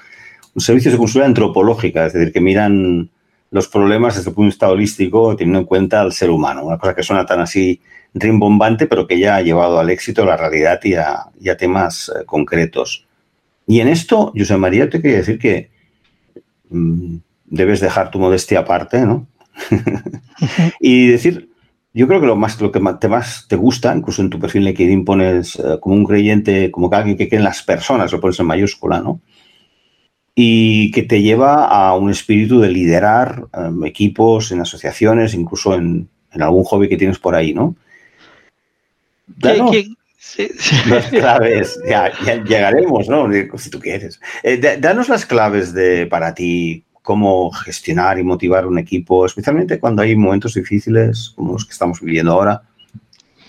un 0.53 0.61
servicio 0.61 0.91
de 0.91 0.97
consultoría 0.97 1.27
antropológica, 1.27 2.05
es 2.05 2.13
decir, 2.13 2.33
que 2.33 2.41
miran 2.41 3.09
los 3.51 3.67
problemas 3.67 4.15
desde 4.15 4.29
el 4.29 4.35
punto 4.35 4.47
de 4.47 4.51
vista 4.51 4.69
holístico, 4.69 5.35
teniendo 5.35 5.59
en 5.59 5.65
cuenta 5.65 6.01
al 6.01 6.11
ser 6.11 6.29
humano. 6.29 6.65
Una 6.65 6.77
cosa 6.77 6.95
que 6.95 7.03
suena 7.03 7.25
tan 7.25 7.39
así 7.39 7.79
rimbombante, 8.13 8.87
pero 8.87 9.07
que 9.07 9.19
ya 9.19 9.35
ha 9.35 9.41
llevado 9.41 9.79
al 9.79 9.89
éxito, 9.89 10.23
a 10.23 10.25
la 10.25 10.37
realidad 10.37 10.79
y 10.83 10.95
a, 10.95 11.57
temas 11.57 12.09
eh, 12.09 12.25
concretos. 12.25 13.05
Y 13.67 13.79
en 13.79 13.87
esto, 13.87 14.33
José 14.35 14.57
María, 14.57 14.89
te 14.89 15.01
quería 15.01 15.17
decir 15.17 15.39
que 15.39 15.69
mmm, 16.69 17.17
debes 17.45 17.79
dejar 17.79 18.11
tu 18.11 18.19
modestia 18.19 18.59
aparte, 18.59 19.01
¿no? 19.01 19.27
y 20.79 21.07
decir, 21.07 21.49
yo 21.93 22.07
creo 22.07 22.21
que 22.21 22.27
lo 22.27 22.35
más 22.35 22.59
lo 22.61 22.71
que 22.71 22.79
te 22.99 23.07
más 23.07 23.47
te 23.47 23.55
gusta, 23.55 23.95
incluso 23.95 24.21
en 24.21 24.29
tu 24.29 24.39
perfil 24.39 24.65
LinkedIn 24.65 25.05
pones 25.05 25.55
uh, 25.55 25.79
como 25.79 25.95
un 25.95 26.05
creyente, 26.05 26.69
como 26.71 26.89
que 26.89 26.95
alguien 26.95 27.17
que 27.17 27.27
cree 27.27 27.39
en 27.39 27.43
las 27.43 27.63
personas, 27.63 28.11
lo 28.11 28.19
pones 28.19 28.39
en 28.39 28.45
mayúscula, 28.45 29.01
¿no? 29.01 29.21
Y 30.35 30.91
que 30.91 31.03
te 31.03 31.21
lleva 31.21 31.65
a 31.65 31.95
un 31.95 32.11
espíritu 32.11 32.59
de 32.59 32.69
liderar 32.69 33.45
um, 33.57 33.83
equipos, 33.85 34.51
en 34.51 34.61
asociaciones, 34.61 35.33
incluso 35.33 35.73
en, 35.73 36.07
en, 36.31 36.41
algún 36.43 36.63
hobby 36.65 36.87
que 36.87 36.97
tienes 36.97 37.17
por 37.17 37.33
ahí, 37.33 37.53
¿no? 37.53 37.75
Danos 39.25 39.71
¿Qué, 39.71 39.85
qué? 39.85 39.89
Sí, 40.17 40.49
sí. 40.59 40.75
Las 40.89 41.07
claves, 41.07 41.79
ya, 41.87 42.11
ya, 42.25 42.43
llegaremos, 42.43 43.07
¿no? 43.07 43.27
Si 43.57 43.69
tú 43.69 43.79
quieres. 43.79 44.19
Eh, 44.43 44.77
danos 44.79 45.09
las 45.09 45.25
claves 45.25 45.73
de 45.73 46.05
para 46.05 46.33
ti 46.33 46.83
cómo 47.07 47.49
gestionar 47.51 48.19
y 48.19 48.23
motivar 48.25 48.65
un 48.65 48.77
equipo, 48.77 49.25
especialmente 49.25 49.79
cuando 49.79 50.01
hay 50.01 50.13
momentos 50.13 50.55
difíciles 50.55 51.31
como 51.37 51.53
los 51.53 51.63
que 51.63 51.71
estamos 51.71 52.01
viviendo 52.01 52.33
ahora. 52.33 52.61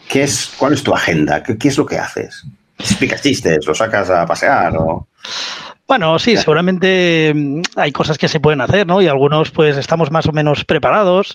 ¿Qué 0.08 0.22
es, 0.22 0.54
¿Cuál 0.56 0.74
es 0.74 0.84
tu 0.84 0.94
agenda? 0.94 1.42
¿Qué, 1.42 1.56
es 1.66 1.76
lo 1.76 1.84
que 1.84 1.98
haces? 1.98 2.44
¿Explicas 2.78 3.20
chistes? 3.20 3.66
¿Lo 3.66 3.74
sacas 3.74 4.10
a 4.10 4.24
pasear? 4.24 4.76
O... 4.76 5.08
Bueno, 5.88 6.20
sí, 6.20 6.36
seguramente 6.36 7.32
mm, 7.34 7.62
hay 7.74 7.90
cosas 7.90 8.16
que 8.16 8.28
se 8.28 8.38
pueden 8.38 8.60
hacer, 8.60 8.86
¿no? 8.86 9.02
Y 9.02 9.08
algunos, 9.08 9.50
pues, 9.50 9.76
estamos 9.76 10.12
más 10.12 10.26
o 10.26 10.32
menos 10.32 10.64
preparados. 10.64 11.34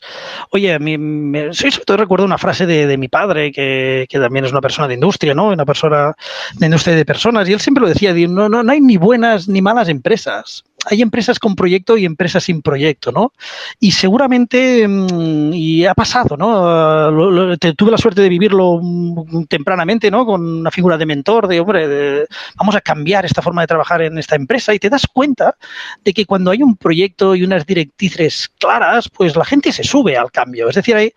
Oye, 0.52 0.80
mi, 0.80 0.98
me, 0.98 1.54
sí, 1.54 1.72
sobre 1.72 1.84
todo 1.84 1.98
recuerdo 1.98 2.26
una 2.26 2.38
frase 2.38 2.66
de, 2.66 2.88
de 2.88 2.98
mi 2.98 3.10
padre, 3.10 3.52
que, 3.52 4.06
que, 4.08 4.18
también 4.18 4.46
es 4.46 4.52
una 4.52 4.62
persona 4.62 4.88
de 4.88 4.94
industria, 4.94 5.34
¿no? 5.34 5.50
Una 5.50 5.66
persona 5.66 6.14
de 6.54 6.68
industria 6.68 6.96
de 6.96 7.04
personas, 7.04 7.50
y 7.50 7.54
él 7.54 7.60
siempre 7.60 7.82
lo 7.82 7.90
decía, 7.90 8.14
no, 8.30 8.48
no, 8.48 8.64
no 8.64 8.72
hay 8.72 8.80
ni 8.80 8.96
buenas 8.96 9.50
ni 9.50 9.62
malas 9.62 9.90
empresas 9.90 10.64
hay 10.86 11.02
empresas 11.02 11.39
con 11.39 11.56
proyecto 11.56 11.98
y 11.98 12.06
empresas 12.06 12.43
sin 12.43 12.62
proyecto, 12.62 13.12
¿no? 13.12 13.34
Y 13.80 13.91
seguramente, 13.91 14.88
mm, 14.88 15.54
y 15.54 15.86
ha 15.86 15.93
pasado, 15.93 16.38
¿no? 16.38 17.12
Lo, 17.12 17.32
lo, 17.32 17.58
te, 17.58 17.74
tuve 17.74 17.91
la 17.91 17.98
suerte 17.98 18.22
de 18.22 18.30
vivirlo 18.30 18.80
mm, 18.82 19.46
tempranamente, 19.46 20.12
¿no? 20.12 20.26
Con 20.26 20.46
una 20.46 20.72
figura 20.72 20.98
de 20.98 21.06
mentor, 21.06 21.48
de, 21.48 21.60
hombre, 21.60 22.26
vamos 22.56 22.76
a 22.76 22.82
cambiar 22.82 23.26
esta 23.26 23.41
forma 23.41 23.62
de 23.62 23.67
trabajar 23.67 24.02
en 24.02 24.17
esta 24.17 24.36
empresa 24.36 24.74
y 24.74 24.80
te 24.80 24.89
das 24.89 25.08
cuenta 25.08 25.56
de 26.04 26.13
que 26.13 26.26
cuando 26.26 26.52
hay 26.52 26.62
un 26.62 26.76
proyecto 26.76 27.36
y 27.36 27.43
unas 27.43 27.65
directrices 27.65 28.50
claras, 28.60 29.10
pues 29.10 29.36
la 29.36 29.46
gente 29.46 29.72
se 29.72 29.84
sube 29.84 30.17
al 30.17 30.32
cambio. 30.32 30.69
Es 30.69 30.76
decir, 30.76 30.96
hay, 30.96 31.13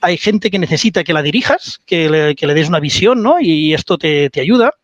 hay 0.00 0.16
gente 0.16 0.50
que 0.50 0.58
necesita 0.58 1.04
que 1.04 1.12
la 1.12 1.22
dirijas, 1.22 1.80
que 1.86 2.08
le, 2.08 2.34
que 2.34 2.46
le 2.46 2.54
des 2.54 2.68
una 2.68 2.80
visión, 2.80 3.22
¿no? 3.22 3.40
Y 3.40 3.74
esto 3.74 3.98
te, 3.98 4.30
te 4.30 4.40
ayuda 4.40 4.74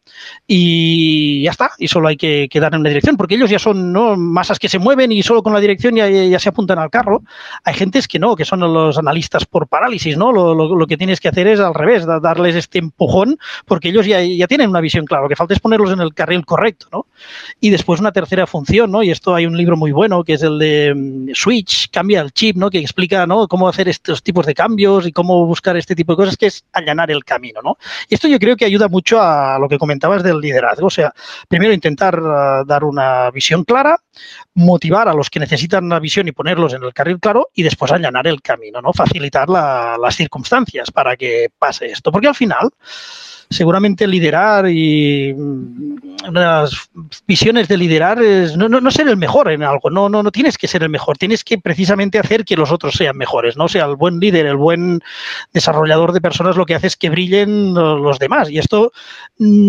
y 0.47 1.43
ya 1.43 1.51
está, 1.51 1.73
y 1.79 1.89
solo 1.89 2.09
hay 2.09 2.17
que, 2.17 2.49
que, 2.51 2.61
dar 2.61 2.75
en 2.75 2.81
una 2.81 2.89
dirección, 2.89 3.17
porque 3.17 3.35
ellos 3.35 3.51
ya 3.51 3.59
son 3.59 3.93
¿no? 3.93 4.17
masas 4.17 4.59
que 4.59 4.69
se 4.69 4.79
mueven 4.79 5.13
y 5.13 5.23
solo 5.23 5.43
con 5.43 5.53
la 5.53 5.61
dirección 5.61 5.95
ya, 5.95 6.39
se 6.39 6.49
apuntan 6.49 6.79
al 6.79 6.91
carro. 6.91 7.23
Hay 7.65 7.75
gentes 7.75 8.09
que 8.09 8.19
no, 8.19 8.37
que 8.37 8.45
son 8.45 8.61
los 8.61 8.99
analistas 8.99 9.45
por 9.47 9.69
parálisis, 9.69 10.17
¿no? 10.17 10.33
Lo, 10.33 10.87
que 10.87 10.97
tienes 10.97 11.21
que 11.21 11.29
hacer 11.29 11.47
es 11.47 11.61
al 11.61 11.75
revés, 11.75 12.07
darles 12.07 12.57
este 12.57 12.79
empujón, 12.79 13.39
porque 13.67 13.89
ellos 13.89 14.07
ya, 14.07 14.23
ya, 14.23 14.47
tienen 14.47 14.69
una 14.69 14.81
visión 14.81 15.07
clara, 15.07 15.23
lo 15.23 15.29
que 15.29 15.37
falta 15.37 15.55
es 15.55 15.61
ponerlos 15.61 15.93
en 15.93 16.01
el 16.01 16.13
carril 16.13 16.45
correcto, 16.45 16.87
¿no? 16.93 17.07
Y 17.61 17.71
después 17.71 18.01
una 18.01 18.13
tercera 18.13 18.47
función, 18.47 18.91
¿no? 18.91 19.03
Y 19.03 19.11
esto 19.11 19.35
hay 19.35 19.47
un 19.47 19.57
libro 19.57 19.77
muy 19.77 19.93
bueno 19.93 20.25
que 20.25 20.35
es 20.35 20.43
el 20.43 20.59
de 20.59 20.93
um, 20.93 21.35
Switch, 21.35 21.91
cambia 21.91 22.21
el 22.21 22.33
chip, 22.33 22.57
¿no? 22.57 22.71
Que 22.71 22.79
explica, 22.79 23.27
¿no? 23.27 23.49
Cómo 23.49 23.69
hacer 23.69 23.89
estos 23.89 24.23
tipos 24.23 24.47
de 24.47 24.55
cambios 24.55 25.07
y 25.07 25.13
cómo 25.13 25.47
buscar 25.47 25.77
este 25.77 25.95
tipo 25.95 26.13
de 26.13 26.17
cosas, 26.17 26.37
que 26.37 26.47
es 26.47 26.65
allanar 26.73 27.11
el 27.11 27.25
camino, 27.25 27.61
¿no? 27.63 27.79
Y 28.09 28.15
esto 28.15 28.29
yo 28.29 28.39
creo 28.39 28.57
que 28.57 28.65
ayuda 28.65 28.89
mucho 28.89 29.21
a 29.21 29.59
lo 29.59 29.69
que 29.69 29.79
del 30.23 30.41
liderazgo. 30.41 30.87
O 30.87 30.91
sea, 30.91 31.13
primero 31.49 31.73
intentar 31.73 32.21
uh, 32.21 32.65
dar 32.67 32.85
una 32.85 33.31
visión 33.31 33.65
clara, 33.65 33.97
motivar 34.55 35.09
a 35.09 35.15
los 35.15 35.31
que 35.31 35.41
necesitan 35.41 35.85
una 35.85 35.99
visión 35.99 36.29
y 36.29 36.33
ponerlos 36.33 36.75
en 36.75 36.83
el 36.83 36.93
carril 36.93 37.19
claro 37.21 37.49
y 37.55 37.63
después 37.63 37.93
allanar 37.93 38.27
el 38.27 38.43
camino, 38.43 38.81
¿no? 38.81 38.93
Facilitar 38.93 39.49
la, 39.49 39.97
las 40.01 40.17
circunstancias 40.17 40.91
para 40.91 41.17
que 41.17 41.49
pase 41.59 41.87
esto. 41.87 42.13
Porque 42.13 42.29
al 42.29 42.35
final, 42.35 42.71
seguramente 43.49 44.07
liderar 44.07 44.69
y 44.69 45.33
unas 45.33 46.91
visiones 47.27 47.69
de 47.69 47.77
liderar 47.77 48.23
es 48.23 48.57
no, 48.57 48.69
no, 48.69 48.81
no, 48.81 48.91
ser 48.91 49.09
el 49.09 49.17
mejor 49.17 49.51
en 49.51 49.63
algo, 49.63 49.91
no, 49.91 50.09
no, 50.09 50.23
no 50.23 50.31
tienes 50.31 50.59
que 50.59 50.69
ser 50.69 50.83
el 50.83 50.91
mejor, 50.91 51.17
tienes 51.17 51.45
que 51.45 51.59
precisamente 51.59 52.19
hacer 52.19 52.45
que 52.45 52.57
los 52.57 52.71
otros 52.71 52.95
sean 52.95 53.17
mejores, 53.17 53.57
¿no? 53.57 53.65
O 53.65 53.69
sea, 53.69 53.87
el 53.87 53.97
buen 53.97 54.21
líder, 54.21 54.47
el 54.47 54.57
buen 54.57 55.01
desarrollador 55.53 56.13
de 56.13 56.21
personas 56.21 56.57
lo 56.57 56.67
que 56.67 56.75
hace 56.75 56.89
es 56.89 56.97
que 56.97 57.11
brillen 57.11 57.75
los 57.75 58.19
demás 58.19 58.51
y 58.51 58.59
esto 58.59 58.93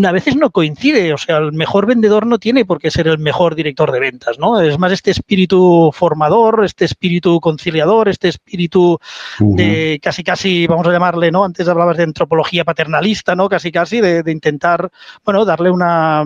a 0.05 0.11
veces 0.11 0.25
veces 0.25 0.35
no 0.35 0.49
coincide. 0.49 1.13
O 1.13 1.17
sea, 1.17 1.37
el 1.37 1.53
mejor 1.53 1.85
vendedor 1.85 2.25
no 2.25 2.39
tiene 2.39 2.65
por 2.65 2.79
qué 2.79 2.89
ser 2.89 3.07
el 3.07 3.19
mejor 3.19 3.55
director 3.55 3.91
de 3.91 3.99
ventas, 3.99 4.39
¿no? 4.39 4.59
Es 4.59 4.79
más 4.79 4.91
este 4.91 5.11
espíritu 5.11 5.91
formador, 5.93 6.65
este 6.65 6.85
espíritu 6.85 7.39
conciliador, 7.39 8.09
este 8.09 8.29
espíritu 8.29 8.99
de 9.39 9.99
casi, 10.01 10.23
casi, 10.23 10.65
vamos 10.67 10.87
a 10.87 10.91
llamarle, 10.91 11.31
¿no? 11.31 11.45
Antes 11.45 11.67
hablabas 11.67 11.97
de 11.97 12.03
antropología 12.03 12.63
paternalista, 12.63 13.35
¿no? 13.35 13.47
Casi, 13.47 13.64
casi, 13.71 14.01
de, 14.01 14.23
de 14.23 14.31
intentar, 14.31 14.89
bueno, 15.23 15.45
darle 15.45 15.69
una 15.69 16.25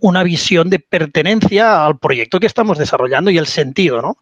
una 0.00 0.22
visión 0.22 0.68
de 0.68 0.80
pertenencia 0.80 1.86
al 1.86 1.98
proyecto 1.98 2.40
que 2.40 2.46
estamos 2.46 2.78
desarrollando 2.78 3.30
y 3.30 3.38
el 3.38 3.46
sentido, 3.46 4.02
¿no? 4.02 4.18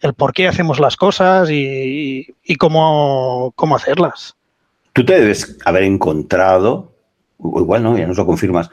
El 0.00 0.14
por 0.14 0.32
qué 0.32 0.48
hacemos 0.48 0.80
las 0.80 0.96
cosas 0.96 1.48
y, 1.50 2.26
cómo, 2.58 3.52
cómo, 3.56 3.76
hacerlas. 3.76 4.36
Tú 4.92 5.04
te 5.04 5.18
debes 5.18 5.56
haber 5.64 5.84
encontrado, 5.84 6.92
igual 7.38 7.82
no, 7.82 7.96
ya 7.96 8.06
nos 8.06 8.18
lo 8.18 8.26
confirmas, 8.26 8.70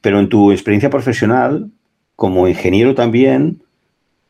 pero 0.00 0.20
en 0.20 0.28
tu 0.28 0.52
experiencia 0.52 0.90
profesional, 0.90 1.70
como 2.16 2.48
ingeniero 2.48 2.94
también, 2.94 3.62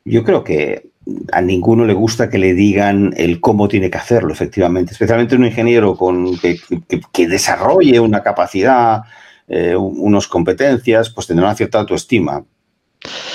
yo 0.04 0.22
creo 0.22 0.44
que 0.44 0.90
a 1.32 1.40
ninguno 1.40 1.84
le 1.84 1.94
gusta 1.94 2.28
que 2.28 2.38
le 2.38 2.54
digan 2.54 3.14
el 3.16 3.40
cómo 3.40 3.68
tiene 3.68 3.90
que 3.90 3.98
hacerlo, 3.98 4.32
efectivamente. 4.32 4.92
Especialmente 4.92 5.36
un 5.36 5.46
ingeniero 5.46 5.96
con, 5.96 6.36
que, 6.38 7.28
desarrolle 7.28 8.00
una 8.00 8.22
capacidad 8.22 9.02
eh, 9.46 9.74
unas 9.76 10.26
competencias, 10.26 11.10
pues 11.10 11.26
tendrán 11.26 11.48
una 11.48 11.56
cierta 11.56 11.78
autoestima. 11.78 12.44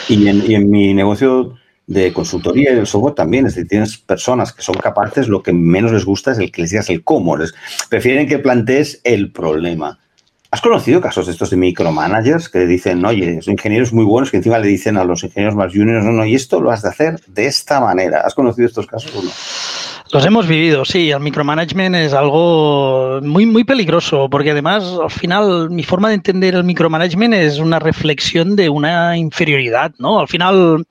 Y 0.09 0.27
en, 0.27 0.69
mi 0.69 0.93
negocio 0.93 1.55
de 1.87 2.13
consultoría 2.13 2.71
y 2.71 2.75
del 2.75 2.87
software 2.87 3.15
también, 3.15 3.47
es 3.47 3.55
decir, 3.55 3.69
tienes 3.69 3.97
personas 3.97 4.53
que 4.53 4.61
son 4.61 4.75
capaces, 4.75 5.27
lo 5.27 5.41
que 5.41 5.53
menos 5.53 5.91
les 5.91 6.05
gusta 6.05 6.31
es 6.31 6.37
el 6.37 6.51
que 6.51 6.61
les 6.61 6.71
digas 6.71 6.89
el 6.89 7.03
cómo, 7.03 7.37
les 7.37 7.53
prefieren 7.89 8.27
que 8.27 8.39
plantees 8.39 9.01
el 9.03 9.31
problema. 9.31 9.99
¿Has 10.53 10.61
conocido 10.61 11.01
casos 11.01 11.25
de 11.25 11.31
estos 11.31 11.49
de 11.49 11.57
micromanagers 11.57 12.47
que 12.47 12.67
dicen, 12.67 13.03
oye, 13.03 13.41
son 13.41 13.53
ingenieros 13.53 13.91
muy 13.91 14.05
buenos 14.05 14.29
que 14.29 14.37
encima 14.37 14.59
le 14.59 14.67
dicen 14.67 14.97
a 14.97 15.03
los 15.03 15.23
ingenieros 15.23 15.55
más 15.55 15.73
juniors, 15.73 16.05
no, 16.05 16.11
no, 16.11 16.23
y 16.27 16.35
esto 16.35 16.61
lo 16.61 16.69
has 16.69 16.83
de 16.83 16.89
hacer 16.89 17.19
de 17.25 17.47
esta 17.47 17.79
manera? 17.79 18.21
¿Has 18.23 18.35
conocido 18.35 18.67
estos 18.67 18.85
casos 18.85 19.11
o 19.15 19.23
no? 19.23 19.31
Los 20.11 20.23
hemos 20.23 20.47
vivido, 20.47 20.85
sí. 20.85 21.09
El 21.09 21.21
micromanagement 21.21 21.95
es 21.95 22.13
algo 22.13 23.19
muy, 23.23 23.47
muy 23.47 23.63
peligroso, 23.63 24.29
porque 24.29 24.51
además, 24.51 24.83
al 25.01 25.09
final, 25.09 25.71
mi 25.71 25.81
forma 25.81 26.09
de 26.09 26.15
entender 26.15 26.53
el 26.53 26.63
micromanagement 26.63 27.33
es 27.33 27.57
una 27.57 27.79
reflexión 27.79 28.55
de 28.55 28.69
una 28.69 29.17
inferioridad, 29.17 29.91
¿no? 29.97 30.19
Al 30.19 30.27
final, 30.27 30.85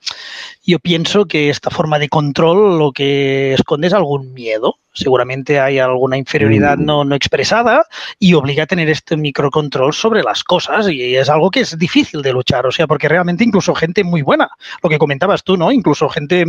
yo 0.65 0.79
pienso 0.79 1.25
que 1.25 1.49
esta 1.49 1.69
forma 1.69 1.99
de 1.99 2.09
control 2.09 2.79
lo 2.79 2.91
que 2.91 3.53
esconde 3.53 3.87
es 3.87 3.93
algún 3.93 4.33
miedo 4.33 4.77
seguramente 4.93 5.59
hay 5.59 5.79
alguna 5.79 6.17
inferioridad 6.17 6.77
mm. 6.77 6.85
no, 6.85 7.03
no, 7.03 7.15
expresada 7.15 7.85
y 8.19 8.35
obliga 8.35 8.63
a 8.63 8.67
tener 8.67 8.89
este 8.89 9.17
microcontrol 9.17 9.93
sobre 9.93 10.23
las 10.23 10.43
cosas 10.43 10.87
y 10.89 11.15
es 11.15 11.29
algo 11.29 11.49
que 11.49 11.61
es 11.61 11.77
difícil 11.77 12.21
de 12.21 12.31
luchar, 12.31 12.65
o 12.67 12.71
sea, 12.71 12.87
porque 12.87 13.09
realmente 13.09 13.43
incluso 13.43 13.73
gente 13.73 14.03
muy 14.03 14.21
buena, 14.21 14.49
lo 14.81 14.89
que 14.89 14.99
comentabas 14.99 15.43
tú, 15.43 15.57
¿no? 15.57 15.71
Incluso 15.71 16.09
gente, 16.09 16.45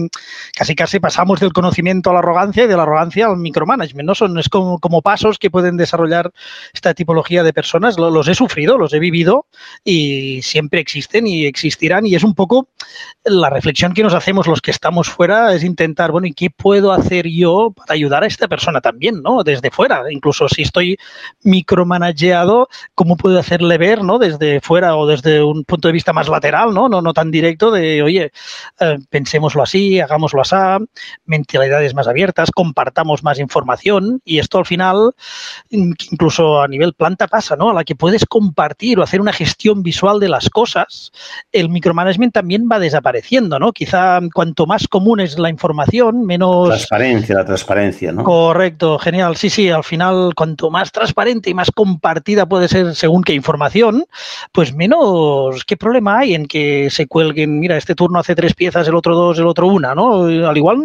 casi 0.54 0.74
casi 0.74 1.00
pasamos 1.00 1.40
del 1.40 1.52
conocimiento 1.52 2.10
a 2.10 2.12
la 2.12 2.18
arrogancia 2.18 2.64
y 2.64 2.66
de 2.66 2.76
la 2.76 2.82
arrogancia 2.82 3.26
al 3.26 3.38
micromanagement, 3.38 4.06
¿no? 4.06 4.14
Son 4.14 4.38
es 4.38 4.48
como, 4.48 4.78
como 4.78 5.00
pasos 5.00 5.38
que 5.38 5.50
pueden 5.50 5.76
desarrollar 5.76 6.30
esta 6.72 6.94
tipología 6.94 7.42
de 7.42 7.52
personas, 7.52 7.98
los 7.98 8.28
he 8.28 8.34
sufrido, 8.34 8.76
los 8.76 8.92
he 8.92 8.98
vivido 8.98 9.46
y 9.82 10.42
siempre 10.42 10.80
existen 10.80 11.26
y 11.26 11.46
existirán 11.46 12.06
y 12.06 12.14
es 12.14 12.24
un 12.24 12.34
poco 12.34 12.68
la 13.24 13.48
reflexión 13.48 13.94
que 13.94 14.03
nos 14.04 14.14
hacemos 14.14 14.46
los 14.46 14.60
que 14.60 14.70
estamos 14.70 15.08
fuera, 15.08 15.54
es 15.54 15.64
intentar, 15.64 16.12
bueno, 16.12 16.26
¿y 16.26 16.32
qué 16.32 16.50
puedo 16.50 16.92
hacer 16.92 17.26
yo 17.26 17.72
para 17.74 17.94
ayudar 17.94 18.22
a 18.22 18.26
esta 18.26 18.48
persona 18.48 18.80
también, 18.80 19.22
¿no? 19.22 19.42
Desde 19.42 19.70
fuera, 19.70 20.02
incluso 20.10 20.48
si 20.48 20.62
estoy 20.62 20.96
micromanageado, 21.42 22.68
¿cómo 22.94 23.16
puedo 23.16 23.38
hacerle 23.38 23.78
ver, 23.78 24.04
¿no? 24.04 24.18
Desde 24.18 24.60
fuera 24.60 24.96
o 24.96 25.06
desde 25.06 25.42
un 25.42 25.64
punto 25.64 25.88
de 25.88 25.92
vista 25.92 26.12
más 26.12 26.28
lateral, 26.28 26.74
¿no? 26.74 26.88
No, 26.88 27.00
no 27.00 27.12
tan 27.14 27.30
directo 27.30 27.70
de, 27.70 28.02
oye, 28.02 28.30
eh, 28.80 28.98
pensémoslo 29.08 29.62
así, 29.62 30.00
hagámoslo 30.00 30.42
así, 30.42 30.54
mentalidades 31.24 31.94
más 31.94 32.06
abiertas, 32.06 32.50
compartamos 32.50 33.22
más 33.24 33.38
información 33.38 34.20
y 34.24 34.38
esto 34.38 34.58
al 34.58 34.66
final, 34.66 35.12
incluso 35.70 36.60
a 36.60 36.68
nivel 36.68 36.92
planta 36.92 37.26
pasa, 37.26 37.56
¿no? 37.56 37.70
A 37.70 37.74
la 37.74 37.84
que 37.84 37.96
puedes 37.96 38.26
compartir 38.26 38.98
o 38.98 39.02
hacer 39.02 39.20
una 39.20 39.32
gestión 39.32 39.82
visual 39.82 40.20
de 40.20 40.28
las 40.28 40.50
cosas, 40.50 41.10
el 41.52 41.70
micromanagement 41.70 42.34
también 42.34 42.68
va 42.70 42.78
desapareciendo, 42.78 43.58
¿no? 43.58 43.72
Quizá 43.72 43.93
cuanto 44.32 44.66
más 44.66 44.88
común 44.88 45.20
es 45.20 45.38
la 45.38 45.50
información, 45.50 46.26
menos... 46.26 46.68
Transparencia, 46.68 47.34
la 47.36 47.44
transparencia, 47.44 48.12
¿no? 48.12 48.24
Correcto, 48.24 48.98
genial. 48.98 49.36
Sí, 49.36 49.50
sí, 49.50 49.70
al 49.70 49.84
final, 49.84 50.34
cuanto 50.34 50.70
más 50.70 50.92
transparente 50.92 51.50
y 51.50 51.54
más 51.54 51.70
compartida 51.70 52.46
puede 52.46 52.68
ser 52.68 52.94
según 52.94 53.22
qué 53.22 53.32
información, 53.32 54.04
pues 54.52 54.74
menos 54.74 55.64
qué 55.64 55.76
problema 55.76 56.18
hay 56.18 56.34
en 56.34 56.46
que 56.46 56.88
se 56.90 57.06
cuelguen, 57.06 57.60
mira, 57.60 57.76
este 57.76 57.94
turno 57.94 58.18
hace 58.18 58.34
tres 58.34 58.54
piezas, 58.54 58.86
el 58.88 58.94
otro 58.94 59.14
dos, 59.14 59.38
el 59.38 59.46
otro 59.46 59.66
una, 59.66 59.94
¿no? 59.94 60.24
Al 60.24 60.56
igual, 60.56 60.82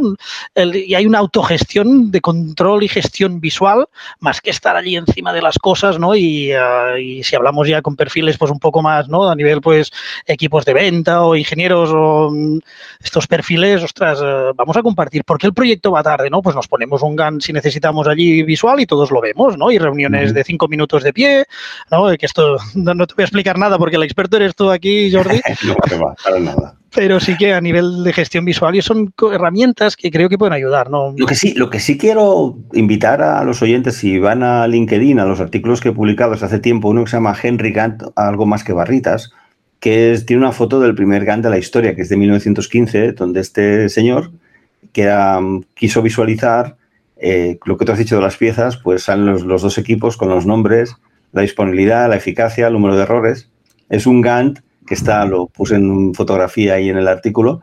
y 0.56 0.94
hay 0.96 1.06
una 1.06 1.20
autogestión 1.20 2.12
de 2.12 2.22
control 2.22 2.84
y 2.84 2.88
gestión 2.88 3.40
visual, 3.40 3.88
más 4.20 4.42
que 4.42 4.50
estar 4.50 4.76
allí 4.76 4.96
encima 4.96 5.34
de 5.34 5.42
las 5.42 5.58
cosas, 5.58 6.00
¿no? 6.00 6.16
Y, 6.16 6.52
ah, 6.52 7.00
y 7.00 7.24
si 7.24 7.36
hablamos 7.36 7.68
ya 7.68 7.82
con 7.82 7.96
perfiles, 7.96 8.38
pues 8.38 8.52
un 8.52 8.60
poco 8.60 8.82
más, 8.82 9.08
¿no? 9.08 9.30
A 9.30 9.36
nivel, 9.36 9.62
pues, 9.62 9.92
equipos 10.26 10.66
de 10.66 10.74
venta 10.74 11.24
o 11.24 11.36
ingenieros 11.36 11.90
o 11.94 12.30
mm, 12.32 12.60
estos 13.02 13.28
perfiles, 13.28 13.82
ostras, 13.82 14.20
eh, 14.22 14.52
vamos 14.56 14.76
a 14.76 14.84
compartir. 14.84 15.24
¿Por 15.24 15.38
qué 15.38 15.48
el 15.48 15.54
proyecto 15.54 15.92
va 15.92 16.04
tarde, 16.04 16.30
no? 16.30 16.42
Pues 16.42 16.56
nos 16.56 16.68
ponemos 16.68 17.02
un 17.02 17.40
si 17.40 17.54
necesitamos 17.54 18.08
allí 18.08 18.44
visual 18.44 18.80
y 18.80 18.86
todos 18.86 19.12
lo 19.12 19.22
vemos, 19.22 19.58
¿no? 19.58 19.72
Y 19.72 19.78
reuniones 19.78 20.34
de 20.34 20.44
cinco 20.44 20.68
minutos 20.68 21.04
de 21.04 21.14
pie, 21.14 21.46
¿no? 21.92 22.10
Que 22.18 22.26
esto 22.26 22.58
no, 22.76 23.08
te 23.08 23.14
voy 23.14 23.24
a 23.24 23.26
explicar 23.26 23.58
nada 23.58 23.78
porque 23.78 23.96
el 23.96 24.04
experto 24.04 24.38
eres 24.38 24.56
tú 24.56 24.70
aquí, 24.70 25.12
Jordi. 25.12 25.40
no, 25.66 26.06
va, 26.06 26.14
para 26.24 26.40
nada. 26.40 26.76
Pero 26.94 27.20
sí 27.20 27.38
que 27.38 27.54
a 27.54 27.62
nivel 27.62 28.04
de 28.04 28.12
gestión 28.12 28.44
visual 28.46 28.76
y 28.76 28.82
son 28.82 29.14
herramientas 29.32 29.96
que 29.96 30.10
creo 30.10 30.28
que 30.28 30.40
pueden 30.40 30.54
ayudar, 30.54 30.90
¿no? 30.90 31.14
Lo 31.16 31.28
que 31.28 31.36
sí, 31.36 31.54
lo 31.54 31.70
que 31.70 31.80
sí 31.80 31.98
quiero 31.98 32.58
invitar 32.74 33.22
a 33.22 33.44
los 33.44 33.62
oyentes, 33.62 33.96
si 33.96 34.18
van 34.18 34.42
a 34.44 34.68
LinkedIn, 34.68 35.20
a 35.20 35.26
los 35.26 35.40
artículos 35.40 35.82
que 35.82 35.90
he 35.90 35.94
publicado 35.94 36.34
hace 36.34 36.60
tiempo, 36.60 36.90
uno 36.90 37.04
que 37.04 37.12
se 37.12 37.18
llama 37.18 37.38
Henry 37.42 37.72
Gantt, 37.72 38.04
algo 38.16 38.48
más 38.48 38.64
que 38.64 38.74
barritas, 38.74 39.32
que 39.80 40.20
tiene 40.26 40.42
una 40.42 40.52
foto 40.52 40.80
del 40.80 40.96
primer 40.96 41.26
Gantt 41.26 41.44
de 41.44 41.50
la 41.50 41.58
historia, 41.58 41.96
que 41.96 42.02
es 42.02 42.10
de 42.10 42.18
1915, 42.18 43.14
donde 43.14 43.40
este 43.40 43.90
señor 43.90 44.32
que 44.92 45.10
quiso 45.76 46.02
visualizar 46.02 46.78
eh, 47.18 47.60
lo 47.66 47.78
que 47.78 47.86
tú 47.86 47.92
has 47.92 47.98
dicho 47.98 48.16
de 48.16 48.22
las 48.22 48.38
piezas, 48.38 48.78
pues 48.78 49.04
salen 49.04 49.26
los, 49.26 49.46
dos 49.46 49.78
equipos 49.78 50.18
con 50.18 50.30
los 50.30 50.46
nombres, 50.46 50.96
la 51.32 51.42
disponibilidad, 51.42 52.10
la 52.10 52.16
eficacia, 52.16 52.68
el 52.68 52.74
número 52.74 52.96
de 52.96 53.04
errores. 53.04 53.50
Es 53.90 54.08
un 54.08 54.22
Gantt 54.22 54.60
que 54.88 54.94
está, 54.94 55.26
lo 55.26 55.48
puse 55.48 55.76
en 55.76 56.14
fotografía 56.14 56.76
ahí 56.76 56.90
en 56.90 56.98
el 56.98 57.08
artículo. 57.08 57.62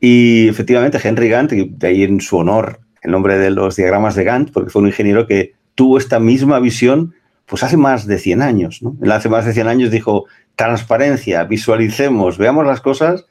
Y 0.00 0.48
efectivamente, 0.48 0.98
Henry 1.02 1.28
Gantt, 1.28 1.52
de 1.52 1.86
ahí 1.86 2.02
en 2.02 2.20
su 2.20 2.36
honor 2.36 2.80
el 3.02 3.12
nombre 3.12 3.38
de 3.38 3.50
los 3.50 3.76
diagramas 3.76 4.16
de 4.16 4.24
Gantt, 4.24 4.50
porque 4.52 4.70
fue 4.70 4.82
un 4.82 4.88
ingeniero 4.88 5.26
que 5.26 5.54
tuvo 5.74 5.98
esta 5.98 6.18
misma 6.18 6.58
visión 6.58 7.14
pues 7.46 7.62
hace 7.62 7.76
más 7.76 8.06
de 8.06 8.18
100 8.18 8.42
años. 8.42 8.82
¿no? 8.82 8.96
Hace 9.12 9.28
más 9.28 9.46
de 9.46 9.52
100 9.52 9.68
años 9.68 9.90
dijo, 9.90 10.26
transparencia, 10.58 11.44
visualicemos, 11.44 12.36
veamos 12.36 12.66
las 12.66 12.80
cosas 12.80 13.26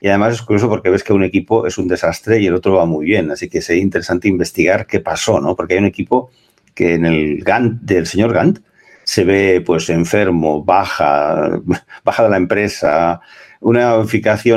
y 0.00 0.06
además 0.06 0.34
es 0.34 0.42
curioso 0.42 0.68
porque 0.68 0.90
ves 0.90 1.02
que 1.02 1.12
un 1.12 1.24
equipo 1.24 1.66
es 1.66 1.76
un 1.76 1.88
desastre 1.88 2.38
y 2.40 2.46
el 2.46 2.54
otro 2.54 2.76
va 2.76 2.86
muy 2.86 3.04
bien. 3.04 3.32
Así 3.32 3.48
que 3.48 3.60
sería 3.60 3.82
interesante 3.82 4.28
investigar 4.28 4.86
qué 4.86 5.00
pasó, 5.00 5.40
¿no? 5.40 5.56
Porque 5.56 5.74
hay 5.74 5.80
un 5.80 5.86
equipo 5.86 6.30
que 6.72 6.94
en 6.94 7.04
el 7.04 7.42
Gantt 7.42 7.82
del 7.82 8.06
señor 8.06 8.32
Gantt 8.32 8.60
se 9.02 9.24
ve 9.24 9.60
pues 9.66 9.90
enfermo, 9.90 10.62
baja, 10.62 11.60
baja 12.04 12.22
de 12.22 12.30
la 12.30 12.36
empresa, 12.36 13.20
una 13.60 14.00
eficacia, 14.00 14.54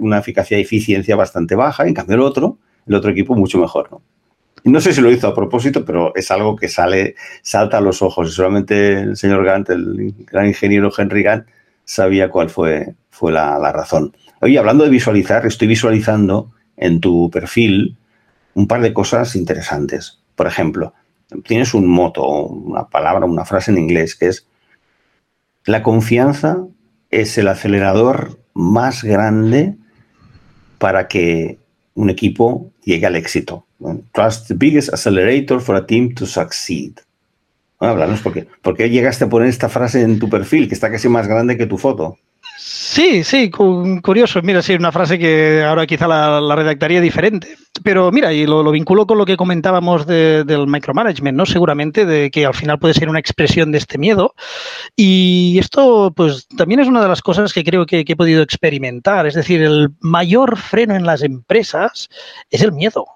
una 0.00 0.18
eficacia 0.18 0.58
y 0.58 0.60
eficiencia 0.60 1.16
bastante 1.16 1.54
baja. 1.54 1.86
En 1.86 1.94
cambio 1.94 2.16
el 2.16 2.22
otro, 2.22 2.58
el 2.86 2.94
otro 2.94 3.10
equipo 3.10 3.34
mucho 3.34 3.56
mejor, 3.56 3.90
¿no? 3.90 4.02
No 4.66 4.80
sé 4.80 4.92
si 4.92 5.00
lo 5.00 5.12
hizo 5.12 5.28
a 5.28 5.34
propósito, 5.34 5.84
pero 5.84 6.12
es 6.16 6.28
algo 6.32 6.56
que 6.56 6.68
sale, 6.68 7.14
salta 7.42 7.78
a 7.78 7.80
los 7.80 8.02
ojos. 8.02 8.28
Y 8.28 8.32
solamente 8.32 8.94
el 8.94 9.16
señor 9.16 9.44
Gantt, 9.44 9.70
el 9.70 10.12
gran 10.26 10.46
ingeniero 10.46 10.90
Henry 10.96 11.22
Gantt, 11.22 11.46
sabía 11.84 12.30
cuál 12.30 12.50
fue, 12.50 12.96
fue 13.10 13.30
la, 13.30 13.60
la 13.60 13.70
razón. 13.70 14.16
Oye, 14.40 14.58
hablando 14.58 14.82
de 14.82 14.90
visualizar, 14.90 15.46
estoy 15.46 15.68
visualizando 15.68 16.50
en 16.76 17.00
tu 17.00 17.30
perfil 17.30 17.96
un 18.54 18.66
par 18.66 18.80
de 18.80 18.92
cosas 18.92 19.36
interesantes. 19.36 20.18
Por 20.34 20.48
ejemplo, 20.48 20.94
tienes 21.44 21.72
un 21.72 21.86
moto, 21.86 22.26
una 22.26 22.88
palabra, 22.88 23.24
una 23.24 23.44
frase 23.44 23.70
en 23.70 23.78
inglés 23.78 24.16
que 24.16 24.26
es, 24.26 24.48
la 25.64 25.84
confianza 25.84 26.58
es 27.10 27.38
el 27.38 27.46
acelerador 27.46 28.40
más 28.52 29.04
grande 29.04 29.76
para 30.78 31.06
que 31.06 31.58
un 31.94 32.10
equipo 32.10 32.72
llegue 32.82 33.06
al 33.06 33.14
éxito. 33.14 33.65
Trust 34.12 34.48
the 34.48 34.54
biggest 34.54 34.88
accelerator 34.92 35.60
for 35.60 35.76
a 35.76 35.86
team 35.86 36.14
to 36.14 36.26
succeed. 36.26 36.98
Bueno, 37.78 37.92
háblanos, 37.92 38.20
¿por 38.20 38.32
qué? 38.32 38.46
¿por 38.62 38.74
qué 38.74 38.88
llegaste 38.88 39.24
a 39.24 39.28
poner 39.28 39.48
esta 39.48 39.68
frase 39.68 40.00
en 40.00 40.18
tu 40.18 40.30
perfil, 40.30 40.68
que 40.68 40.74
está 40.74 40.90
casi 40.90 41.08
más 41.08 41.28
grande 41.28 41.58
que 41.58 41.66
tu 41.66 41.76
foto? 41.76 42.16
Sí, 42.58 43.22
sí, 43.24 43.50
curioso. 43.50 44.40
Mira, 44.42 44.62
sí, 44.62 44.74
una 44.74 44.90
frase 44.90 45.18
que 45.18 45.62
ahora 45.62 45.86
quizá 45.86 46.08
la, 46.08 46.56
redactaría 46.56 47.00
diferente. 47.00 47.54
Pero 47.82 48.10
mira, 48.10 48.32
y 48.32 48.46
lo, 48.46 48.70
vinculo 48.70 49.06
con 49.06 49.18
lo 49.18 49.26
que 49.26 49.36
comentábamos 49.36 50.06
del 50.06 50.66
micromanagement, 50.66 51.36
¿no? 51.36 51.44
Seguramente 51.44 52.06
de 52.06 52.30
que 52.30 52.46
al 52.46 52.54
final 52.54 52.78
puede 52.78 52.94
ser 52.94 53.10
una 53.10 53.18
expresión 53.18 53.72
de 53.72 53.78
este 53.78 53.98
miedo. 53.98 54.34
Y 54.96 55.58
esto, 55.58 56.12
pues, 56.16 56.48
también 56.56 56.80
es 56.80 56.88
una 56.88 57.02
de 57.02 57.08
las 57.08 57.20
cosas 57.20 57.52
que 57.52 57.64
creo 57.64 57.84
que 57.84 58.04
he 58.06 58.16
podido 58.16 58.42
experimentar. 58.42 59.26
Es 59.26 59.34
decir, 59.34 59.60
el 59.62 59.90
mayor 60.00 60.56
freno 60.56 60.96
en 60.96 61.04
las 61.04 61.22
empresas 61.22 62.08
es 62.50 62.62
el 62.62 62.72
miedo 62.72 63.06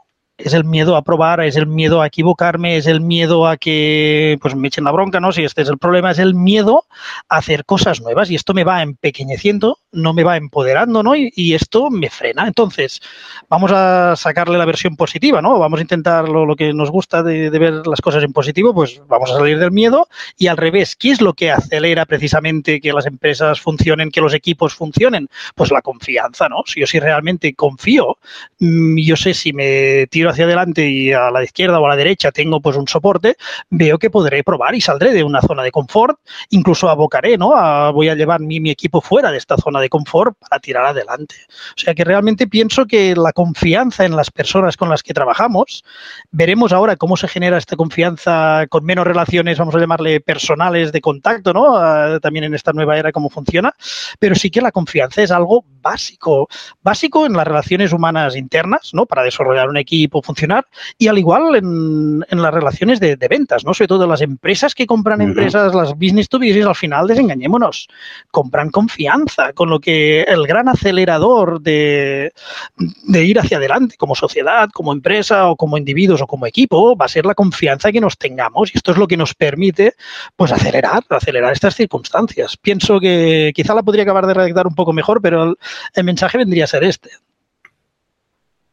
es 0.44 0.54
el 0.54 0.64
miedo 0.64 0.96
a 0.96 1.02
probar, 1.02 1.40
es 1.40 1.56
el 1.56 1.66
miedo 1.66 2.02
a 2.02 2.06
equivocarme, 2.06 2.76
es 2.76 2.86
el 2.86 3.00
miedo 3.00 3.46
a 3.46 3.56
que 3.56 4.38
pues 4.40 4.54
me 4.54 4.68
echen 4.68 4.84
la 4.84 4.92
bronca, 4.92 5.20
¿no? 5.20 5.32
Si 5.32 5.42
este 5.42 5.62
es 5.62 5.68
el 5.68 5.78
problema, 5.78 6.10
es 6.10 6.18
el 6.18 6.34
miedo 6.34 6.84
a 7.28 7.36
hacer 7.36 7.64
cosas 7.64 8.00
nuevas 8.00 8.30
y 8.30 8.34
esto 8.34 8.54
me 8.54 8.64
va 8.64 8.82
empequeñeciendo, 8.82 9.78
no 9.92 10.14
me 10.14 10.24
va 10.24 10.36
empoderando, 10.36 11.02
¿no? 11.02 11.14
Y, 11.16 11.50
esto 11.50 11.90
me 11.90 12.10
frena. 12.10 12.46
Entonces, 12.46 13.00
vamos 13.48 13.72
a 13.72 14.14
sacarle 14.14 14.56
la 14.56 14.64
versión 14.64 14.96
positiva, 14.96 15.42
¿no? 15.42 15.58
Vamos 15.58 15.80
a 15.80 15.82
intentar 15.82 16.28
lo, 16.28 16.54
que 16.54 16.72
nos 16.72 16.90
gusta 16.90 17.22
de, 17.22 17.50
ver 17.50 17.86
las 17.86 18.00
cosas 18.00 18.22
en 18.22 18.32
positivo, 18.32 18.72
pues 18.72 19.02
vamos 19.08 19.30
a 19.32 19.34
salir 19.34 19.58
del 19.58 19.72
miedo 19.72 20.06
y 20.36 20.46
al 20.46 20.56
revés, 20.56 20.94
¿qué 20.94 21.10
es 21.10 21.20
lo 21.20 21.34
que 21.34 21.50
acelera 21.50 22.06
precisamente 22.06 22.80
que 22.80 22.92
las 22.92 23.06
empresas 23.06 23.60
funcionen, 23.60 24.10
que 24.10 24.20
los 24.20 24.32
equipos 24.32 24.74
funcionen? 24.74 25.28
Pues 25.56 25.72
la 25.72 25.82
confianza, 25.82 26.48
¿no? 26.48 26.62
Si 26.66 26.80
yo 26.80 26.86
sí 26.86 27.00
realmente 27.00 27.52
confío, 27.54 28.16
mm, 28.60 28.96
yo 28.98 29.16
sé 29.16 29.34
si 29.34 29.52
me 29.52 30.06
tiro 30.06 30.29
hacia 30.30 30.44
adelante 30.44 30.88
y 30.88 31.12
a 31.12 31.30
la 31.30 31.42
izquierda 31.42 31.78
o 31.80 31.86
a 31.86 31.88
la 31.88 31.96
derecha 31.96 32.32
tengo 32.32 32.60
pues 32.60 32.76
un 32.76 32.88
soporte, 32.88 33.36
veo 33.68 33.98
que 33.98 34.10
podré 34.10 34.42
probar 34.42 34.74
y 34.74 34.80
saldré 34.80 35.12
de 35.12 35.24
una 35.24 35.40
zona 35.40 35.62
de 35.62 35.70
confort, 35.70 36.18
incluso 36.50 36.88
abocaré, 36.88 37.36
¿no? 37.36 37.50
voy 37.92 38.08
a 38.08 38.14
llevar 38.14 38.40
mi, 38.40 38.60
mi 38.60 38.70
equipo 38.70 39.00
fuera 39.00 39.30
de 39.30 39.38
esta 39.38 39.56
zona 39.56 39.80
de 39.80 39.88
confort 39.88 40.36
para 40.38 40.60
tirar 40.60 40.86
adelante. 40.86 41.36
O 41.76 41.80
sea 41.80 41.94
que 41.94 42.04
realmente 42.04 42.46
pienso 42.46 42.86
que 42.86 43.14
la 43.16 43.32
confianza 43.32 44.04
en 44.04 44.16
las 44.16 44.30
personas 44.30 44.76
con 44.76 44.88
las 44.88 45.02
que 45.02 45.14
trabajamos, 45.14 45.84
veremos 46.30 46.72
ahora 46.72 46.96
cómo 46.96 47.16
se 47.16 47.28
genera 47.28 47.58
esta 47.58 47.76
confianza 47.76 48.66
con 48.68 48.84
menos 48.84 49.06
relaciones, 49.06 49.58
vamos 49.58 49.74
a 49.74 49.78
llamarle 49.78 50.20
personales 50.20 50.92
de 50.92 51.00
contacto, 51.00 51.52
¿no? 51.52 51.76
Ah, 51.76 52.18
también 52.20 52.44
en 52.44 52.54
esta 52.54 52.72
nueva 52.72 52.98
era 52.98 53.12
cómo 53.12 53.30
funciona, 53.30 53.74
pero 54.18 54.34
sí 54.34 54.50
que 54.50 54.60
la 54.60 54.72
confianza 54.72 55.22
es 55.22 55.30
algo 55.30 55.64
básico, 55.80 56.48
básico 56.82 57.26
en 57.26 57.32
las 57.32 57.46
relaciones 57.46 57.92
humanas 57.92 58.36
internas, 58.36 58.90
¿no? 58.92 59.06
Para 59.06 59.22
desarrollar 59.22 59.68
un 59.68 59.76
equipo, 59.76 60.19
funcionar, 60.22 60.66
y 60.98 61.08
al 61.08 61.18
igual 61.18 61.54
en, 61.56 62.24
las 62.30 62.54
relaciones 62.54 63.00
de, 63.00 63.16
ventas, 63.28 63.64
¿no? 63.64 63.74
Sobre 63.74 63.88
todo 63.88 64.06
las 64.06 64.20
empresas 64.20 64.74
que 64.74 64.86
compran 64.86 65.20
empresas, 65.20 65.74
las 65.74 65.92
business 65.94 66.28
to 66.28 66.38
business, 66.38 66.66
al 66.66 66.74
final, 66.74 67.06
desengañémonos, 67.06 67.88
compran 68.30 68.70
confianza, 68.70 69.52
con 69.52 69.70
lo 69.70 69.80
que 69.80 70.22
el 70.22 70.46
gran 70.46 70.68
acelerador 70.68 71.60
de, 71.60 72.32
de 72.76 73.24
ir 73.24 73.38
hacia 73.38 73.58
adelante 73.58 73.96
como 73.96 74.14
sociedad, 74.14 74.68
como 74.72 74.92
empresa 74.92 75.48
o 75.48 75.56
como 75.56 75.76
individuos 75.76 76.22
o 76.22 76.26
como 76.26 76.46
equipo 76.46 76.96
va 76.96 77.06
a 77.06 77.08
ser 77.08 77.26
la 77.26 77.34
confianza 77.34 77.92
que 77.92 78.00
nos 78.00 78.18
tengamos 78.18 78.74
y 78.74 78.78
esto 78.78 78.92
es 78.92 78.98
lo 78.98 79.06
que 79.06 79.16
nos 79.16 79.34
permite 79.34 79.94
pues 80.36 80.52
acelerar, 80.52 81.04
acelerar 81.08 81.52
estas 81.52 81.74
circunstancias. 81.74 82.56
Pienso 82.56 83.00
que 83.00 83.52
quizá 83.54 83.74
la 83.74 83.82
podría 83.82 84.04
acabar 84.04 84.26
de 84.26 84.34
redactar 84.34 84.66
un 84.66 84.74
poco 84.74 84.92
mejor, 84.92 85.20
pero 85.20 85.56
el 85.94 86.04
mensaje 86.04 86.38
vendría 86.38 86.64
a 86.64 86.68
ser 86.68 86.84
este. 86.84 87.10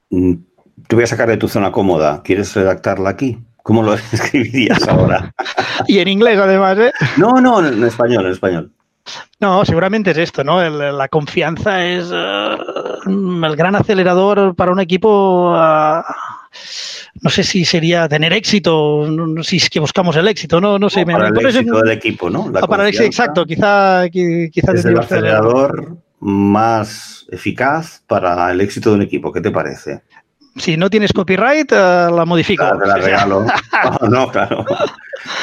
Mm, 0.10 0.34
te 0.88 0.96
voy 0.96 1.04
a 1.04 1.08
sacar 1.08 1.30
de 1.30 1.38
tu 1.38 1.48
zona 1.48 1.72
cómoda. 1.72 2.22
¿Quieres 2.24 2.56
redactarla 2.56 3.10
aquí? 3.10 3.40
¿Cómo 3.64 3.84
lo 3.84 3.94
escribirías 4.12 4.88
ahora? 4.88 5.34
y 5.88 6.00
en 6.00 6.08
inglés, 6.08 6.40
además, 6.40 6.78
¿eh? 6.80 6.94
No, 7.18 7.42
no, 7.42 7.66
en 7.66 7.84
español, 7.84 8.26
en 8.26 8.32
español. 8.32 8.72
No, 9.40 9.64
seguramente 9.64 10.12
es 10.12 10.18
esto, 10.18 10.44
¿no? 10.44 10.62
la 10.70 11.08
confianza 11.08 11.86
es 11.86 12.12
eh, 12.14 12.58
el 13.06 13.56
gran 13.56 13.76
acelerador 13.76 14.54
para 14.56 14.72
un 14.72 14.82
equipo. 14.82 15.54
Uh, 15.54 16.02
no 17.22 17.30
sé 17.30 17.44
si 17.44 17.64
sería 17.64 18.08
tener 18.10 18.34
éxito, 18.34 19.08
si 19.44 19.58
es 19.58 19.70
que 19.70 19.80
buscamos 19.80 20.16
el 20.18 20.28
éxito, 20.28 20.60
no, 20.60 20.78
no 20.78 20.90
sé. 20.90 21.06
para 21.06 21.30
el 21.30 21.38
éxito 21.38 21.80
del 21.82 21.92
equipo, 21.92 22.30
¿no? 22.30 22.52
para 22.52 22.84
el 22.84 22.90
éxito, 22.90 23.06
exacto, 23.06 23.46
quizá, 23.46 24.10
quizá 24.10 24.74
es 24.74 24.86
el 24.86 25.00
acelerador 25.00 25.98
más 26.20 27.26
eficaz 27.32 28.04
para 28.08 28.52
el 28.52 28.62
éxito 28.62 28.90
de 28.90 28.96
un 28.98 29.02
equipo. 29.04 29.32
¿Qué 29.32 29.42
te 29.42 29.52
parece? 29.52 30.02
Si 30.58 30.78
no 30.78 30.90
tienes 30.90 31.14
copyright, 31.14 31.72
eh, 31.72 31.76
la 31.76 32.26
modifico. 32.26 32.66
te 32.80 32.88
la 32.88 32.98
regalo. 32.98 33.46
no, 34.10 34.32
claro. 34.32 34.66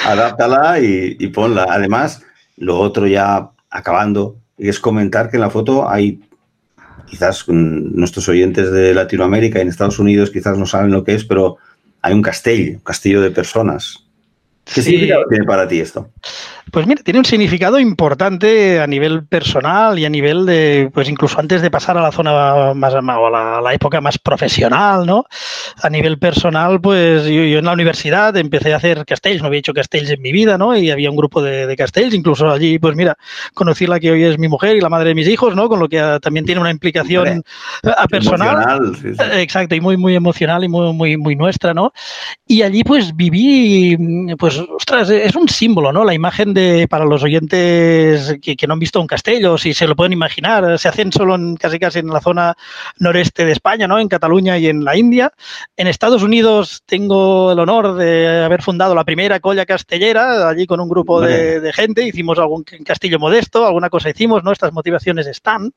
Adáptala 0.07 0.81
y, 0.81 1.17
y, 1.19 1.29
ponla. 1.29 1.67
Además, 1.69 2.23
lo 2.57 2.79
otro 2.79 3.07
ya 3.07 3.51
acabando 3.71 4.37
es 4.59 4.79
comentar 4.79 5.31
que 5.31 5.37
en 5.37 5.43
la 5.43 5.51
foto 5.51 5.89
hay, 5.89 6.21
quizás 7.07 7.45
nuestros 7.49 8.29
oyentes 8.29 8.71
de 8.71 8.95
Latinoamérica 8.95 9.59
y 9.59 9.63
en 9.63 9.69
Estados 9.69 9.99
Unidos 9.99 10.31
quizás 10.31 10.59
no 10.59 10.67
saben 10.67 10.91
lo 10.91 11.05
que 11.05 11.15
es, 11.15 11.25
pero 11.25 11.59
hay 12.03 12.13
un 12.13 12.23
castillo, 12.23 12.73
un 12.75 12.81
castillo 12.81 13.21
de 13.21 13.31
personas. 13.31 14.05
¿Qué 14.65 14.83
significa 14.83 15.17
tiene 15.29 15.45
para 15.45 15.69
ti 15.69 15.81
esto? 15.81 16.11
Pues 16.71 16.87
mira, 16.87 17.03
tiene 17.03 17.19
un 17.19 17.25
significado 17.25 17.79
importante 17.79 18.81
a 18.81 18.87
nivel 18.87 19.27
personal 19.27 19.99
y 19.99 20.05
a 20.05 20.11
nivel 20.11 20.47
de, 20.47 20.91
pues 20.93 21.09
incluso 21.09 21.39
antes 21.39 21.63
de 21.63 21.71
pasar 21.71 21.97
a 21.99 22.03
la 22.03 22.11
zona 22.11 22.75
más, 22.75 22.95
o 22.95 23.27
a 23.27 23.61
la, 23.61 23.75
época 23.75 24.01
más 24.01 24.19
profesional, 24.19 25.07
¿no? 25.07 25.25
A 25.83 25.91
nivel 25.91 26.19
personal, 26.19 26.81
pues 26.81 27.25
yo, 27.27 27.59
en 27.59 27.65
la 27.65 27.73
universidad 27.73 28.37
empecé 28.37 28.73
a 28.73 28.79
hacer 28.79 29.05
castells, 29.05 29.43
no 29.43 29.49
había 29.49 29.61
hecho 29.61 29.73
castells 29.73 30.11
en 30.11 30.23
mi 30.23 30.33
vida, 30.33 30.59
¿no? 30.59 30.77
Y 30.77 30.91
había 30.91 31.11
un 31.11 31.17
grupo 31.17 31.43
de, 31.43 31.67
de 31.67 31.77
castells, 31.77 32.15
incluso 32.15 32.51
allí, 32.51 32.79
pues 32.79 32.97
mira, 32.97 33.17
conocí 33.53 33.87
la 33.87 34.01
que 34.01 34.11
hoy 34.11 34.25
es 34.25 34.39
mi 34.39 34.49
mujer 34.49 34.77
y 34.77 34.81
la 34.81 34.89
madre 34.89 35.11
de 35.11 35.15
mis 35.15 35.29
hijos, 35.29 35.55
¿no? 35.55 35.69
Con 35.69 35.81
lo 35.81 35.89
que 35.89 36.19
también 36.23 36.45
tiene 36.47 36.61
una 36.61 36.71
implicación 36.71 37.43
personal. 38.09 38.97
Exacto, 39.35 39.75
y 39.75 39.81
muy, 39.81 39.97
muy 39.97 40.15
emocional 40.15 40.65
y 40.65 40.69
muy, 40.69 40.93
muy, 40.93 41.17
muy 41.17 41.37
nuestra, 41.37 41.75
¿no? 41.75 41.93
Y 42.47 42.63
allí 42.63 42.85
pues 42.85 43.15
viví, 43.15 43.97
pues, 44.39 44.59
ostras, 44.59 45.11
es 45.11 45.35
un 45.35 45.49
símbolo, 45.49 45.93
¿no? 45.93 46.05
La 46.05 46.15
imagen 46.15 46.54
de, 46.55 46.89
para 46.89 47.05
los 47.05 47.23
oyentes 47.23 48.37
que, 48.41 48.67
no 48.67 48.75
han 48.75 48.79
visto 48.79 49.01
un 49.01 49.07
castillo, 49.07 49.59
si 49.59 49.75
se 49.75 49.87
lo 49.87 49.97
pueden 49.97 50.13
imaginar, 50.13 50.79
se 50.79 50.89
hacen 50.89 51.13
solo 51.13 51.35
en, 51.35 51.57
casi 51.57 51.79
casi 51.79 51.99
en 51.99 52.09
la 52.09 52.21
zona 52.21 52.57
noreste 52.99 53.45
de 53.45 53.53
España, 53.53 53.87
¿no? 53.87 53.99
En 53.99 54.09
Cataluña 54.09 54.57
y 54.57 54.69
en 54.69 54.85
la 54.85 54.97
India. 54.97 55.33
En 55.77 55.87
Estados 55.87 56.23
Unidos 56.23 56.83
tengo 56.87 57.53
el 57.53 57.59
honor 57.59 57.97
de 57.97 58.45
haber 58.45 58.63
fundado 58.63 58.95
la 58.95 59.05
primera 59.05 59.41
colla 59.41 59.67
castellera, 59.67 60.49
allí 60.49 60.67
con 60.67 60.81
un 60.81 60.89
grupo 60.89 61.21
de, 61.21 61.73
gente, 61.75 62.07
hicimos 62.07 62.39
algún 62.39 62.63
castillo 62.63 63.19
modesto, 63.19 63.67
alguna 63.67 63.91
cosa 63.91 64.11
hicimos, 64.11 64.45
¿no? 64.45 64.53
Estas 64.53 64.73
motivaciones 64.73 65.27
están. 65.27 65.75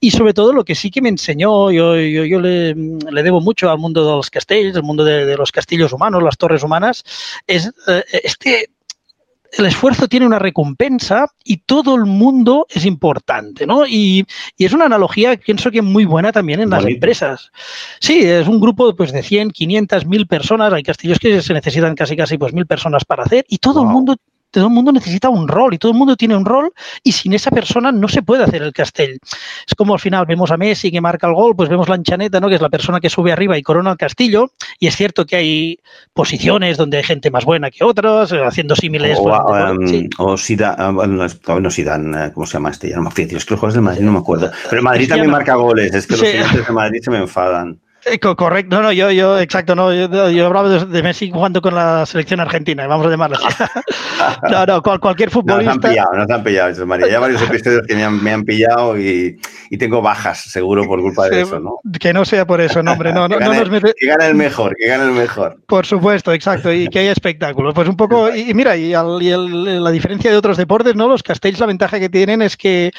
Y 0.00 0.10
sobre 0.10 0.34
todo 0.34 0.52
lo 0.52 0.64
que 0.64 0.74
sí 0.74 0.90
que 0.90 1.00
me 1.00 1.08
enseñó, 1.08 1.70
yo, 1.70 1.96
yo, 1.96 2.40
le, 2.40 2.74
debo 2.74 3.40
mucho 3.40 3.70
al 3.70 3.78
mundo 3.78 4.04
de 4.04 4.10
los 4.10 4.30
castells, 4.30 4.76
el 4.76 4.82
mundo 4.82 5.04
de, 5.04 5.36
los 5.36 5.52
castillos 5.52 5.92
humanos, 5.92 6.22
las 6.22 6.36
torres 6.36 6.62
humanas, 6.62 7.04
es 7.46 7.70
eh, 7.86 8.04
este 8.24 8.70
el 9.52 9.66
esfuerzo 9.66 10.08
tiene 10.08 10.26
una 10.26 10.38
recompensa 10.38 11.26
y 11.44 11.58
todo 11.58 11.96
el 11.96 12.06
mundo 12.06 12.66
es 12.68 12.84
importante, 12.84 13.66
¿no? 13.66 13.86
Y, 13.86 14.24
es 14.58 14.72
una 14.72 14.86
analogía, 14.86 15.36
pienso 15.36 15.70
que 15.70 15.82
muy 15.82 16.04
buena 16.04 16.32
también 16.32 16.60
en 16.60 16.70
las 16.70 16.84
empresas. 16.84 17.50
Sí, 17.98 18.20
es 18.20 18.46
un 18.46 18.60
grupo 18.60 18.94
pues, 18.94 19.12
de 19.12 19.22
100, 19.22 19.50
500, 19.50 20.06
1000 20.06 20.26
personas, 20.26 20.72
hay 20.72 20.82
castillos 20.82 21.18
que 21.18 21.42
se 21.42 21.54
necesitan 21.54 21.94
casi 21.94 22.16
casi 22.16 22.38
pues 22.38 22.52
mil 22.52 22.66
personas 22.66 23.04
para 23.04 23.24
hacer 23.24 23.44
y 23.48 23.58
todo 23.58 23.82
el 23.82 23.88
mundo 23.88 24.16
todo 24.50 24.66
el 24.66 24.72
mundo 24.72 24.92
necesita 24.92 25.28
un 25.28 25.48
rol 25.48 25.74
y 25.74 25.78
todo 25.78 25.92
el 25.92 25.98
mundo 25.98 26.16
tiene 26.16 26.36
un 26.36 26.44
rol 26.44 26.72
y 27.02 27.12
sin 27.12 27.32
esa 27.32 27.50
persona 27.50 27.92
no 27.92 28.08
se 28.08 28.22
puede 28.22 28.44
hacer 28.44 28.62
el 28.62 28.72
castell. 28.72 29.18
Es 29.66 29.74
como 29.76 29.94
al 29.94 30.00
final 30.00 30.26
vemos 30.26 30.50
a 30.50 30.56
Messi 30.56 30.90
que 30.90 31.00
marca 31.00 31.26
el 31.26 31.34
gol, 31.34 31.54
pues 31.56 31.68
vemos 31.68 31.88
la 31.88 31.94
anchaneta, 31.94 32.40
¿no? 32.40 32.48
que 32.48 32.56
es 32.56 32.60
la 32.60 32.68
persona 32.68 33.00
que 33.00 33.08
sube 33.08 33.32
arriba 33.32 33.56
y 33.56 33.62
corona 33.62 33.92
el 33.92 33.96
castillo 33.96 34.52
y 34.78 34.86
es 34.86 34.96
cierto 34.96 35.24
que 35.26 35.36
hay 35.36 35.78
posiciones 36.12 36.76
donde 36.76 36.98
hay 36.98 37.04
gente 37.04 37.30
más 37.30 37.44
buena 37.44 37.70
que 37.70 37.84
otras, 37.84 38.32
eh, 38.32 38.42
haciendo 38.44 38.74
símiles. 38.74 39.18
O, 39.20 39.24
pues, 39.24 39.90
sí. 39.90 40.08
Um, 40.18 40.94
bueno, 40.94 41.26
no 41.60 41.70
Zidane, 41.70 42.26
eh, 42.26 42.30
¿cómo 42.32 42.46
se 42.46 42.54
llama 42.54 42.70
este? 42.70 42.88
Ya 42.88 42.96
no 42.96 43.02
me 43.02 43.08
acuerdo, 43.08 43.36
es 43.36 43.44
que 43.44 43.50
los 43.52 43.60
juegos 43.60 43.74
del 43.74 43.82
Madrid 43.82 44.02
no 44.02 44.12
me 44.12 44.18
acuerdo. 44.18 44.50
Pero 44.68 44.82
Madrid 44.82 45.08
también 45.08 45.30
marca 45.30 45.54
goles, 45.54 45.94
es 45.94 46.06
que 46.06 46.16
los 46.16 46.22
clientes 46.22 46.66
de 46.66 46.72
Madrid 46.72 47.00
se 47.02 47.10
me 47.10 47.18
enfadan. 47.18 47.78
Eh, 48.06 48.18
correcto, 48.18 48.76
no, 48.76 48.82
no, 48.82 48.92
yo, 48.92 49.10
yo, 49.10 49.38
exacto, 49.38 49.74
no, 49.74 49.92
yo, 49.92 50.30
yo 50.30 50.46
hablaba 50.46 50.68
de, 50.68 51.02
Messi 51.02 51.30
jugando 51.30 51.60
con 51.60 51.74
la 51.74 52.06
selección 52.06 52.40
argentina, 52.40 52.86
vamos 52.86 53.06
a 53.06 53.10
llamarlo 53.10 53.36
así. 53.36 53.62
no, 54.50 54.64
no, 54.64 54.82
cualquier 54.82 55.30
futbolista. 55.30 55.74
No, 55.74 55.76
nos 55.76 55.84
han 55.84 55.90
pillado, 55.90 56.16
nos 56.16 56.30
han 56.30 56.42
pillado, 56.42 56.86
María. 56.86 57.08
Ya 57.08 57.20
varios 57.20 57.42
episodios 57.42 57.86
que 57.86 57.94
me 57.94 58.04
han, 58.04 58.22
me 58.22 58.32
han 58.32 58.44
pillado 58.44 58.98
y, 58.98 59.38
y, 59.70 59.76
tengo 59.76 60.00
bajas, 60.00 60.40
seguro, 60.40 60.84
por 60.86 61.00
culpa 61.00 61.28
de 61.28 61.42
eso, 61.42 61.60
¿no? 61.60 61.78
Que 61.98 62.12
no 62.12 62.24
sea 62.24 62.46
por 62.46 62.60
eso, 62.60 62.82
no, 62.82 62.92
hombre, 62.92 63.12
no, 63.12 63.28
no, 63.28 63.38
que, 63.38 63.44
gane, 63.44 63.58
nos 63.58 63.70
mete... 63.70 63.92
que 63.96 64.06
gane 64.06 64.26
el 64.26 64.34
mejor, 64.34 64.74
que 64.76 64.86
gane 64.86 65.04
el 65.04 65.12
mejor. 65.12 65.58
Por 65.66 65.84
supuesto, 65.84 66.32
exacto, 66.32 66.72
y 66.72 66.88
que 66.88 67.00
haya 67.00 67.12
espectáculos. 67.12 67.74
Pues 67.74 67.88
un 67.88 67.96
poco, 67.96 68.34
y, 68.34 68.54
mira, 68.54 68.76
y, 68.76 68.94
al, 68.94 69.22
y 69.22 69.30
el, 69.30 69.84
la 69.84 69.90
diferencia 69.90 70.30
de 70.30 70.36
otros 70.38 70.56
deportes, 70.56 70.96
¿no? 70.96 71.06
Los 71.06 71.22
castells, 71.22 71.60
la 71.60 71.66
ventaja 71.66 72.00
que 72.00 72.08
tienen 72.08 72.40
es 72.40 72.56
que 72.56 72.92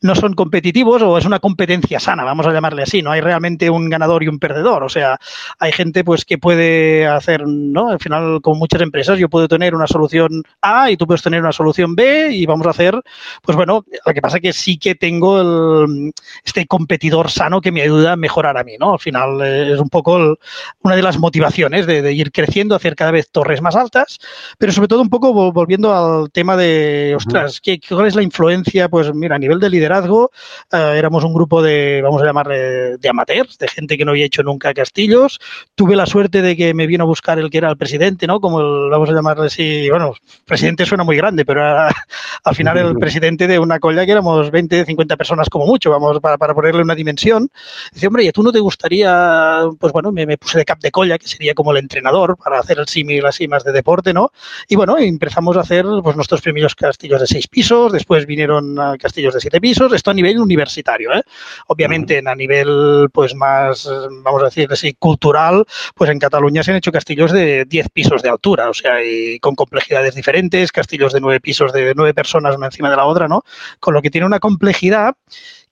no 0.00 0.16
son 0.16 0.34
competitivos 0.34 1.00
o 1.02 1.16
es 1.16 1.24
una 1.24 1.38
competencia 1.38 2.00
sana, 2.00 2.24
vamos 2.24 2.46
a 2.46 2.52
llamarle 2.52 2.82
así, 2.82 3.02
no 3.02 3.12
hay 3.12 3.20
realmente 3.20 3.70
un 3.70 3.88
ganador 3.88 4.24
y 4.24 4.28
un 4.28 4.38
perdedor 4.38 4.47
perdedor. 4.48 4.82
O 4.82 4.88
sea, 4.88 5.18
hay 5.58 5.72
gente 5.72 6.04
pues 6.04 6.24
que 6.24 6.38
puede 6.38 7.06
hacer, 7.06 7.46
¿no? 7.46 7.90
Al 7.90 7.98
final, 7.98 8.40
como 8.42 8.56
muchas 8.56 8.80
empresas, 8.80 9.18
yo 9.18 9.28
puedo 9.28 9.48
tener 9.48 9.74
una 9.74 9.86
solución 9.86 10.42
A 10.62 10.90
y 10.90 10.96
tú 10.96 11.06
puedes 11.06 11.22
tener 11.22 11.40
una 11.40 11.52
solución 11.52 11.94
B 11.94 12.30
y 12.32 12.46
vamos 12.46 12.66
a 12.66 12.70
hacer, 12.70 13.00
pues 13.42 13.56
bueno, 13.56 13.84
lo 14.06 14.14
que 14.14 14.20
pasa 14.20 14.36
es 14.36 14.42
que 14.42 14.52
sí 14.52 14.78
que 14.78 14.94
tengo 14.94 15.40
el, 15.40 16.12
este 16.44 16.66
competidor 16.66 17.30
sano 17.30 17.60
que 17.60 17.72
me 17.72 17.82
ayuda 17.82 18.12
a 18.12 18.16
mejorar 18.16 18.56
a 18.56 18.64
mí, 18.64 18.76
¿no? 18.78 18.94
Al 18.94 18.98
final 18.98 19.40
eh, 19.42 19.72
es 19.74 19.80
un 19.80 19.90
poco 19.90 20.38
una 20.82 20.96
de 20.96 21.02
las 21.02 21.18
motivaciones 21.18 21.86
de, 21.86 22.12
ir 22.12 22.32
creciendo, 22.32 22.74
hacer 22.74 22.96
cada 22.96 23.10
vez 23.10 23.30
torres 23.30 23.60
más 23.60 23.76
altas, 23.76 24.18
pero 24.56 24.72
sobre 24.72 24.88
todo 24.88 25.02
un 25.02 25.10
poco 25.10 25.52
volviendo 25.52 25.94
al 25.94 26.30
tema 26.30 26.56
de, 26.56 27.14
ostras, 27.16 27.60
¿qué, 27.60 27.78
¿cuál 27.86 28.06
es 28.06 28.14
la 28.14 28.22
influencia? 28.22 28.88
Pues 28.88 29.12
mira, 29.14 29.36
a 29.36 29.38
nivel 29.38 29.60
de 29.60 29.68
liderazgo, 29.68 30.30
eh, 30.72 30.94
éramos 30.96 31.22
un 31.24 31.34
grupo 31.34 31.62
de, 31.62 32.00
vamos 32.02 32.22
a 32.22 32.24
llamar, 32.24 32.48
de 32.48 33.08
amateurs, 33.08 33.58
de 33.58 33.68
gente 33.68 33.98
que 33.98 34.04
no 34.04 34.12
había 34.12 34.24
hecho 34.24 34.37
nunca 34.42 34.74
castillos. 34.74 35.38
Tuve 35.74 35.96
la 35.96 36.06
suerte 36.06 36.42
de 36.42 36.56
que 36.56 36.74
me 36.74 36.86
vino 36.86 37.04
a 37.04 37.06
buscar 37.06 37.38
el 37.38 37.50
que 37.50 37.58
era 37.58 37.70
el 37.70 37.76
presidente, 37.76 38.26
¿no? 38.26 38.40
Como 38.40 38.60
el, 38.60 38.90
vamos 38.90 39.08
a 39.10 39.12
llamarle 39.12 39.46
así, 39.46 39.88
bueno, 39.90 40.14
presidente 40.44 40.86
suena 40.86 41.04
muy 41.04 41.16
grande, 41.16 41.44
pero 41.44 41.60
era 41.60 41.88
al 42.44 42.54
final 42.54 42.78
el 42.78 42.96
presidente 42.96 43.46
de 43.46 43.58
una 43.58 43.78
colla 43.78 44.04
que 44.04 44.12
éramos 44.12 44.50
20, 44.50 44.84
50 44.84 45.16
personas 45.16 45.48
como 45.48 45.66
mucho, 45.66 45.90
vamos, 45.90 46.20
para, 46.20 46.38
para 46.38 46.54
ponerle 46.54 46.82
una 46.82 46.94
dimensión. 46.94 47.48
Dice, 47.92 48.06
hombre, 48.06 48.24
¿y 48.24 48.28
a 48.28 48.32
tú 48.32 48.42
no 48.42 48.52
te 48.52 48.60
gustaría? 48.60 49.62
Pues 49.78 49.92
bueno, 49.92 50.12
me, 50.12 50.26
me 50.26 50.38
puse 50.38 50.58
de 50.58 50.64
cap 50.64 50.78
de 50.80 50.90
colla, 50.90 51.18
que 51.18 51.28
sería 51.28 51.54
como 51.54 51.72
el 51.72 51.78
entrenador 51.78 52.36
para 52.36 52.60
hacer 52.60 52.78
el 52.78 52.88
símil 52.88 53.26
así 53.26 53.48
más 53.48 53.64
de 53.64 53.72
deporte, 53.72 54.12
¿no? 54.12 54.32
Y 54.68 54.76
bueno, 54.76 54.96
empezamos 54.98 55.56
a 55.56 55.60
hacer 55.60 55.84
pues 56.02 56.16
nuestros 56.16 56.40
primeros 56.40 56.74
castillos 56.74 57.20
de 57.20 57.26
seis 57.26 57.48
pisos, 57.48 57.92
después 57.92 58.26
vinieron 58.26 58.76
castillos 58.98 59.34
de 59.34 59.40
siete 59.40 59.60
pisos, 59.60 59.92
esto 59.92 60.10
a 60.10 60.14
nivel 60.14 60.38
universitario, 60.38 61.12
¿eh? 61.12 61.22
Obviamente, 61.66 62.22
a 62.24 62.34
nivel 62.34 63.08
pues 63.12 63.34
más, 63.34 63.88
vamos 64.28 64.42
a 64.42 64.46
decir 64.46 64.68
así, 64.70 64.94
cultural, 64.94 65.64
pues 65.94 66.10
en 66.10 66.18
Cataluña 66.18 66.62
se 66.62 66.70
han 66.70 66.76
hecho 66.76 66.92
castillos 66.92 67.32
de 67.32 67.64
10 67.64 67.88
pisos 67.90 68.22
de 68.22 68.28
altura, 68.28 68.70
o 68.70 68.74
sea, 68.74 68.94
con 69.40 69.54
complejidades 69.54 70.14
diferentes, 70.14 70.72
castillos 70.72 71.12
de 71.12 71.20
nueve 71.20 71.40
pisos 71.40 71.72
de 71.72 71.92
nueve 71.94 72.14
personas 72.14 72.56
una 72.56 72.66
encima 72.66 72.90
de 72.90 72.96
la 72.96 73.06
otra, 73.06 73.28
¿no? 73.28 73.42
Con 73.80 73.94
lo 73.94 74.02
que 74.02 74.10
tiene 74.10 74.26
una 74.26 74.40
complejidad 74.40 75.14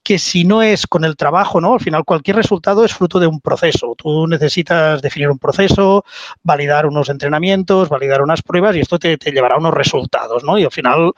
que 0.03 0.21
si 0.21 0.45
no 0.45 0.63
es 0.63 0.87
con 0.87 1.05
el 1.05 1.17
trabajo, 1.17 1.61
¿no? 1.61 1.75
Al 1.75 1.81
final 1.81 2.05
cualquier 2.05 2.37
resultado 2.37 2.85
es 2.85 2.95
fruto 2.95 3.19
de 3.19 3.27
un 3.27 3.41
proceso. 3.41 3.95
Tú 3.99 4.29
necesitas 4.29 5.03
definir 5.03 5.29
un 5.29 5.39
proceso, 5.39 6.05
validar 6.45 6.87
unos 6.87 7.09
entrenamientos, 7.09 7.89
validar 7.89 8.23
unas 8.23 8.41
pruebas 8.41 8.77
y 8.77 8.81
esto 8.81 9.01
te, 9.01 9.19
te 9.19 9.33
llevará 9.33 9.57
a 9.57 9.59
unos 9.59 9.75
resultados, 9.75 10.45
¿no? 10.45 10.59
Y 10.59 10.65
al 10.65 10.71
final 10.71 11.13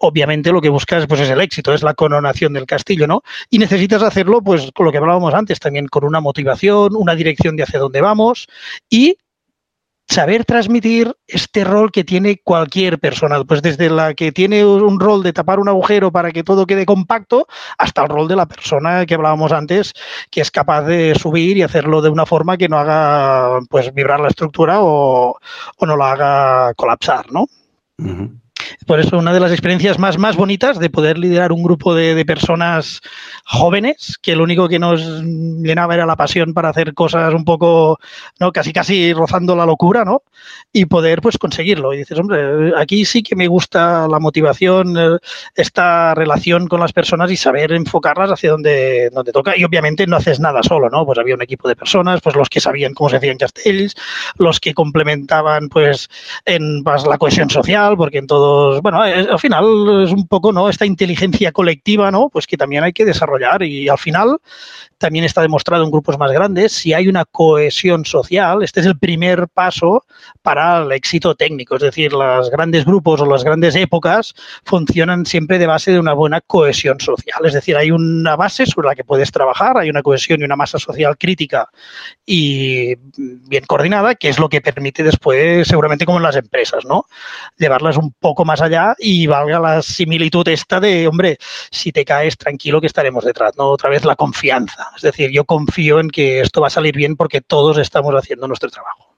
obviamente 0.00 0.52
lo 0.52 0.60
que 0.60 0.68
buscas 0.68 1.06
pues 1.06 1.20
es 1.20 1.30
el 1.30 1.40
éxito, 1.40 1.72
es 1.74 1.82
la 1.82 1.94
coronación 1.94 2.52
del 2.52 2.66
castillo, 2.66 3.06
¿no? 3.06 3.22
Y 3.50 3.58
necesitas 3.58 4.02
hacerlo 4.02 4.42
pues 4.42 4.70
con 4.74 4.86
lo 4.86 4.92
que 4.92 4.98
hablábamos 4.98 5.34
antes, 5.34 5.60
también 5.60 5.88
con 5.88 6.04
una 6.04 6.20
motivación, 6.20 6.94
una 6.96 7.14
dirección 7.14 7.56
de 7.56 7.62
hacia 7.62 7.80
dónde 7.80 8.00
vamos 8.00 8.46
y 8.90 9.18
saber 10.08 10.44
transmitir 10.44 11.14
este 11.26 11.64
rol 11.64 11.90
que 11.90 12.04
tiene 12.04 12.40
cualquier 12.42 12.98
persona, 12.98 13.42
pues 13.44 13.60
desde 13.60 13.90
la 13.90 14.14
que 14.14 14.30
tiene 14.30 14.64
un 14.64 15.00
rol 15.00 15.22
de 15.22 15.32
tapar 15.32 15.58
un 15.58 15.68
agujero 15.68 16.12
para 16.12 16.30
que 16.30 16.44
todo 16.44 16.66
quede 16.66 16.86
compacto, 16.86 17.46
hasta 17.76 18.02
el 18.02 18.08
rol 18.08 18.28
de 18.28 18.36
la 18.36 18.46
persona 18.46 19.04
que 19.04 19.14
hablábamos 19.14 19.52
antes, 19.52 19.92
que 20.30 20.40
es 20.40 20.50
capaz 20.50 20.82
de 20.82 21.14
subir 21.16 21.56
y 21.56 21.62
hacerlo 21.62 22.02
de 22.02 22.10
una 22.10 22.26
forma 22.26 22.56
que 22.56 22.68
no 22.68 22.78
haga 22.78 23.58
pues 23.68 23.92
vibrar 23.92 24.20
la 24.20 24.28
estructura 24.28 24.78
o, 24.80 25.38
no 25.80 25.96
la 25.96 26.12
haga 26.12 26.74
colapsar, 26.74 27.32
¿no? 27.32 27.46
Por 28.86 29.00
eso 29.00 29.18
una 29.18 29.32
de 29.32 29.40
las 29.40 29.50
experiencias 29.50 29.98
más, 29.98 30.16
más 30.16 30.36
bonitas 30.36 30.78
de 30.78 30.90
poder 30.90 31.18
liderar 31.18 31.52
un 31.52 31.62
grupo 31.62 31.94
de, 31.94 32.14
de, 32.14 32.24
personas 32.24 33.00
jóvenes, 33.44 34.16
que 34.22 34.36
lo 34.36 34.44
único 34.44 34.68
que 34.68 34.78
nos 34.78 35.00
llenaba 35.02 35.94
era 35.94 36.06
la 36.06 36.16
pasión 36.16 36.54
para 36.54 36.68
hacer 36.68 36.94
cosas 36.94 37.34
un 37.34 37.44
poco, 37.44 37.98
¿no? 38.38 38.52
Casi, 38.52 38.72
casi 38.72 39.12
rozando 39.12 39.56
la 39.56 39.66
locura, 39.66 40.04
¿no? 40.04 40.22
Y 40.72 40.86
poder, 40.86 41.20
pues, 41.20 41.36
conseguirlo. 41.38 41.92
Y 41.92 41.98
dices, 41.98 42.18
hombre, 42.18 42.72
aquí 42.76 43.04
sí 43.04 43.22
que 43.22 43.34
me 43.34 43.48
gusta 43.48 44.06
la 44.08 44.20
motivación, 44.20 44.96
eh, 44.96 45.18
esta 45.54 46.14
relación 46.14 46.68
con 46.68 46.80
las 46.80 46.92
personas 46.92 47.30
y 47.30 47.36
saber 47.36 47.72
enfocarlas 47.72 48.30
hacia 48.30 48.50
donde, 48.52 49.10
donde 49.10 49.32
toca. 49.32 49.56
Y 49.56 49.64
obviamente 49.64 50.06
no 50.06 50.16
haces 50.16 50.40
nada 50.40 50.62
solo, 50.62 50.90
¿no? 50.90 51.04
Pues 51.04 51.18
había 51.18 51.34
un 51.34 51.42
equipo 51.42 51.68
de 51.68 51.76
personas, 51.76 52.20
pues 52.20 52.36
los 52.36 52.48
que 52.48 52.60
sabían 52.60 52.94
cómo 52.94 53.10
se 53.10 53.16
hacían 53.16 53.38
castells, 53.38 53.94
los 54.38 54.60
que 54.60 54.74
complementaban, 54.74 55.68
pues, 55.68 56.08
en 56.44 56.84
pues, 56.84 57.04
la 57.06 57.18
cohesión 57.18 57.50
social, 57.50 57.96
porque 57.96 58.18
en 58.18 58.26
todo 58.76 58.82
bueno, 58.82 59.00
al 59.00 59.38
final 59.38 60.04
es 60.04 60.12
un 60.12 60.26
poco, 60.26 60.52
¿no? 60.52 60.68
Esta 60.68 60.86
inteligencia 60.86 61.52
colectiva, 61.52 62.10
¿no? 62.10 62.28
Pues 62.28 62.46
que 62.46 62.56
también 62.56 62.84
hay 62.84 62.92
que 62.92 63.04
desarrollar 63.04 63.62
y 63.62 63.88
al 63.88 63.98
final 63.98 64.38
también 64.98 65.24
está 65.24 65.42
demostrado 65.42 65.84
en 65.84 65.90
grupos 65.90 66.18
más 66.18 66.32
grandes, 66.32 66.72
si 66.72 66.94
hay 66.94 67.08
una 67.08 67.24
cohesión 67.24 68.04
social, 68.04 68.62
este 68.62 68.80
es 68.80 68.86
el 68.86 68.98
primer 68.98 69.48
paso 69.48 70.04
para 70.42 70.82
el 70.82 70.92
éxito 70.92 71.34
técnico. 71.34 71.76
Es 71.76 71.82
decir, 71.82 72.12
los 72.12 72.50
grandes 72.50 72.84
grupos 72.84 73.20
o 73.20 73.26
las 73.26 73.44
grandes 73.44 73.74
épocas 73.76 74.34
funcionan 74.64 75.26
siempre 75.26 75.58
de 75.58 75.66
base 75.66 75.92
de 75.92 75.98
una 75.98 76.14
buena 76.14 76.40
cohesión 76.40 76.98
social. 77.00 77.44
Es 77.44 77.52
decir, 77.52 77.76
hay 77.76 77.90
una 77.90 78.36
base 78.36 78.64
sobre 78.66 78.88
la 78.88 78.94
que 78.94 79.04
puedes 79.04 79.30
trabajar, 79.30 79.76
hay 79.76 79.90
una 79.90 80.02
cohesión 80.02 80.40
y 80.40 80.44
una 80.44 80.56
masa 80.56 80.78
social 80.78 81.16
crítica 81.18 81.68
y 82.24 82.94
bien 83.16 83.64
coordinada, 83.66 84.14
que 84.14 84.28
es 84.28 84.38
lo 84.38 84.48
que 84.48 84.60
permite 84.60 85.02
después, 85.02 85.68
seguramente 85.68 86.06
como 86.06 86.18
en 86.18 86.24
las 86.24 86.36
empresas, 86.36 86.84
¿no? 86.86 87.04
Llevarlas 87.58 87.96
un 87.96 88.12
poco 88.12 88.44
más 88.44 88.62
allá 88.66 88.94
y 88.98 89.26
valga 89.26 89.58
la 89.58 89.82
similitud 89.82 90.46
esta 90.48 90.80
de, 90.80 91.06
hombre, 91.08 91.38
si 91.70 91.92
te 91.92 92.04
caes 92.04 92.36
tranquilo 92.36 92.80
que 92.80 92.86
estaremos 92.86 93.24
detrás, 93.24 93.56
¿no? 93.56 93.64
Otra 93.66 93.90
vez 93.90 94.04
la 94.04 94.16
confianza. 94.16 94.88
Es 94.96 95.02
decir, 95.02 95.30
yo 95.30 95.44
confío 95.44 96.00
en 96.00 96.10
que 96.10 96.40
esto 96.40 96.60
va 96.60 96.68
a 96.68 96.70
salir 96.70 96.96
bien 96.96 97.16
porque 97.16 97.40
todos 97.40 97.78
estamos 97.78 98.14
haciendo 98.14 98.46
nuestro 98.46 98.70
trabajo. 98.70 99.16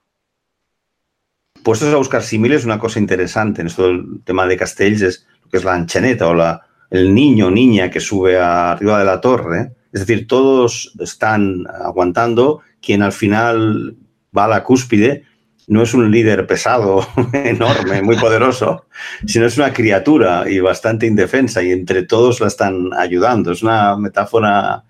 Puestos 1.63 1.93
a 1.93 1.97
buscar 1.97 2.23
símiles, 2.23 2.65
una 2.65 2.79
cosa 2.79 2.99
interesante 2.99 3.61
en 3.61 3.67
esto 3.67 3.83
del 3.83 4.23
tema 4.23 4.47
de 4.47 4.57
Castells 4.57 5.01
es 5.01 5.27
lo 5.43 5.49
que 5.49 5.57
es 5.57 5.63
la 5.63 5.73
anchaneta 5.73 6.27
o 6.27 6.33
la, 6.33 6.61
el 6.89 7.13
niño 7.13 7.47
o 7.47 7.51
niña 7.51 7.89
que 7.89 7.99
sube 7.99 8.39
arriba 8.39 8.99
de 8.99 9.05
la 9.05 9.21
torre. 9.21 9.73
Es 9.91 10.05
decir, 10.05 10.27
todos 10.27 10.93
están 10.99 11.65
aguantando. 11.67 12.61
Quien 12.81 13.01
al 13.01 13.11
final 13.11 13.97
va 14.35 14.45
a 14.45 14.47
la 14.47 14.63
cúspide 14.63 15.25
no 15.69 15.83
es 15.83 15.93
un 15.93 16.11
líder 16.11 16.45
pesado, 16.47 17.07
enorme, 17.33 18.01
muy 18.01 18.17
poderoso, 18.17 18.87
sino 19.25 19.45
es 19.45 19.57
una 19.57 19.71
criatura 19.71 20.49
y 20.49 20.59
bastante 20.59 21.05
indefensa 21.05 21.63
y 21.63 21.71
entre 21.71 22.03
todos 22.03 22.41
la 22.41 22.47
están 22.47 22.89
ayudando. 22.97 23.51
Es 23.51 23.61
una 23.61 23.95
metáfora 23.95 24.83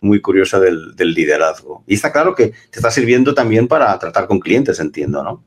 muy 0.00 0.20
curiosa 0.20 0.60
del, 0.60 0.94
del, 0.94 1.12
liderazgo. 1.12 1.84
Y 1.86 1.94
está 1.94 2.12
claro 2.12 2.34
que 2.34 2.48
te 2.70 2.78
está 2.78 2.90
sirviendo 2.90 3.34
también 3.34 3.68
para 3.68 3.98
tratar 3.98 4.26
con 4.28 4.38
clientes, 4.38 4.78
entiendo, 4.80 5.22
¿no? 5.22 5.44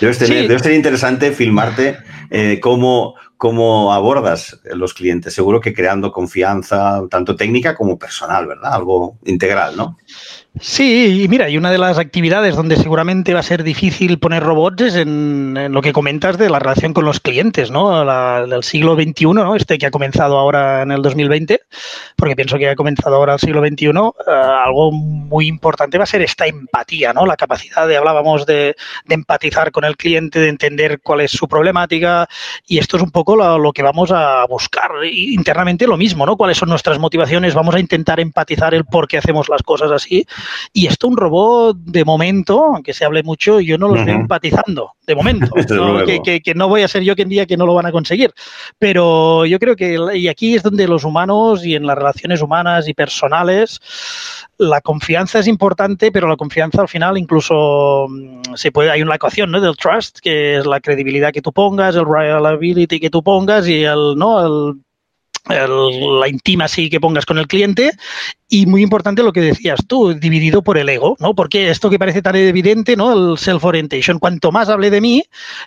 Debes 0.00 0.18
tener, 0.18 0.42
sí. 0.42 0.48
debe 0.48 0.60
ser 0.60 0.72
interesante 0.72 1.32
filmarte 1.32 1.98
eh, 2.30 2.58
cómo, 2.60 3.14
cómo 3.38 3.94
abordas 3.94 4.60
los 4.64 4.92
clientes. 4.92 5.32
Seguro 5.32 5.60
que 5.60 5.72
creando 5.72 6.12
confianza, 6.12 7.00
tanto 7.08 7.36
técnica 7.36 7.74
como 7.74 7.98
personal, 7.98 8.48
¿verdad? 8.48 8.74
Algo 8.74 9.16
integral, 9.24 9.76
¿no? 9.76 9.96
Sí, 10.60 11.22
y 11.22 11.28
mira, 11.28 11.48
y 11.48 11.56
una 11.56 11.70
de 11.70 11.78
las 11.78 11.98
actividades 11.98 12.56
donde 12.56 12.76
seguramente 12.76 13.32
va 13.32 13.40
a 13.40 13.44
ser 13.44 13.62
difícil 13.62 14.18
poner 14.18 14.42
robots 14.42 14.82
es 14.82 14.96
en, 14.96 15.72
lo 15.72 15.82
que 15.82 15.92
comentas 15.92 16.36
de 16.36 16.50
la 16.50 16.58
relación 16.58 16.92
con 16.92 17.04
los 17.04 17.20
clientes, 17.20 17.70
¿no? 17.70 18.04
La, 18.04 18.44
del 18.44 18.64
siglo 18.64 18.94
XXI, 18.94 19.26
¿no? 19.26 19.54
Este 19.54 19.78
que 19.78 19.86
ha 19.86 19.90
comenzado 19.90 20.36
ahora 20.36 20.82
en 20.82 20.90
el 20.90 21.02
2020, 21.02 21.60
porque 22.16 22.34
pienso 22.34 22.58
que 22.58 22.70
ha 22.70 22.74
comenzado 22.74 23.16
ahora 23.16 23.34
el 23.34 23.38
siglo 23.38 23.64
XXI, 23.64 23.88
uh, 23.88 24.12
algo 24.64 24.90
muy 24.90 25.46
importante 25.46 25.98
va 25.98 26.04
a 26.04 26.08
ser 26.08 26.22
esta 26.22 26.46
empatía, 26.46 27.12
¿no? 27.12 27.24
La 27.24 27.36
capacidad 27.36 27.86
de, 27.86 27.96
hablábamos 27.96 28.44
de, 28.44 28.74
empatizar 29.08 29.70
con 29.70 29.84
el 29.84 29.96
cliente, 29.96 30.40
de 30.40 30.48
entender 30.48 31.00
cuál 31.00 31.20
es 31.20 31.30
su 31.30 31.46
problemática, 31.46 32.28
y 32.66 32.78
esto 32.78 32.96
es 32.96 33.02
un 33.02 33.10
poco 33.10 33.27
lo, 33.36 33.58
lo 33.58 33.72
que 33.72 33.82
vamos 33.82 34.10
a 34.12 34.46
buscar. 34.46 34.90
Y 35.10 35.34
internamente 35.34 35.86
lo 35.86 35.96
mismo, 35.96 36.24
¿no? 36.24 36.36
¿Cuáles 36.36 36.58
son 36.58 36.68
nuestras 36.68 36.98
motivaciones? 36.98 37.54
Vamos 37.54 37.74
a 37.74 37.80
intentar 37.80 38.20
empatizar 38.20 38.74
el 38.74 38.84
por 38.84 39.08
qué 39.08 39.18
hacemos 39.18 39.48
las 39.48 39.62
cosas 39.62 39.90
así 39.90 40.26
y 40.72 40.86
esto 40.86 41.08
un 41.08 41.16
robot, 41.16 41.76
de 41.76 42.04
momento, 42.04 42.64
aunque 42.74 42.92
se 42.92 43.04
hable 43.04 43.22
mucho, 43.22 43.60
yo 43.60 43.78
no 43.78 43.88
lo 43.88 43.96
estoy 43.96 44.12
uh 44.12 44.16
-huh. 44.16 44.20
empatizando, 44.20 44.92
de 45.06 45.14
momento. 45.14 45.48
¿no? 45.70 46.04
Que, 46.04 46.20
que, 46.22 46.40
que, 46.40 46.54
no 46.54 46.68
voy 46.68 46.82
a 46.82 46.88
ser 46.88 47.02
yo 47.02 47.14
quien 47.14 47.28
diga 47.28 47.46
que 47.46 47.56
no 47.56 47.66
lo 47.66 47.74
van 47.74 47.86
a 47.86 47.92
conseguir. 47.92 48.32
Pero 48.78 49.46
yo 49.46 49.58
creo 49.58 49.76
que, 49.76 49.98
y 50.14 50.28
aquí 50.28 50.54
es 50.54 50.62
donde 50.62 50.86
los 50.86 51.04
humanos 51.04 51.64
y 51.64 51.74
en 51.74 51.86
las 51.86 51.96
relaciones 51.96 52.42
humanas 52.42 52.88
y 52.88 52.94
personales, 52.94 53.80
la 54.58 54.80
confianza 54.80 55.38
es 55.38 55.46
importante, 55.46 56.10
pero 56.10 56.28
la 56.28 56.36
confianza 56.36 56.82
al 56.82 56.88
final 56.88 57.16
incluso 57.16 58.06
mm, 58.08 58.54
se 58.54 58.72
puede, 58.72 58.90
hay 58.90 59.02
una 59.02 59.14
ecuación 59.14 59.50
¿no? 59.50 59.60
del 59.60 59.76
trust, 59.76 60.18
que 60.18 60.58
es 60.58 60.66
la 60.66 60.80
credibilidad 60.80 61.32
que 61.32 61.42
tú 61.42 61.52
pongas, 61.52 61.94
el 61.96 62.04
reliability 62.04 63.00
que 63.00 63.10
tú 63.10 63.17
pongas 63.22 63.68
y 63.68 63.84
el, 63.84 64.14
¿no? 64.16 64.44
el 64.44 64.82
la 65.48 66.28
íntima 66.28 66.68
sí 66.68 66.90
que 66.90 67.00
pongas 67.00 67.26
con 67.26 67.38
el 67.38 67.46
cliente 67.46 67.92
y 68.50 68.64
muy 68.66 68.82
importante 68.82 69.22
lo 69.22 69.32
que 69.32 69.42
decías 69.42 69.80
tú, 69.86 70.14
dividido 70.14 70.62
por 70.62 70.78
el 70.78 70.88
ego, 70.88 71.16
¿no? 71.20 71.34
Porque 71.34 71.68
esto 71.68 71.90
que 71.90 71.98
parece 71.98 72.22
tan 72.22 72.34
evidente, 72.34 72.96
¿no? 72.96 73.12
El 73.12 73.36
self-orientation, 73.36 74.18
cuanto 74.18 74.50
más 74.52 74.70
hable 74.70 74.90
de 74.90 75.02
mí, 75.02 75.22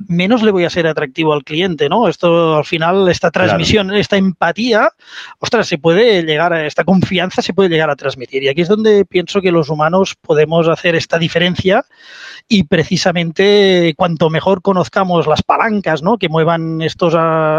menos 0.07 0.41
le 0.41 0.51
voy 0.51 0.65
a 0.65 0.69
ser 0.71 0.87
atractivo 0.87 1.33
al 1.33 1.43
cliente, 1.43 1.89
¿no? 1.89 2.07
Esto 2.07 2.57
al 2.57 2.65
final, 2.65 3.07
esta 3.09 3.29
transmisión, 3.29 3.93
esta 3.93 4.17
empatía, 4.17 4.89
ostras, 5.37 5.67
se 5.67 5.77
puede 5.77 6.23
llegar 6.23 6.53
a, 6.53 6.65
esta 6.65 6.83
confianza 6.83 7.43
se 7.43 7.53
puede 7.53 7.69
llegar 7.69 7.89
a 7.91 7.95
transmitir. 7.95 8.43
Y 8.43 8.49
aquí 8.49 8.61
es 8.61 8.67
donde 8.67 9.05
pienso 9.05 9.41
que 9.41 9.51
los 9.51 9.69
humanos 9.69 10.15
podemos 10.19 10.67
hacer 10.67 10.95
esta 10.95 11.19
diferencia 11.19 11.85
y 12.47 12.63
precisamente 12.63 13.93
cuanto 13.95 14.29
mejor 14.29 14.61
conozcamos 14.61 15.27
las 15.27 15.43
palancas, 15.43 16.01
¿no? 16.01 16.17
Que 16.17 16.29
muevan 16.29 16.81
estos, 16.81 17.13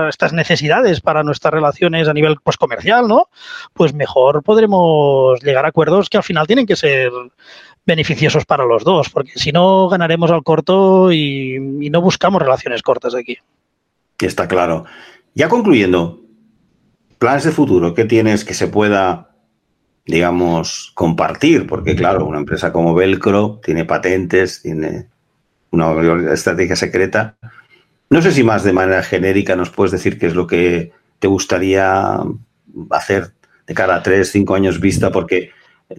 estas 0.08 0.32
necesidades 0.32 1.00
para 1.00 1.22
nuestras 1.22 1.54
relaciones 1.54 2.08
a 2.12 2.14
nivel 2.14 2.36
pues, 2.42 2.56
comercial, 2.56 3.08
¿no? 3.08 3.28
Pues 3.74 3.92
mejor 3.92 4.42
podremos 4.42 5.42
llegar 5.42 5.64
a 5.64 5.68
acuerdos 5.68 6.08
que 6.08 6.18
al 6.18 6.22
final 6.22 6.46
tienen 6.46 6.66
que 6.66 6.76
ser 6.76 7.10
beneficiosos 7.84 8.44
para 8.44 8.64
los 8.64 8.84
dos, 8.84 9.10
porque 9.10 9.32
si 9.34 9.52
no 9.52 9.88
ganaremos 9.88 10.30
al 10.30 10.42
corto 10.42 11.12
y, 11.12 11.58
no 11.90 12.00
buscamos 12.00 12.40
relaciones 12.40 12.82
cortas 12.82 13.14
aquí. 13.14 13.38
Está 14.18 14.46
claro. 14.46 14.84
Ya 15.34 15.48
concluyendo, 15.48 16.20
planes 17.18 17.44
de 17.44 17.50
futuro, 17.50 17.94
¿qué 17.94 18.04
tienes 18.04 18.44
que 18.44 18.54
se 18.54 18.68
pueda, 18.68 19.30
digamos, 20.06 20.92
compartir? 20.94 21.66
Porque 21.66 21.96
claro, 21.96 22.26
una 22.26 22.38
empresa 22.38 22.72
como 22.72 22.94
Velcro 22.94 23.60
tiene 23.64 23.84
patentes, 23.84 24.62
tiene 24.62 25.08
una 25.70 26.32
estrategia 26.32 26.76
secreta. 26.76 27.36
No 28.10 28.22
sé 28.22 28.30
si 28.30 28.44
más 28.44 28.62
de 28.62 28.74
manera 28.74 29.02
genérica 29.02 29.56
nos 29.56 29.70
puedes 29.70 29.90
decir 29.90 30.18
qué 30.18 30.26
es 30.26 30.34
lo 30.34 30.46
que 30.46 30.92
te 31.22 31.28
gustaría 31.28 32.18
hacer 32.90 33.30
de 33.64 33.74
cara 33.74 33.94
a 33.94 34.02
tres, 34.02 34.32
cinco 34.32 34.56
años 34.56 34.80
vista, 34.80 35.12
porque 35.12 35.50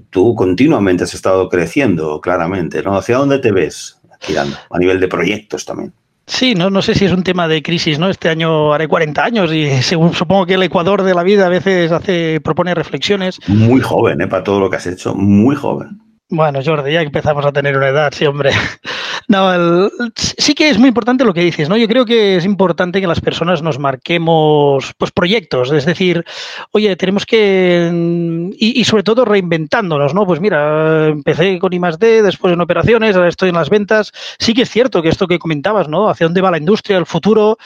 tú 0.10 0.36
continuamente 0.36 1.06
has 1.06 1.14
estado 1.14 1.48
creciendo, 1.48 2.20
claramente, 2.20 2.84
¿no? 2.84 2.98
¿Hacia 2.98 3.18
dónde 3.18 3.40
te 3.40 3.54
ves 3.54 4.02
girando? 4.20 4.58
A 4.70 4.78
nivel 4.78 5.00
de 5.00 5.08
proyectos 5.08 5.64
también. 5.64 5.94
Sí, 6.28 6.56
no, 6.56 6.70
no 6.70 6.82
sé 6.82 6.94
si 6.94 7.06
es 7.06 7.14
un 7.14 7.24
tema 7.24 7.48
de 7.48 7.64
crisis, 7.64 8.00
¿no? 8.00 8.10
Este 8.10 8.28
año 8.28 8.74
haré 8.74 8.90
40 8.90 9.24
años 9.24 9.54
y 9.54 9.70
según, 9.82 10.14
supongo 10.14 10.46
que 10.46 10.56
el 10.56 10.64
Ecuador 10.64 11.04
de 11.04 11.14
la 11.14 11.24
vida 11.24 11.46
a 11.46 11.50
veces 11.50 11.94
hace, 11.94 12.42
propone 12.42 12.76
reflexiones. 12.76 13.40
Muy 13.48 13.80
joven, 13.80 14.20
¿eh? 14.20 14.28
Para 14.28 14.44
todo 14.44 14.60
lo 14.60 14.70
que 14.70 14.76
has 14.76 14.88
hecho, 14.88 15.16
muy 15.16 15.56
joven. 15.56 16.02
Bueno, 16.28 16.60
Jordi, 16.66 16.92
ya 16.92 17.02
empezamos 17.02 17.46
a 17.46 17.54
tener 17.54 17.78
una 17.78 17.88
edad, 17.88 18.12
sí, 18.14 18.26
hombre. 18.26 18.52
No, 19.28 19.90
sí 20.16 20.54
que 20.54 20.70
es 20.70 20.78
muy 20.78 20.90
importante 20.90 21.24
lo 21.24 21.34
que 21.34 21.42
dices, 21.42 21.70
¿no? 21.70 21.78
Yo 21.78 21.88
creo 21.88 22.06
que 22.06 22.36
es 22.36 22.46
importante 22.46 23.00
que 23.00 23.08
las 23.08 23.22
personas 23.22 23.62
nos 23.62 23.80
marquemos 23.80 24.94
pues 24.98 25.12
proyectos, 25.12 25.72
es 25.72 25.86
decir, 25.86 26.26
oye, 26.72 26.96
tenemos 26.96 27.26
que 27.26 28.52
y, 28.58 28.84
sobre 28.84 29.04
todo 29.04 29.26
reinventándonos, 29.26 30.14
¿no? 30.14 30.26
Pues 30.26 30.40
mira, 30.40 31.08
empecé 31.08 31.60
con 31.60 31.74
I 31.74 31.80
D, 32.00 32.22
después 32.22 32.54
en 32.54 32.62
operaciones, 32.62 33.16
ahora 33.16 33.30
estoy 33.30 33.50
en 33.50 33.56
las 33.56 33.70
ventas. 33.70 34.12
Sí 34.40 34.54
que 34.54 34.64
es 34.64 34.70
cierto 34.70 35.02
que 35.02 35.10
esto 35.10 35.28
que 35.28 35.40
comentabas, 35.40 35.88
¿no? 35.88 36.10
Hacia 36.10 36.28
dónde 36.28 36.42
va 36.42 36.52
la 36.52 36.58
industria, 36.58 36.98
el 36.98 37.06
futuro, 37.06 37.58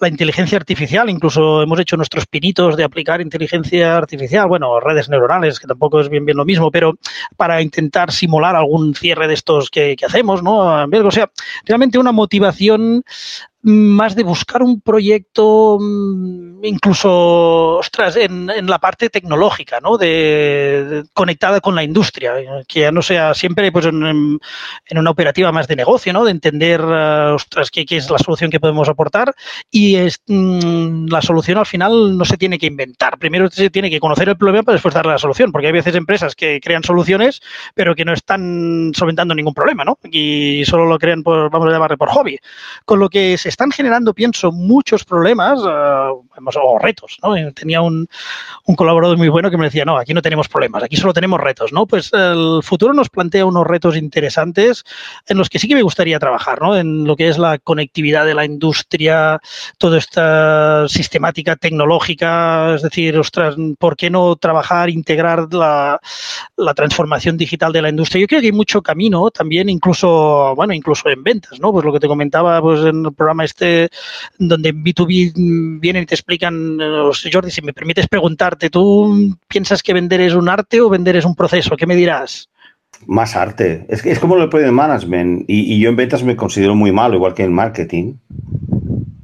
la 0.00 0.08
inteligencia 0.08 0.56
artificial, 0.58 1.10
incluso 1.10 1.62
hemos 1.62 1.78
hecho 1.78 1.96
nuestros 1.96 2.26
pinitos 2.26 2.76
de 2.76 2.84
aplicar 2.84 3.20
inteligencia 3.20 3.96
artificial, 3.96 4.48
bueno, 4.48 4.80
redes 4.80 5.08
neuronales, 5.08 5.60
que 5.60 5.66
tampoco 5.66 6.00
es 6.00 6.08
bien 6.08 6.24
bien 6.24 6.36
lo 6.36 6.44
mismo, 6.44 6.70
pero 6.70 6.94
para 7.36 7.60
intentar 7.62 8.12
simular 8.12 8.56
algún 8.56 8.94
cierre 8.94 9.28
de 9.28 9.34
estos 9.34 9.70
que, 9.70 9.96
que 9.96 10.06
hacemos, 10.06 10.42
¿no? 10.42 10.86
O 11.08 11.10
sea, 11.10 11.30
realmente 11.64 11.98
una 11.98 12.12
motivación 12.12 13.04
más 13.62 14.16
de 14.16 14.24
buscar 14.24 14.62
un 14.62 14.80
proyecto 14.80 15.78
mm, 15.80 16.64
incluso, 16.64 17.78
ostras, 17.78 18.16
en, 18.16 18.46
la 18.46 18.78
parte 18.78 19.10
tecnológica, 19.10 19.80
¿no? 19.80 19.98
De, 19.98 21.04
conectada 21.12 21.60
con 21.60 21.74
la 21.74 21.82
industria, 21.82 22.34
que 22.66 22.80
ya 22.80 22.92
no 22.92 23.02
sea 23.02 23.34
siempre 23.34 23.70
pues 23.70 23.86
en, 23.86 24.02
una 24.02 25.10
operativa 25.10 25.52
más 25.52 25.68
de 25.68 25.76
negocio, 25.76 26.12
¿no? 26.12 26.24
De 26.24 26.30
entender, 26.30 26.80
eh, 26.80 27.32
ostras, 27.34 27.70
qué, 27.70 27.84
es 27.88 28.10
la 28.10 28.18
solución 28.18 28.50
que 28.50 28.60
podemos 28.60 28.88
aportar 28.88 29.34
y 29.70 29.96
es, 29.96 30.20
mm, 30.26 31.06
la 31.08 31.22
solución 31.22 31.58
al 31.58 31.66
final 31.66 32.16
no 32.16 32.24
se 32.24 32.36
tiene 32.36 32.58
que 32.58 32.66
inventar. 32.66 33.18
Primero 33.18 33.48
se 33.50 33.70
tiene 33.70 33.90
que 33.90 34.00
conocer 34.00 34.28
el 34.28 34.36
problema 34.36 34.64
para 34.64 34.74
después 34.74 34.94
darle 34.94 35.12
la 35.12 35.18
solución, 35.18 35.52
porque 35.52 35.68
hay 35.68 35.72
veces 35.72 35.94
empresas 35.94 36.34
que 36.34 36.60
crean 36.60 36.82
soluciones 36.82 37.40
pero 37.74 37.94
que 37.94 38.04
no 38.04 38.12
están 38.12 38.92
solventando 38.94 39.34
ningún 39.34 39.54
problema, 39.54 39.84
¿no? 39.84 39.98
Y 40.04 40.64
solo 40.64 40.86
lo 40.86 40.98
crean 40.98 41.22
por, 41.22 41.50
vamos 41.50 41.68
a 41.68 41.72
llamarle 41.72 41.96
por 41.96 42.10
hobby. 42.10 42.38
Con 42.84 42.98
lo 42.98 43.08
que 43.08 43.38
se 43.38 43.48
están 43.52 43.70
generando, 43.70 44.14
pienso, 44.14 44.52
muchos 44.52 45.04
problemas 45.04 45.60
uh, 45.60 46.22
o 46.62 46.78
retos. 46.78 47.18
¿no? 47.22 47.34
Tenía 47.52 47.80
un, 47.80 48.08
un, 48.66 48.76
colaborador 48.76 49.16
muy 49.16 49.28
bueno 49.28 49.50
que 49.50 49.56
me 49.56 49.66
decía, 49.66 49.84
no, 49.84 49.96
aquí 49.96 50.14
no 50.14 50.22
tenemos 50.22 50.48
problemas, 50.48 50.82
aquí 50.82 50.96
solo 50.96 51.12
tenemos 51.12 51.40
retos. 51.40 51.72
¿no? 51.72 51.86
Pues 51.86 52.10
el 52.12 52.60
futuro 52.62 52.92
nos 52.92 53.08
plantea 53.08 53.46
unos 53.46 53.66
retos 53.66 53.96
interesantes 53.96 54.84
en 55.26 55.38
los 55.38 55.48
que 55.48 55.58
sí 55.58 55.68
que 55.68 55.74
me 55.74 55.82
gustaría 55.82 56.18
trabajar, 56.18 56.60
¿no? 56.60 56.76
en 56.76 57.04
lo 57.04 57.16
que 57.16 57.28
es 57.28 57.38
la 57.38 57.58
conectividad 57.58 58.26
de 58.26 58.34
la 58.34 58.44
industria, 58.44 59.40
toda 59.78 59.98
esta 59.98 60.88
sistemática 60.88 61.56
tecnológica, 61.56 62.74
es 62.74 62.82
decir, 62.82 63.16
ostras, 63.18 63.54
¿por 63.78 63.96
qué 63.96 64.10
no 64.10 64.36
trabajar, 64.36 64.90
integrar 64.90 65.52
la, 65.52 66.00
la 66.56 66.74
transformación 66.74 67.36
digital 67.36 67.72
de 67.72 67.82
la 67.82 67.88
industria? 67.88 68.20
Yo 68.22 68.26
creo 68.26 68.40
que 68.40 68.46
hay 68.46 68.52
mucho 68.52 68.82
camino 68.82 69.30
también, 69.30 69.68
incluso, 69.68 70.54
bueno, 70.56 70.72
incluso 70.72 71.08
en 71.08 71.22
ventas, 71.22 71.60
¿no? 71.60 71.72
Pues 71.72 71.84
lo 71.84 71.92
que 71.92 72.00
te 72.00 72.08
comentaba 72.08 72.60
pues, 72.60 72.80
en 72.84 73.06
el 73.06 73.12
programa 73.12 73.41
este, 73.44 73.88
donde 74.38 74.74
B2B 74.74 75.80
vienen 75.80 76.04
y 76.04 76.06
te 76.06 76.14
explican, 76.14 76.78
eh, 76.80 77.30
Jordi, 77.32 77.50
si 77.50 77.62
me 77.62 77.72
permites 77.72 78.08
preguntarte, 78.08 78.70
¿tú 78.70 79.36
piensas 79.48 79.82
que 79.82 79.92
vender 79.92 80.20
es 80.20 80.34
un 80.34 80.48
arte 80.48 80.80
o 80.80 80.88
vender 80.88 81.16
es 81.16 81.24
un 81.24 81.34
proceso? 81.34 81.76
¿Qué 81.76 81.86
me 81.86 81.96
dirás? 81.96 82.48
Más 83.06 83.34
arte. 83.36 83.86
Es 83.88 84.02
que 84.02 84.12
es 84.12 84.18
como 84.18 84.36
lo 84.36 84.48
de 84.48 84.70
management. 84.70 85.44
Y, 85.48 85.80
yo 85.80 85.88
en 85.88 85.96
ventas 85.96 86.22
me 86.22 86.36
considero 86.36 86.74
muy 86.74 86.92
malo, 86.92 87.16
igual 87.16 87.34
que 87.34 87.42
en 87.42 87.52
marketing. 87.52 88.14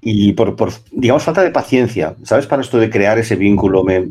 Y 0.01 0.33
por, 0.33 0.57
por, 0.57 0.73
digamos, 0.91 1.23
falta 1.23 1.43
de 1.43 1.51
paciencia. 1.51 2.17
¿Sabes? 2.25 2.47
Para 2.47 2.63
esto 2.63 2.79
de 2.79 2.91
crear 2.91 3.19
ese 3.19 3.37
vínculo, 3.37 3.85
me, 3.85 4.09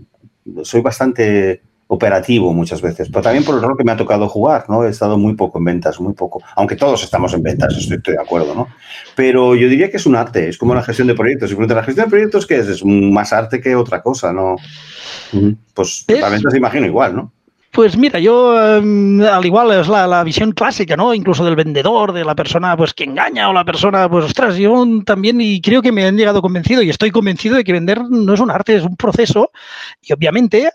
soy 0.64 0.82
bastante 0.82 1.62
operativo 1.88 2.54
muchas 2.54 2.82
veces, 2.82 3.08
pero 3.10 3.22
también 3.22 3.46
por 3.46 3.56
el 3.56 3.62
rol 3.62 3.78
que 3.78 3.84
me 3.84 3.92
ha 3.92 3.98
tocado 3.98 4.28
jugar, 4.28 4.66
¿no? 4.68 4.84
He 4.84 4.90
estado 4.90 5.18
muy 5.18 5.36
poco 5.36 5.58
en 5.58 5.66
ventas, 5.66 6.00
muy 6.00 6.14
poco, 6.14 6.44
aunque 6.56 6.76
todos 6.76 7.04
estamos 7.04 7.34
en 7.34 7.44
ventas, 7.44 7.76
estoy, 7.78 7.98
de 8.14 8.22
acuerdo, 8.22 8.54
¿no? 8.54 8.68
Pero 9.16 9.56
yo 9.56 9.70
diría 9.70 9.90
que 9.90 9.98
es 9.98 10.06
un 10.06 10.16
arte, 10.16 10.50
es 10.50 10.58
como 10.58 10.76
la 10.76 10.84
gestión 10.84 11.08
de 11.08 11.16
proyectos. 11.16 11.52
Y 11.52 11.56
la 11.56 11.84
gestión 11.84 12.06
de 12.06 12.10
proyectos, 12.10 12.46
¿qué 12.46 12.58
es? 12.58 12.68
Es 12.68 12.86
más 12.86 13.32
arte 13.32 13.62
que 13.62 13.76
otra 13.76 14.02
cosa, 14.02 14.34
¿no? 14.34 14.58
Pues 15.74 16.06
la 16.08 16.30
ventas 16.30 16.56
imagino 16.56 16.86
igual, 16.86 17.16
¿no? 17.16 17.32
Pues 17.78 17.96
mira, 17.96 18.18
yo 18.18 18.60
em, 18.78 19.22
al 19.22 19.46
igual 19.46 19.72
es 19.80 19.88
la, 19.88 20.24
visión 20.24 20.52
clásica, 20.52 20.98
¿no? 20.98 21.14
Incluso 21.14 21.46
del 21.46 21.56
vendedor, 21.56 22.12
de 22.12 22.26
la 22.26 22.34
persona 22.34 22.76
pues 22.76 22.92
que 22.92 23.04
engaña 23.04 23.52
o 23.52 23.54
la 23.54 23.64
persona, 23.64 24.10
pues 24.10 24.26
ostras, 24.26 24.58
yo 24.58 24.84
también 25.06 25.40
y 25.40 25.62
creo 25.62 25.84
que 25.84 25.92
me 25.92 26.04
han 26.04 26.18
llegado 26.18 26.42
convencido 26.42 26.82
y 26.82 26.90
estoy 26.90 27.12
convencido 27.12 27.56
de 27.56 27.64
que 27.64 27.74
vender 27.74 28.02
no 28.10 28.34
es 28.34 28.40
un 28.40 28.50
arte, 28.50 28.78
es 28.78 28.84
un 28.84 28.96
proceso 28.96 29.52
y 30.02 30.12
obviamente 30.12 30.72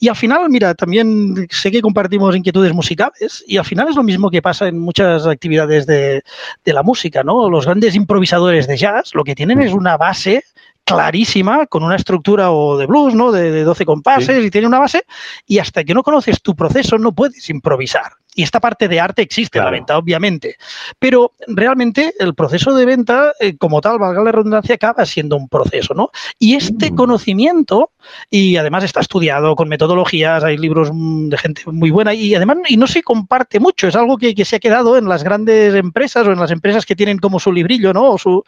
y 0.00 0.08
al 0.08 0.16
final, 0.16 0.48
mira, 0.48 0.74
también 0.74 1.46
sé 1.50 1.70
que 1.70 1.82
compartimos 1.82 2.34
inquietudes 2.34 2.72
musicales 2.72 3.44
y 3.46 3.58
al 3.58 3.66
final 3.66 3.88
es 3.90 3.96
lo 3.96 4.02
mismo 4.02 4.30
que 4.30 4.40
pasa 4.40 4.68
en 4.68 4.78
muchas 4.78 5.26
actividades 5.26 5.84
de, 5.84 6.22
de 6.64 6.72
la 6.72 6.82
música, 6.82 7.22
¿no? 7.22 7.50
Los 7.50 7.66
grandes 7.66 7.94
improvisadores 7.94 8.66
de 8.66 8.78
jazz 8.78 9.10
lo 9.12 9.22
que 9.22 9.34
tienen 9.34 9.60
es 9.60 9.74
una 9.74 9.98
base 9.98 10.44
clarísima, 10.84 11.66
con 11.66 11.82
una 11.82 11.96
estructura 11.96 12.50
o 12.50 12.76
de 12.76 12.86
blues, 12.86 13.14
¿no? 13.14 13.32
De, 13.32 13.50
de 13.50 13.64
12 13.64 13.84
compases 13.84 14.44
y 14.44 14.50
tiene 14.50 14.66
una 14.66 14.78
base, 14.78 15.04
y 15.46 15.58
hasta 15.58 15.84
que 15.84 15.94
no 15.94 16.02
conoces 16.02 16.42
tu 16.42 16.54
proceso 16.54 16.98
no 16.98 17.12
puedes 17.12 17.48
improvisar. 17.50 18.12
Y 18.34 18.42
esta 18.42 18.60
parte 18.60 18.88
de 18.88 18.98
arte 18.98 19.20
existe 19.20 19.58
en 19.58 19.64
la 19.64 19.70
venta, 19.70 19.98
obviamente. 19.98 20.56
Pero 20.98 21.32
realmente 21.46 22.14
el 22.18 22.34
proceso 22.34 22.74
de 22.74 22.86
venta, 22.86 23.32
eh, 23.38 23.56
como 23.58 23.80
tal, 23.80 23.98
valga 23.98 24.22
la 24.22 24.32
redundancia, 24.32 24.74
acaba 24.74 25.04
siendo 25.04 25.36
un 25.36 25.48
proceso, 25.48 25.92
¿no? 25.92 26.10
Y 26.38 26.54
este 26.54 26.90
mm. 26.90 26.96
conocimiento, 26.96 27.90
y 28.30 28.56
además 28.56 28.84
está 28.84 29.00
estudiado 29.00 29.54
con 29.54 29.68
metodologías, 29.68 30.44
hay 30.44 30.56
libros 30.56 30.90
mm, 30.92 31.28
de 31.28 31.38
gente 31.38 31.62
muy 31.66 31.90
buena, 31.90 32.14
y 32.14 32.34
además 32.34 32.58
y 32.68 32.76
no 32.76 32.86
se 32.86 33.02
comparte 33.02 33.60
mucho, 33.60 33.88
es 33.88 33.96
algo 33.96 34.16
que, 34.16 34.34
que 34.34 34.44
se 34.44 34.56
ha 34.56 34.60
quedado 34.60 34.96
en 34.96 35.08
las 35.08 35.22
grandes 35.22 35.74
empresas 35.74 36.26
o 36.26 36.32
en 36.32 36.38
las 36.38 36.50
empresas 36.50 36.86
que 36.86 36.96
tienen 36.96 37.18
como 37.18 37.40
su 37.40 37.52
librillo, 37.52 37.92
¿no? 37.92 38.12
O 38.12 38.18
su, 38.18 38.44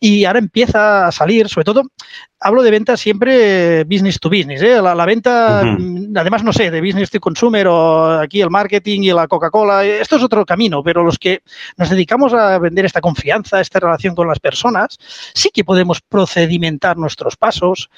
y 0.00 0.24
ahora 0.24 0.38
empieza 0.38 1.06
a 1.06 1.12
salir, 1.12 1.48
sobre 1.48 1.64
todo 1.64 1.82
hablo 2.40 2.62
de 2.62 2.70
ventas 2.70 3.00
siempre 3.00 3.84
business 3.84 4.20
to 4.20 4.28
business. 4.28 4.62
¿eh? 4.62 4.80
La, 4.80 5.06
venta, 5.06 5.62
mm, 5.64 6.16
además, 6.16 6.44
no 6.44 6.52
sé, 6.52 6.70
de 6.70 6.80
business 6.80 7.10
to 7.10 7.20
consumer 7.20 7.66
o 7.68 8.20
aquí 8.20 8.40
el 8.40 8.50
marketing 8.50 9.02
y 9.02 9.12
la 9.12 9.26
Coca-Cola, 9.26 9.84
esto 9.84 10.16
es 10.16 10.22
otro 10.22 10.44
camino, 10.44 10.82
pero 10.82 11.02
los 11.02 11.18
que 11.18 11.42
nos 11.76 11.90
dedicamos 11.90 12.34
a 12.34 12.58
vender 12.58 12.84
esta 12.84 13.00
confianza, 13.00 13.60
esta 13.60 13.80
relación 13.80 14.14
con 14.14 14.28
las 14.28 14.40
personas, 14.40 14.98
sí 15.34 15.50
que 15.52 15.64
podemos 15.64 16.00
procedimentar 16.00 16.96
nuestros 16.96 17.36
pasos, 17.36 17.90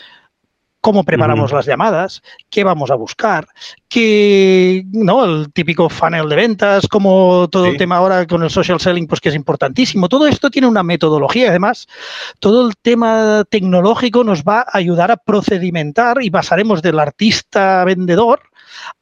cómo 0.81 1.05
preparamos 1.05 1.53
las 1.53 1.67
llamadas, 1.67 2.23
qué 2.51 2.65
vamos 2.65 2.91
a 2.91 2.95
buscar, 2.95 3.47
qué, 3.89 4.85
¿no? 4.93 5.25
El 5.25 5.53
típico 5.53 5.89
funnel 5.89 6.29
de 6.29 6.37
ventas, 6.37 6.87
como 6.87 7.49
todo 7.49 7.67
el 7.67 7.77
tema 7.77 7.97
ahora 7.97 8.27
con 8.27 8.43
el 8.43 8.51
social 8.51 8.81
selling, 8.81 9.07
pues 9.07 9.21
que 9.21 9.31
es 9.31 9.35
importantísimo. 9.35 10.09
Todo 10.09 10.27
esto 10.27 10.51
tiene 10.51 10.69
una 10.69 10.83
metodología, 10.83 11.51
además, 11.51 11.87
todo 12.39 12.69
el 12.69 12.77
tema 12.77 13.45
tecnológico 13.51 14.25
nos 14.25 14.43
va 14.45 14.61
a 14.61 14.79
ayudar 14.79 15.11
a 15.11 15.17
procedimentar 15.17 16.23
y 16.23 16.31
pasaremos 16.31 16.83
del 16.83 17.01
artista 17.01 17.85
vendedor 17.85 18.41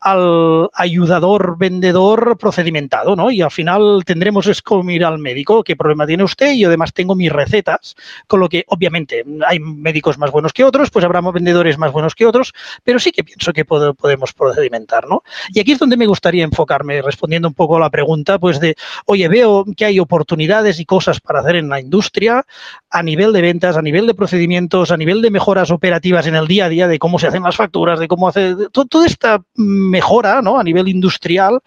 al 0.00 0.68
ayudador 0.74 1.56
vendedor 1.58 2.36
procedimentado, 2.38 3.16
¿no? 3.16 3.30
Y 3.30 3.42
al 3.42 3.50
final 3.50 4.02
tendremos 4.04 4.46
es 4.46 4.62
como 4.62 4.90
ir 4.90 5.04
al 5.04 5.18
médico, 5.18 5.62
qué 5.62 5.76
problema 5.76 6.06
tiene 6.06 6.24
usted 6.24 6.52
y 6.52 6.64
además 6.64 6.92
tengo 6.92 7.14
mis 7.14 7.32
recetas, 7.32 7.96
con 8.26 8.40
lo 8.40 8.48
que 8.48 8.64
obviamente 8.68 9.24
hay 9.46 9.58
médicos 9.58 10.18
más 10.18 10.30
buenos 10.30 10.52
que 10.52 10.64
otros, 10.64 10.90
pues 10.90 11.04
habrá 11.04 11.20
vendedores 11.20 11.78
más 11.78 11.92
buenos 11.92 12.14
que 12.14 12.26
otros, 12.26 12.52
pero 12.84 12.98
sí 12.98 13.12
que 13.12 13.24
pienso 13.24 13.52
que 13.52 13.64
podemos 13.64 14.32
procedimentar, 14.32 15.08
¿no? 15.08 15.22
Y 15.52 15.60
aquí 15.60 15.72
es 15.72 15.78
donde 15.78 15.96
me 15.96 16.06
gustaría 16.06 16.44
enfocarme, 16.44 17.02
respondiendo 17.02 17.48
un 17.48 17.54
poco 17.54 17.76
a 17.76 17.80
la 17.80 17.90
pregunta, 17.90 18.38
pues 18.38 18.60
de, 18.60 18.76
oye, 19.06 19.28
veo 19.28 19.64
que 19.76 19.84
hay 19.84 19.98
oportunidades 19.98 20.80
y 20.80 20.84
cosas 20.84 21.20
para 21.20 21.40
hacer 21.40 21.56
en 21.56 21.68
la 21.68 21.80
industria 21.80 22.44
a 22.90 23.02
nivel 23.02 23.32
de 23.32 23.42
ventas, 23.42 23.76
a 23.76 23.82
nivel 23.82 24.06
de 24.06 24.14
procedimientos, 24.14 24.90
a 24.90 24.96
nivel 24.96 25.22
de 25.22 25.30
mejoras 25.30 25.70
operativas 25.70 26.26
en 26.26 26.34
el 26.34 26.46
día 26.46 26.66
a 26.66 26.68
día, 26.68 26.88
de 26.88 26.98
cómo 26.98 27.18
se 27.18 27.26
hacen 27.26 27.42
las 27.42 27.56
facturas, 27.56 27.98
de 27.98 28.08
cómo 28.08 28.28
hace, 28.28 28.54
toda 28.72 29.06
esta 29.06 29.42
mejora 29.56 30.42
¿no? 30.42 30.58
a 30.58 30.64
nivel 30.64 30.88
industrial 30.88 31.60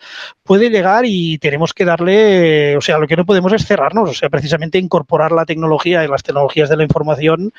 puede 0.43 0.69
llegar 0.69 1.03
y 1.05 1.37
tenemos 1.37 1.73
que 1.73 1.85
darle, 1.85 2.75
o 2.75 2.81
sea, 2.81 2.97
lo 2.97 3.07
que 3.07 3.15
no 3.15 3.25
podemos 3.25 3.53
es 3.53 3.65
cerrarnos, 3.65 4.09
o 4.09 4.13
sea, 4.13 4.29
precisamente 4.29 4.79
incorporar 4.79 5.31
la 5.31 5.45
tecnología 5.45 6.03
y 6.03 6.07
las 6.07 6.23
tecnologías 6.23 6.69
de 6.69 6.77
la 6.77 6.83
información 6.83 7.53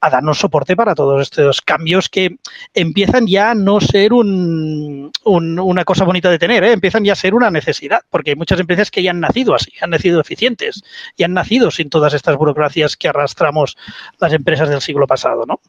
a 0.00 0.10
darnos 0.10 0.38
soporte 0.38 0.76
para 0.76 0.94
todos 0.94 1.22
estos 1.22 1.62
cambios 1.62 2.08
que 2.08 2.36
empiezan 2.74 3.26
ya 3.26 3.52
a 3.52 3.54
no 3.54 3.80
ser 3.80 4.12
un, 4.12 5.10
una 5.24 5.84
cosa 5.84 6.04
bonita 6.04 6.30
de 6.30 6.38
tener, 6.38 6.64
¿eh? 6.64 6.72
empiezan 6.72 7.04
ya 7.04 7.14
a 7.14 7.16
ser 7.16 7.34
una 7.34 7.50
necesidad, 7.50 8.02
porque 8.10 8.30
hay 8.30 8.36
muchas 8.36 8.60
empresas 8.60 8.90
que 8.90 9.02
ya 9.02 9.12
han 9.12 9.20
nacido 9.20 9.54
así, 9.54 9.72
han 9.80 9.90
nacido 9.90 10.20
eficientes 10.20 10.82
y 11.16 11.24
han 11.24 11.32
nacido 11.32 11.70
sin 11.70 11.88
todas 11.88 12.12
estas 12.12 12.36
burocracias 12.36 12.96
que 12.96 13.08
arrastramos 13.08 13.76
las 14.18 14.32
empresas 14.32 14.68
del 14.68 14.80
siglo 14.80 15.06
pasado, 15.06 15.44
¿no? 15.46 15.60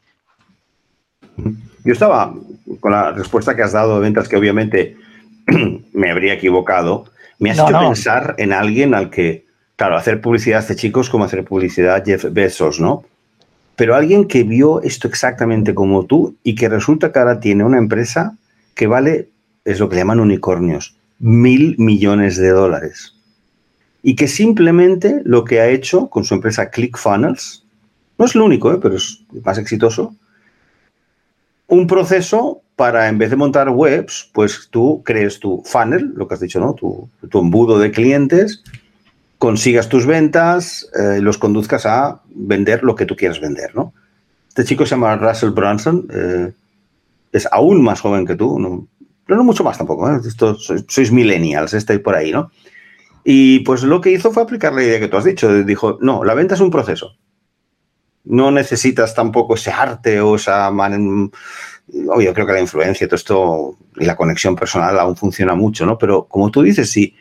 Yo 1.83 1.93
estaba 1.93 2.33
con 2.79 2.91
la 2.91 3.11
respuesta 3.11 3.55
que 3.55 3.61
has 3.61 3.73
dado 3.73 3.95
de 3.95 4.01
ventas, 4.01 4.27
que 4.27 4.37
obviamente 4.37 4.97
me 5.93 6.11
habría 6.11 6.33
equivocado. 6.33 7.05
Me 7.39 7.51
has 7.51 7.59
hecho 7.59 7.79
pensar 7.79 8.35
en 8.37 8.53
alguien 8.53 8.93
al 8.93 9.09
que, 9.09 9.45
claro, 9.75 9.97
hacer 9.97 10.21
publicidad 10.21 10.59
hace 10.59 10.75
chicos 10.75 11.09
como 11.09 11.25
hacer 11.25 11.43
publicidad 11.43 12.03
Jeff 12.05 12.25
Bezos, 12.31 12.79
¿no? 12.79 13.03
Pero 13.75 13.95
alguien 13.95 14.27
que 14.27 14.43
vio 14.43 14.81
esto 14.81 15.07
exactamente 15.07 15.75
como 15.75 16.05
tú 16.05 16.35
y 16.43 16.55
que 16.55 16.69
resulta 16.69 17.11
que 17.11 17.19
ahora 17.19 17.39
tiene 17.39 17.65
una 17.65 17.77
empresa 17.77 18.37
que 18.73 18.87
vale, 18.87 19.29
es 19.65 19.79
lo 19.79 19.89
que 19.89 19.97
llaman 19.97 20.19
unicornios, 20.19 20.95
mil 21.19 21.75
millones 21.77 22.37
de 22.37 22.49
dólares. 22.49 23.15
Y 24.01 24.15
que 24.15 24.27
simplemente 24.27 25.21
lo 25.25 25.43
que 25.43 25.59
ha 25.59 25.67
hecho 25.67 26.09
con 26.09 26.23
su 26.23 26.35
empresa 26.35 26.69
ClickFunnels, 26.69 27.65
no 28.17 28.25
es 28.25 28.35
lo 28.35 28.45
único, 28.45 28.71
¿eh? 28.71 28.79
pero 28.81 28.95
es 28.95 29.23
más 29.43 29.57
exitoso, 29.57 30.15
un 31.67 31.87
proceso 31.87 32.61
para, 32.75 33.07
en 33.07 33.17
vez 33.17 33.29
de 33.29 33.35
montar 33.35 33.69
webs, 33.69 34.29
pues 34.33 34.67
tú 34.69 35.01
crees 35.03 35.39
tu 35.39 35.63
funnel, 35.65 36.13
lo 36.15 36.27
que 36.27 36.33
has 36.33 36.39
dicho, 36.39 36.59
¿no? 36.59 36.73
Tu, 36.73 37.09
embudo 37.33 37.79
de 37.79 37.91
clientes, 37.91 38.63
consigas 39.37 39.87
tus 39.89 40.05
ventas, 40.05 40.89
eh, 40.93 41.19
los 41.21 41.37
conduzcas 41.37 41.85
a 41.85 42.21
vender 42.33 42.83
lo 42.83 42.95
que 42.95 43.05
tú 43.05 43.15
quieras 43.15 43.39
vender, 43.39 43.75
¿no? 43.75 43.93
Este 44.49 44.65
chico 44.65 44.85
se 44.85 44.91
llama 44.91 45.15
Russell 45.15 45.51
Brunson, 45.51 46.07
eh, 46.13 46.51
es 47.31 47.47
aún 47.51 47.81
más 47.81 48.01
joven 48.01 48.25
que 48.25 48.35
tú, 48.35 48.59
no, 48.59 48.87
pero 49.25 49.37
no 49.37 49.43
mucho 49.43 49.63
más 49.63 49.77
tampoco, 49.77 50.09
¿eh? 50.09 50.19
sois, 50.87 51.11
millennials, 51.11 51.73
estáis 51.73 51.99
por 51.99 52.15
ahí, 52.15 52.31
¿no? 52.31 52.51
Y 53.23 53.59
pues 53.61 53.83
lo 53.83 54.01
que 54.01 54.11
hizo 54.11 54.31
fue 54.31 54.43
aplicar 54.43 54.73
la 54.73 54.83
idea 54.83 54.99
que 54.99 55.07
tú 55.07 55.17
has 55.17 55.23
dicho, 55.23 55.63
dijo, 55.63 55.97
no, 56.01 56.23
la 56.23 56.35
venta 56.35 56.53
es 56.53 56.61
un 56.61 56.69
proceso 56.69 57.15
no 58.25 58.51
necesitas 58.51 59.13
tampoco 59.13 59.55
ese 59.55 59.71
arte 59.71 60.19
o 60.21 60.35
esa 60.35 60.69
man... 60.71 61.31
yo 61.87 62.33
creo 62.33 62.45
que 62.45 62.53
la 62.53 62.61
influencia 62.61 63.07
todo 63.07 63.15
esto 63.15 63.77
y 63.97 64.05
la 64.05 64.15
conexión 64.15 64.55
personal 64.55 64.99
aún 64.99 65.15
funciona 65.15 65.55
mucho, 65.55 65.85
¿no? 65.85 65.97
Pero 65.97 66.25
como 66.25 66.51
tú 66.51 66.61
dices, 66.61 66.91
si 66.91 67.15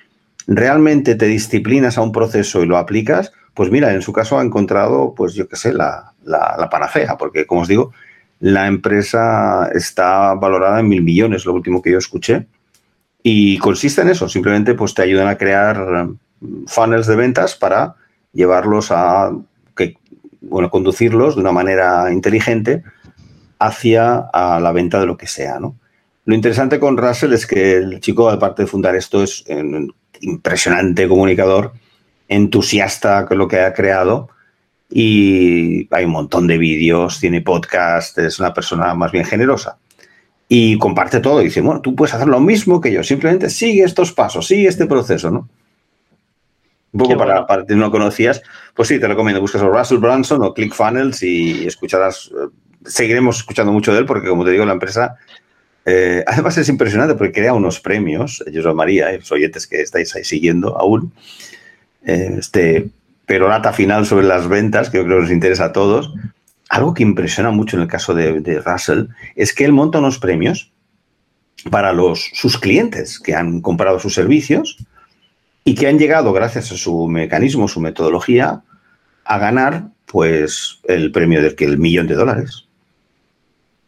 realmente 0.47 1.15
te 1.15 1.27
disciplinas 1.27 1.99
a 1.99 2.03
un 2.03 2.13
proceso 2.13 2.63
y 2.63 2.67
lo 2.67 2.77
aplicas, 2.77 3.33
pues 3.55 3.71
mira, 3.71 3.93
en 3.95 4.03
su 4.03 4.13
caso 4.13 4.39
ha 4.39 4.43
encontrado, 4.43 5.15
pues 5.15 5.35
yo 5.35 5.49
qué 5.49 5.57
sé, 5.57 5.73
la, 5.73 6.13
la, 6.25 6.69
panacea, 6.71 7.17
porque 7.17 7.47
como 7.47 7.63
os 7.63 7.69
digo, 7.69 7.93
la 8.41 8.67
empresa 8.67 9.71
está 9.73 10.35
valorada 10.35 10.81
en 10.81 10.89
mil 10.89 11.03
millones, 11.03 11.47
lo 11.47 11.55
último 11.55 11.81
que 11.81 11.93
yo 11.93 11.99
escuché, 11.99 12.47
y 13.23 13.59
consiste 13.59 14.03
en 14.03 14.09
eso, 14.09 14.29
simplemente 14.29 14.75
pues 14.75 14.93
te 14.93 15.03
ayudan 15.03 15.29
a 15.29 15.39
crear 15.39 16.09
funnels 16.67 17.07
de 17.07 17.17
ventas 17.17 17.55
para 17.55 17.95
llevarlos 18.33 18.91
a 18.91 19.33
bueno, 20.55 20.71
conducirlos 20.71 21.35
de 21.35 21.41
una 21.41 21.51
manera 21.51 22.13
inteligente 22.13 22.85
hacia 23.59 24.19
a 24.33 24.61
la 24.61 24.71
venta 24.71 25.01
de 25.01 25.07
lo 25.07 25.17
que 25.17 25.27
sea, 25.27 25.59
¿no? 25.59 25.75
Lo 26.27 26.35
interesante 26.37 26.79
con 26.79 26.97
Russell 26.97 27.33
es 27.33 27.45
que 27.45 27.73
el 27.73 27.99
chico, 27.99 28.31
aparte 28.31 28.63
de 28.63 28.69
fundar 28.69 28.95
esto, 28.95 29.25
es 29.25 29.45
un 29.49 29.93
impresionante 30.21 31.09
comunicador, 31.09 31.73
entusiasta 32.29 33.27
con 33.27 33.39
lo 33.39 33.49
que 33.49 33.63
ha 33.63 33.75
creado 33.75 34.29
y 34.89 35.89
hay 35.93 36.05
un 36.05 36.13
montón 36.13 36.47
de 36.47 36.57
vídeos, 36.57 37.19
tiene 37.19 37.41
podcast, 37.41 38.17
es 38.19 38.39
una 38.39 38.55
persona 38.55 38.95
más 38.95 39.11
bien 39.11 39.25
generosa. 39.25 39.79
Y 40.49 40.79
comparte 40.79 41.19
todo 41.19 41.43
y 41.43 41.47
dice, 41.47 41.63
bueno, 41.63 41.81
tú 41.81 41.97
puedes 41.97 42.15
hacer 42.15 42.29
lo 42.29 42.39
mismo 42.39 42.81
que 42.81 42.93
yo, 42.93 43.03
simplemente 43.03 43.51
sigue 43.51 43.83
estos 43.83 44.13
pasos, 44.13 44.47
sigue 44.47 44.69
este 44.69 44.87
proceso, 44.87 45.33
¿no? 45.33 45.49
Un 46.95 47.01
poco 47.01 47.17
para, 47.17 47.45
para 47.45 47.65
no 47.69 47.77
lo 47.77 47.91
conocías, 47.91 48.41
pues 48.73 48.87
sí, 48.87 49.01
te 49.01 49.09
recomiendo. 49.09 49.41
Buscas 49.41 49.61
a 49.63 49.67
Russell 49.67 49.99
Brunson 49.99 50.45
o 50.45 50.55
ClickFunnels 50.55 51.25
y 51.25 51.67
escucharás. 51.67 52.31
Eh, 52.33 52.49
seguiremos 52.85 53.39
escuchando 53.39 53.73
mucho 53.73 53.93
de 53.93 53.99
él 53.99 54.07
porque, 54.07 54.29
como 54.29 54.45
te 54.45 54.53
digo, 54.53 54.65
la 54.65 54.75
empresa. 54.75 55.17
Eh, 55.85 56.23
además 56.25 56.57
es 56.57 56.69
impresionante 56.69 57.17
porque 57.17 57.33
crea 57.33 57.53
unos 57.53 57.81
premios, 57.81 58.45
yo 58.51 58.67
os 58.67 58.75
María, 58.77 59.11
los 59.13 59.31
oyentes 59.33 59.67
que 59.67 59.83
estáis 59.83 60.15
ahí 60.15 60.23
siguiendo 60.23 60.79
aún, 60.79 61.13
eh, 62.07 62.37
este 62.39 62.89
perorata 63.27 63.73
final 63.73 64.07
sobre 64.07 64.27
las 64.27 64.47
ventas, 64.49 64.89
que 64.89 64.99
yo 64.99 65.05
creo 65.05 65.17
que 65.17 65.23
nos 65.23 65.33
interesa 65.33 65.67
a 65.67 65.73
todos. 65.73 66.15
Algo 66.69 66.95
que 66.95 67.03
impresiona 67.03 67.51
mucho 67.51 67.77
en 67.77 67.83
el 67.83 67.89
caso 67.89 68.15
de, 68.15 68.41
de 68.41 68.61
Russell 68.61 69.07
es 69.35 69.53
que 69.53 69.65
él 69.65 69.73
monta 69.73 69.99
unos 69.99 70.21
premios 70.21 70.71
para 71.71 71.93
los, 71.93 72.31
sus 72.35 72.57
clientes 72.57 73.19
que 73.19 73.35
han 73.35 73.61
comprado 73.61 73.99
sus 73.99 74.15
servicios 74.15 74.79
y 75.65 75.75
que 75.75 75.87
han 75.89 75.99
llegado, 75.99 76.33
gracias 76.33 76.71
a 76.73 76.77
su 76.77 77.09
mecanismo, 77.09 77.69
su 77.69 77.81
metodología, 77.81 78.63
a 79.25 79.39
ganar 79.39 79.89
pues 80.07 80.81
el 80.85 81.11
premio 81.11 81.43
del 81.43 81.55
que 81.55 81.65
el 81.65 81.79
millón 81.79 82.07
de 82.07 82.15
dólares. 82.15 82.69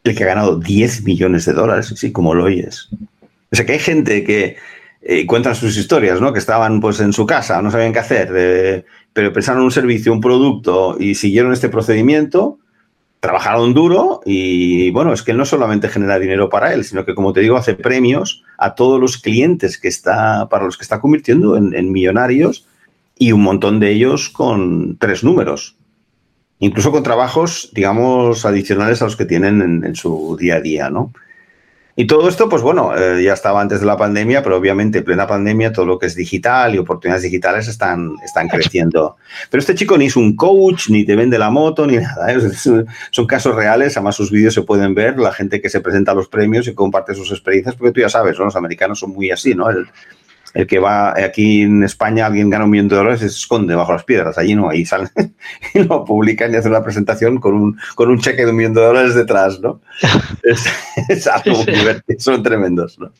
El 0.02 0.16
que 0.16 0.24
ha 0.24 0.28
ganado 0.28 0.56
10 0.58 1.04
millones 1.04 1.44
de 1.44 1.52
dólares, 1.52 1.92
así 1.92 2.12
como 2.12 2.34
lo 2.34 2.44
oyes. 2.44 2.88
O 3.52 3.56
sea 3.56 3.66
que 3.66 3.72
hay 3.72 3.78
gente 3.78 4.24
que 4.24 4.56
eh, 5.02 5.26
cuentan 5.26 5.54
sus 5.54 5.76
historias, 5.76 6.20
¿no? 6.20 6.32
Que 6.32 6.38
estaban 6.38 6.80
pues 6.80 7.00
en 7.00 7.12
su 7.12 7.26
casa, 7.26 7.60
no 7.60 7.70
sabían 7.70 7.92
qué 7.92 7.98
hacer, 7.98 8.84
pero 9.12 9.32
pensaron 9.32 9.62
un 9.62 9.70
servicio, 9.70 10.12
un 10.12 10.20
producto 10.20 10.96
y 10.98 11.14
siguieron 11.14 11.52
este 11.52 11.68
procedimiento 11.68 12.58
trabajaron 13.26 13.74
duro 13.74 14.20
y 14.24 14.92
bueno, 14.92 15.12
es 15.12 15.24
que 15.24 15.34
no 15.34 15.44
solamente 15.44 15.88
genera 15.88 16.20
dinero 16.20 16.48
para 16.48 16.72
él, 16.72 16.84
sino 16.84 17.04
que 17.04 17.16
como 17.16 17.32
te 17.32 17.40
digo, 17.40 17.56
hace 17.56 17.74
premios 17.74 18.44
a 18.56 18.76
todos 18.76 19.00
los 19.00 19.18
clientes 19.18 19.78
que 19.78 19.88
está, 19.88 20.48
para 20.48 20.64
los 20.64 20.76
que 20.76 20.84
está 20.84 21.00
convirtiendo 21.00 21.56
en, 21.56 21.90
millonarios 21.90 22.68
y 23.18 23.32
un 23.32 23.42
montón 23.42 23.80
de 23.80 23.90
ellos 23.90 24.28
con 24.28 24.96
tres 24.98 25.24
números. 25.24 25.74
Incluso 26.60 26.92
con 26.92 27.02
trabajos, 27.02 27.70
digamos, 27.74 28.46
adicionales 28.46 29.02
a 29.02 29.06
los 29.06 29.16
que 29.16 29.24
tienen 29.24 29.60
en, 29.60 29.84
en 29.84 29.96
su 29.96 30.36
día 30.38 30.54
a 30.56 30.60
día, 30.60 30.88
¿no? 30.88 31.12
Y 31.98 32.06
todo 32.06 32.28
esto, 32.28 32.46
pues 32.50 32.60
bueno, 32.60 32.94
eh, 32.94 33.22
ya 33.24 33.32
estaba 33.32 33.62
antes 33.62 33.80
de 33.80 33.86
la 33.86 33.96
pandemia, 33.96 34.42
pero 34.42 34.58
obviamente 34.58 34.98
en 34.98 35.04
plena 35.04 35.26
pandemia 35.26 35.72
todo 35.72 35.86
lo 35.86 35.98
que 35.98 36.04
es 36.04 36.14
digital 36.14 36.74
y 36.74 36.78
oportunidades 36.78 37.22
digitales 37.22 37.68
están, 37.68 38.12
están 38.22 38.48
creciendo. 38.48 39.16
Pero 39.50 39.60
este 39.60 39.74
chico 39.74 39.96
ni 39.96 40.04
es 40.04 40.16
un 40.16 40.36
coach, 40.36 40.90
ni 40.90 41.06
te 41.06 41.16
vende 41.16 41.38
la 41.38 41.48
moto, 41.48 41.86
ni 41.86 41.96
nada. 41.96 42.30
¿eh? 42.30 42.38
Son 43.10 43.26
casos 43.26 43.54
reales, 43.54 43.96
además 43.96 44.14
sus 44.14 44.30
vídeos 44.30 44.52
se 44.52 44.60
pueden 44.60 44.94
ver, 44.94 45.18
la 45.18 45.32
gente 45.32 45.62
que 45.62 45.70
se 45.70 45.80
presenta 45.80 46.12
a 46.12 46.14
los 46.14 46.28
premios 46.28 46.68
y 46.68 46.74
comparte 46.74 47.14
sus 47.14 47.30
experiencias, 47.30 47.74
porque 47.76 47.92
tú 47.92 48.00
ya 48.00 48.10
sabes, 48.10 48.36
los 48.38 48.56
americanos 48.56 48.98
son 48.98 49.12
muy 49.12 49.30
así, 49.30 49.54
¿no? 49.54 49.66
El 50.56 50.66
que 50.66 50.78
va 50.78 51.10
aquí 51.10 51.62
en 51.62 51.84
España, 51.84 52.24
alguien 52.24 52.48
gana 52.48 52.64
un 52.64 52.70
millón 52.70 52.88
de 52.88 52.96
dólares, 52.96 53.20
se 53.20 53.26
esconde 53.26 53.74
bajo 53.74 53.92
las 53.92 54.04
piedras. 54.04 54.38
Allí 54.38 54.54
no, 54.54 54.70
ahí 54.70 54.86
salen 54.86 55.10
y 55.74 55.80
lo 55.80 56.02
publican 56.02 56.50
y 56.50 56.56
hacen 56.56 56.70
una 56.70 56.82
presentación 56.82 57.38
con 57.38 57.52
un, 57.52 57.78
con 57.94 58.08
un 58.08 58.18
cheque 58.18 58.46
de 58.46 58.52
un 58.52 58.56
millón 58.56 58.72
de 58.72 58.80
dólares 58.80 59.14
detrás, 59.14 59.60
¿no? 59.60 59.82
es, 61.08 61.26
algo 61.26 61.62
muy 61.62 61.74
divertido, 61.74 62.18
son 62.18 62.42
tremendos, 62.42 62.98
¿no? 62.98 63.12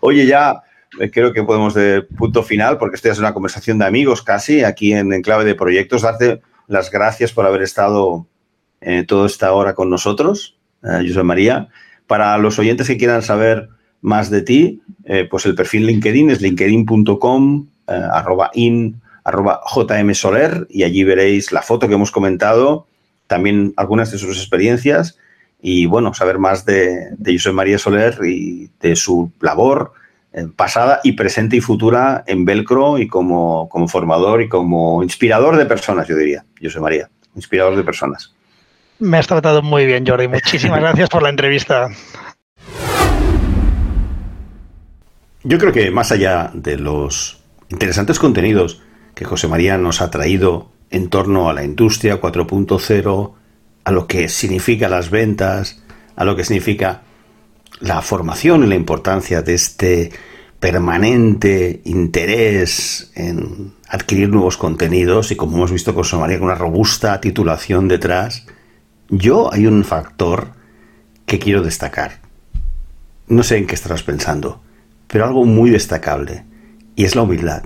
Oye, 0.00 0.26
ya 0.26 0.64
eh, 0.98 1.12
creo 1.12 1.32
que 1.32 1.44
podemos 1.44 1.74
de 1.74 2.02
punto 2.02 2.42
final, 2.42 2.76
porque 2.76 2.96
esto 2.96 3.08
es 3.08 3.20
una 3.20 3.32
conversación 3.32 3.78
de 3.78 3.84
amigos 3.84 4.22
casi, 4.22 4.64
aquí 4.64 4.94
en, 4.94 5.22
Clave 5.22 5.44
de 5.44 5.54
Proyectos, 5.54 6.02
darte 6.02 6.40
las 6.66 6.90
gracias 6.90 7.30
por 7.30 7.46
haber 7.46 7.62
estado 7.62 8.26
eh, 8.80 9.04
toda 9.06 9.28
esta 9.28 9.52
hora 9.52 9.76
con 9.76 9.90
nosotros. 9.90 10.58
eh, 10.82 11.06
José 11.06 11.22
María. 11.22 11.68
Para 12.08 12.36
los 12.36 12.58
oyentes 12.58 12.88
que 12.88 12.98
quieran 12.98 13.22
saber 13.22 13.68
más 14.04 14.28
de 14.28 14.42
ti, 14.42 14.82
eh, 15.04 15.26
pues 15.28 15.46
el 15.46 15.54
perfil 15.54 15.86
LinkedIn 15.86 16.30
es 16.30 16.42
linkedin.com, 16.42 17.66
arroba 17.86 18.50
in, 18.54 19.00
arroba 19.24 19.60
jmsoler, 19.66 20.66
y 20.68 20.84
allí 20.84 21.04
veréis 21.04 21.52
la 21.52 21.62
foto 21.62 21.88
que 21.88 21.94
hemos 21.94 22.10
comentado, 22.10 22.86
también 23.26 23.72
algunas 23.76 24.12
de 24.12 24.18
sus 24.18 24.36
experiencias, 24.36 25.18
y 25.60 25.86
bueno, 25.86 26.12
saber 26.12 26.38
más 26.38 26.66
de, 26.66 27.08
de 27.16 27.32
José 27.32 27.52
María 27.52 27.78
Soler 27.78 28.18
y 28.24 28.70
de 28.80 28.94
su 28.94 29.32
labor, 29.40 29.92
pasada 30.56 31.00
y 31.02 31.12
presente 31.12 31.56
y 31.56 31.60
futura 31.60 32.24
en 32.26 32.44
Velcro 32.44 32.98
y 32.98 33.06
como, 33.06 33.68
como 33.68 33.88
formador 33.88 34.42
y 34.42 34.48
como 34.48 35.02
inspirador 35.02 35.56
de 35.56 35.66
personas, 35.66 36.08
yo 36.08 36.16
diría, 36.16 36.44
José 36.60 36.80
María, 36.80 37.08
inspirador 37.34 37.76
de 37.76 37.84
personas. 37.84 38.34
Me 38.98 39.18
has 39.18 39.26
tratado 39.26 39.62
muy 39.62 39.86
bien, 39.86 40.06
Jordi. 40.06 40.28
Muchísimas 40.28 40.80
gracias 40.80 41.08
por 41.08 41.22
la 41.22 41.30
entrevista. 41.30 41.88
Yo 45.46 45.58
creo 45.58 45.72
que 45.72 45.90
más 45.90 46.10
allá 46.10 46.50
de 46.54 46.78
los 46.78 47.38
interesantes 47.68 48.18
contenidos 48.18 48.80
que 49.14 49.26
José 49.26 49.46
María 49.46 49.76
nos 49.76 50.00
ha 50.00 50.10
traído 50.10 50.70
en 50.90 51.10
torno 51.10 51.50
a 51.50 51.52
la 51.52 51.62
industria 51.62 52.18
4.0, 52.18 53.32
a 53.84 53.92
lo 53.92 54.06
que 54.06 54.30
significa 54.30 54.88
las 54.88 55.10
ventas, 55.10 55.82
a 56.16 56.24
lo 56.24 56.34
que 56.34 56.44
significa 56.44 57.02
la 57.80 58.00
formación 58.00 58.64
y 58.64 58.68
la 58.68 58.74
importancia 58.74 59.42
de 59.42 59.52
este 59.52 60.12
permanente 60.58 61.82
interés 61.84 63.12
en 63.14 63.74
adquirir 63.86 64.30
nuevos 64.30 64.56
contenidos 64.56 65.30
y 65.30 65.36
como 65.36 65.58
hemos 65.58 65.72
visto 65.72 65.94
con 65.94 66.20
María 66.20 66.38
con 66.38 66.46
una 66.46 66.54
robusta 66.54 67.20
titulación 67.20 67.86
detrás, 67.86 68.46
yo 69.10 69.52
hay 69.52 69.66
un 69.66 69.84
factor 69.84 70.52
que 71.26 71.38
quiero 71.38 71.60
destacar. 71.60 72.22
No 73.28 73.42
sé 73.42 73.58
en 73.58 73.66
qué 73.66 73.74
estarás 73.74 74.02
pensando, 74.02 74.63
pero 75.14 75.26
algo 75.26 75.44
muy 75.44 75.70
destacable 75.70 76.42
y 76.96 77.04
es 77.04 77.14
la 77.14 77.22
humildad. 77.22 77.62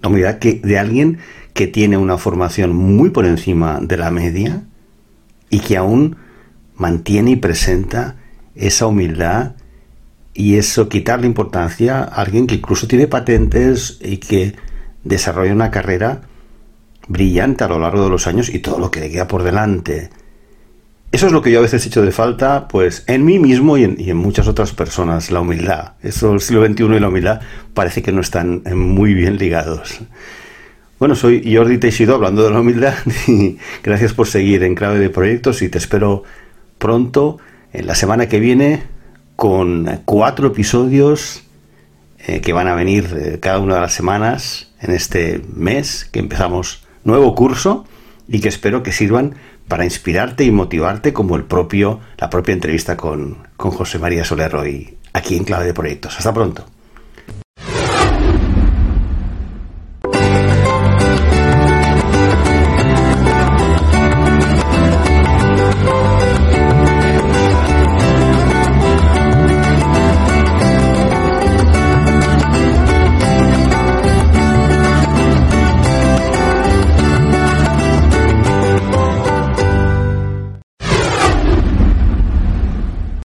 La 0.00 0.08
humildad 0.08 0.38
que, 0.38 0.54
de 0.64 0.78
alguien 0.78 1.18
que 1.52 1.66
tiene 1.66 1.98
una 1.98 2.16
formación 2.16 2.74
muy 2.74 3.10
por 3.10 3.26
encima 3.26 3.80
de 3.82 3.98
la 3.98 4.10
media 4.10 4.62
y 5.50 5.60
que 5.60 5.76
aún 5.76 6.16
mantiene 6.74 7.32
y 7.32 7.36
presenta 7.36 8.16
esa 8.54 8.86
humildad 8.86 9.56
y 10.32 10.56
eso 10.56 10.88
quitarle 10.88 11.26
importancia 11.26 11.98
a 11.98 12.04
alguien 12.04 12.46
que 12.46 12.54
incluso 12.54 12.88
tiene 12.88 13.08
patentes 13.08 13.98
y 14.00 14.16
que 14.16 14.56
desarrolla 15.04 15.52
una 15.52 15.70
carrera 15.70 16.22
brillante 17.08 17.64
a 17.64 17.68
lo 17.68 17.78
largo 17.78 18.04
de 18.04 18.08
los 18.08 18.26
años 18.26 18.48
y 18.48 18.58
todo 18.60 18.78
lo 18.78 18.90
que 18.90 19.00
le 19.00 19.10
queda 19.10 19.28
por 19.28 19.42
delante. 19.42 20.08
Eso 21.12 21.26
es 21.26 21.32
lo 21.32 21.42
que 21.42 21.52
yo 21.52 21.58
a 21.58 21.62
veces 21.62 21.84
he 21.84 21.88
hecho 21.88 22.00
de 22.00 22.10
falta, 22.10 22.68
pues 22.68 23.04
en 23.06 23.22
mí 23.26 23.38
mismo 23.38 23.76
y 23.76 23.84
en, 23.84 24.16
muchas 24.16 24.48
otras 24.48 24.72
personas, 24.72 25.30
la 25.30 25.40
humildad. 25.40 25.92
Eso 26.02 26.32
el 26.32 26.40
siglo 26.40 26.66
XXI 26.66 26.84
y 26.84 27.00
la 27.00 27.08
humildad 27.08 27.42
parece 27.74 28.00
que 28.02 28.12
no 28.12 28.22
están 28.22 28.62
muy 28.74 29.12
bien 29.12 29.36
ligados. 29.36 30.00
Bueno, 30.98 31.14
soy 31.14 31.54
Jordi 31.54 31.76
Teixido 31.76 32.14
hablando 32.14 32.42
de 32.44 32.50
la 32.50 32.60
humildad 32.60 32.94
y 33.28 33.58
gracias 33.82 34.14
por 34.14 34.26
seguir 34.26 34.62
en 34.62 34.74
Clave 34.74 34.98
de 34.98 35.10
Proyectos 35.10 35.60
y 35.60 35.68
te 35.68 35.76
espero 35.76 36.24
pronto 36.78 37.36
en 37.74 37.86
la 37.86 37.94
semana 37.94 38.26
que 38.26 38.40
viene 38.40 38.82
con 39.36 40.00
cuatro 40.06 40.46
episodios 40.46 41.42
eh, 42.26 42.40
que 42.40 42.54
van 42.54 42.68
a 42.68 42.74
venir 42.74 43.14
eh, 43.14 43.38
cada 43.38 43.58
una 43.58 43.74
de 43.74 43.80
las 43.82 43.92
semanas 43.92 44.72
en 44.80 44.92
este 44.92 45.42
mes 45.54 46.08
que 46.10 46.20
empezamos 46.20 46.86
nuevo 47.04 47.34
curso 47.34 47.84
y 48.28 48.40
que 48.40 48.48
espero 48.48 48.82
que 48.82 48.92
sirvan 48.92 49.34
para 49.68 49.84
inspirarte 49.84 50.44
y 50.44 50.50
motivarte 50.50 51.12
como 51.12 51.36
el 51.36 51.44
propio 51.44 52.00
la 52.18 52.30
propia 52.30 52.52
entrevista 52.52 52.96
con, 52.96 53.38
con 53.56 53.70
José 53.70 53.98
María 53.98 54.24
Soler 54.24 54.54
hoy 54.54 54.96
aquí 55.12 55.36
en 55.36 55.44
Clave 55.44 55.66
de 55.66 55.74
Proyectos. 55.74 56.16
Hasta 56.16 56.32
pronto. 56.32 56.64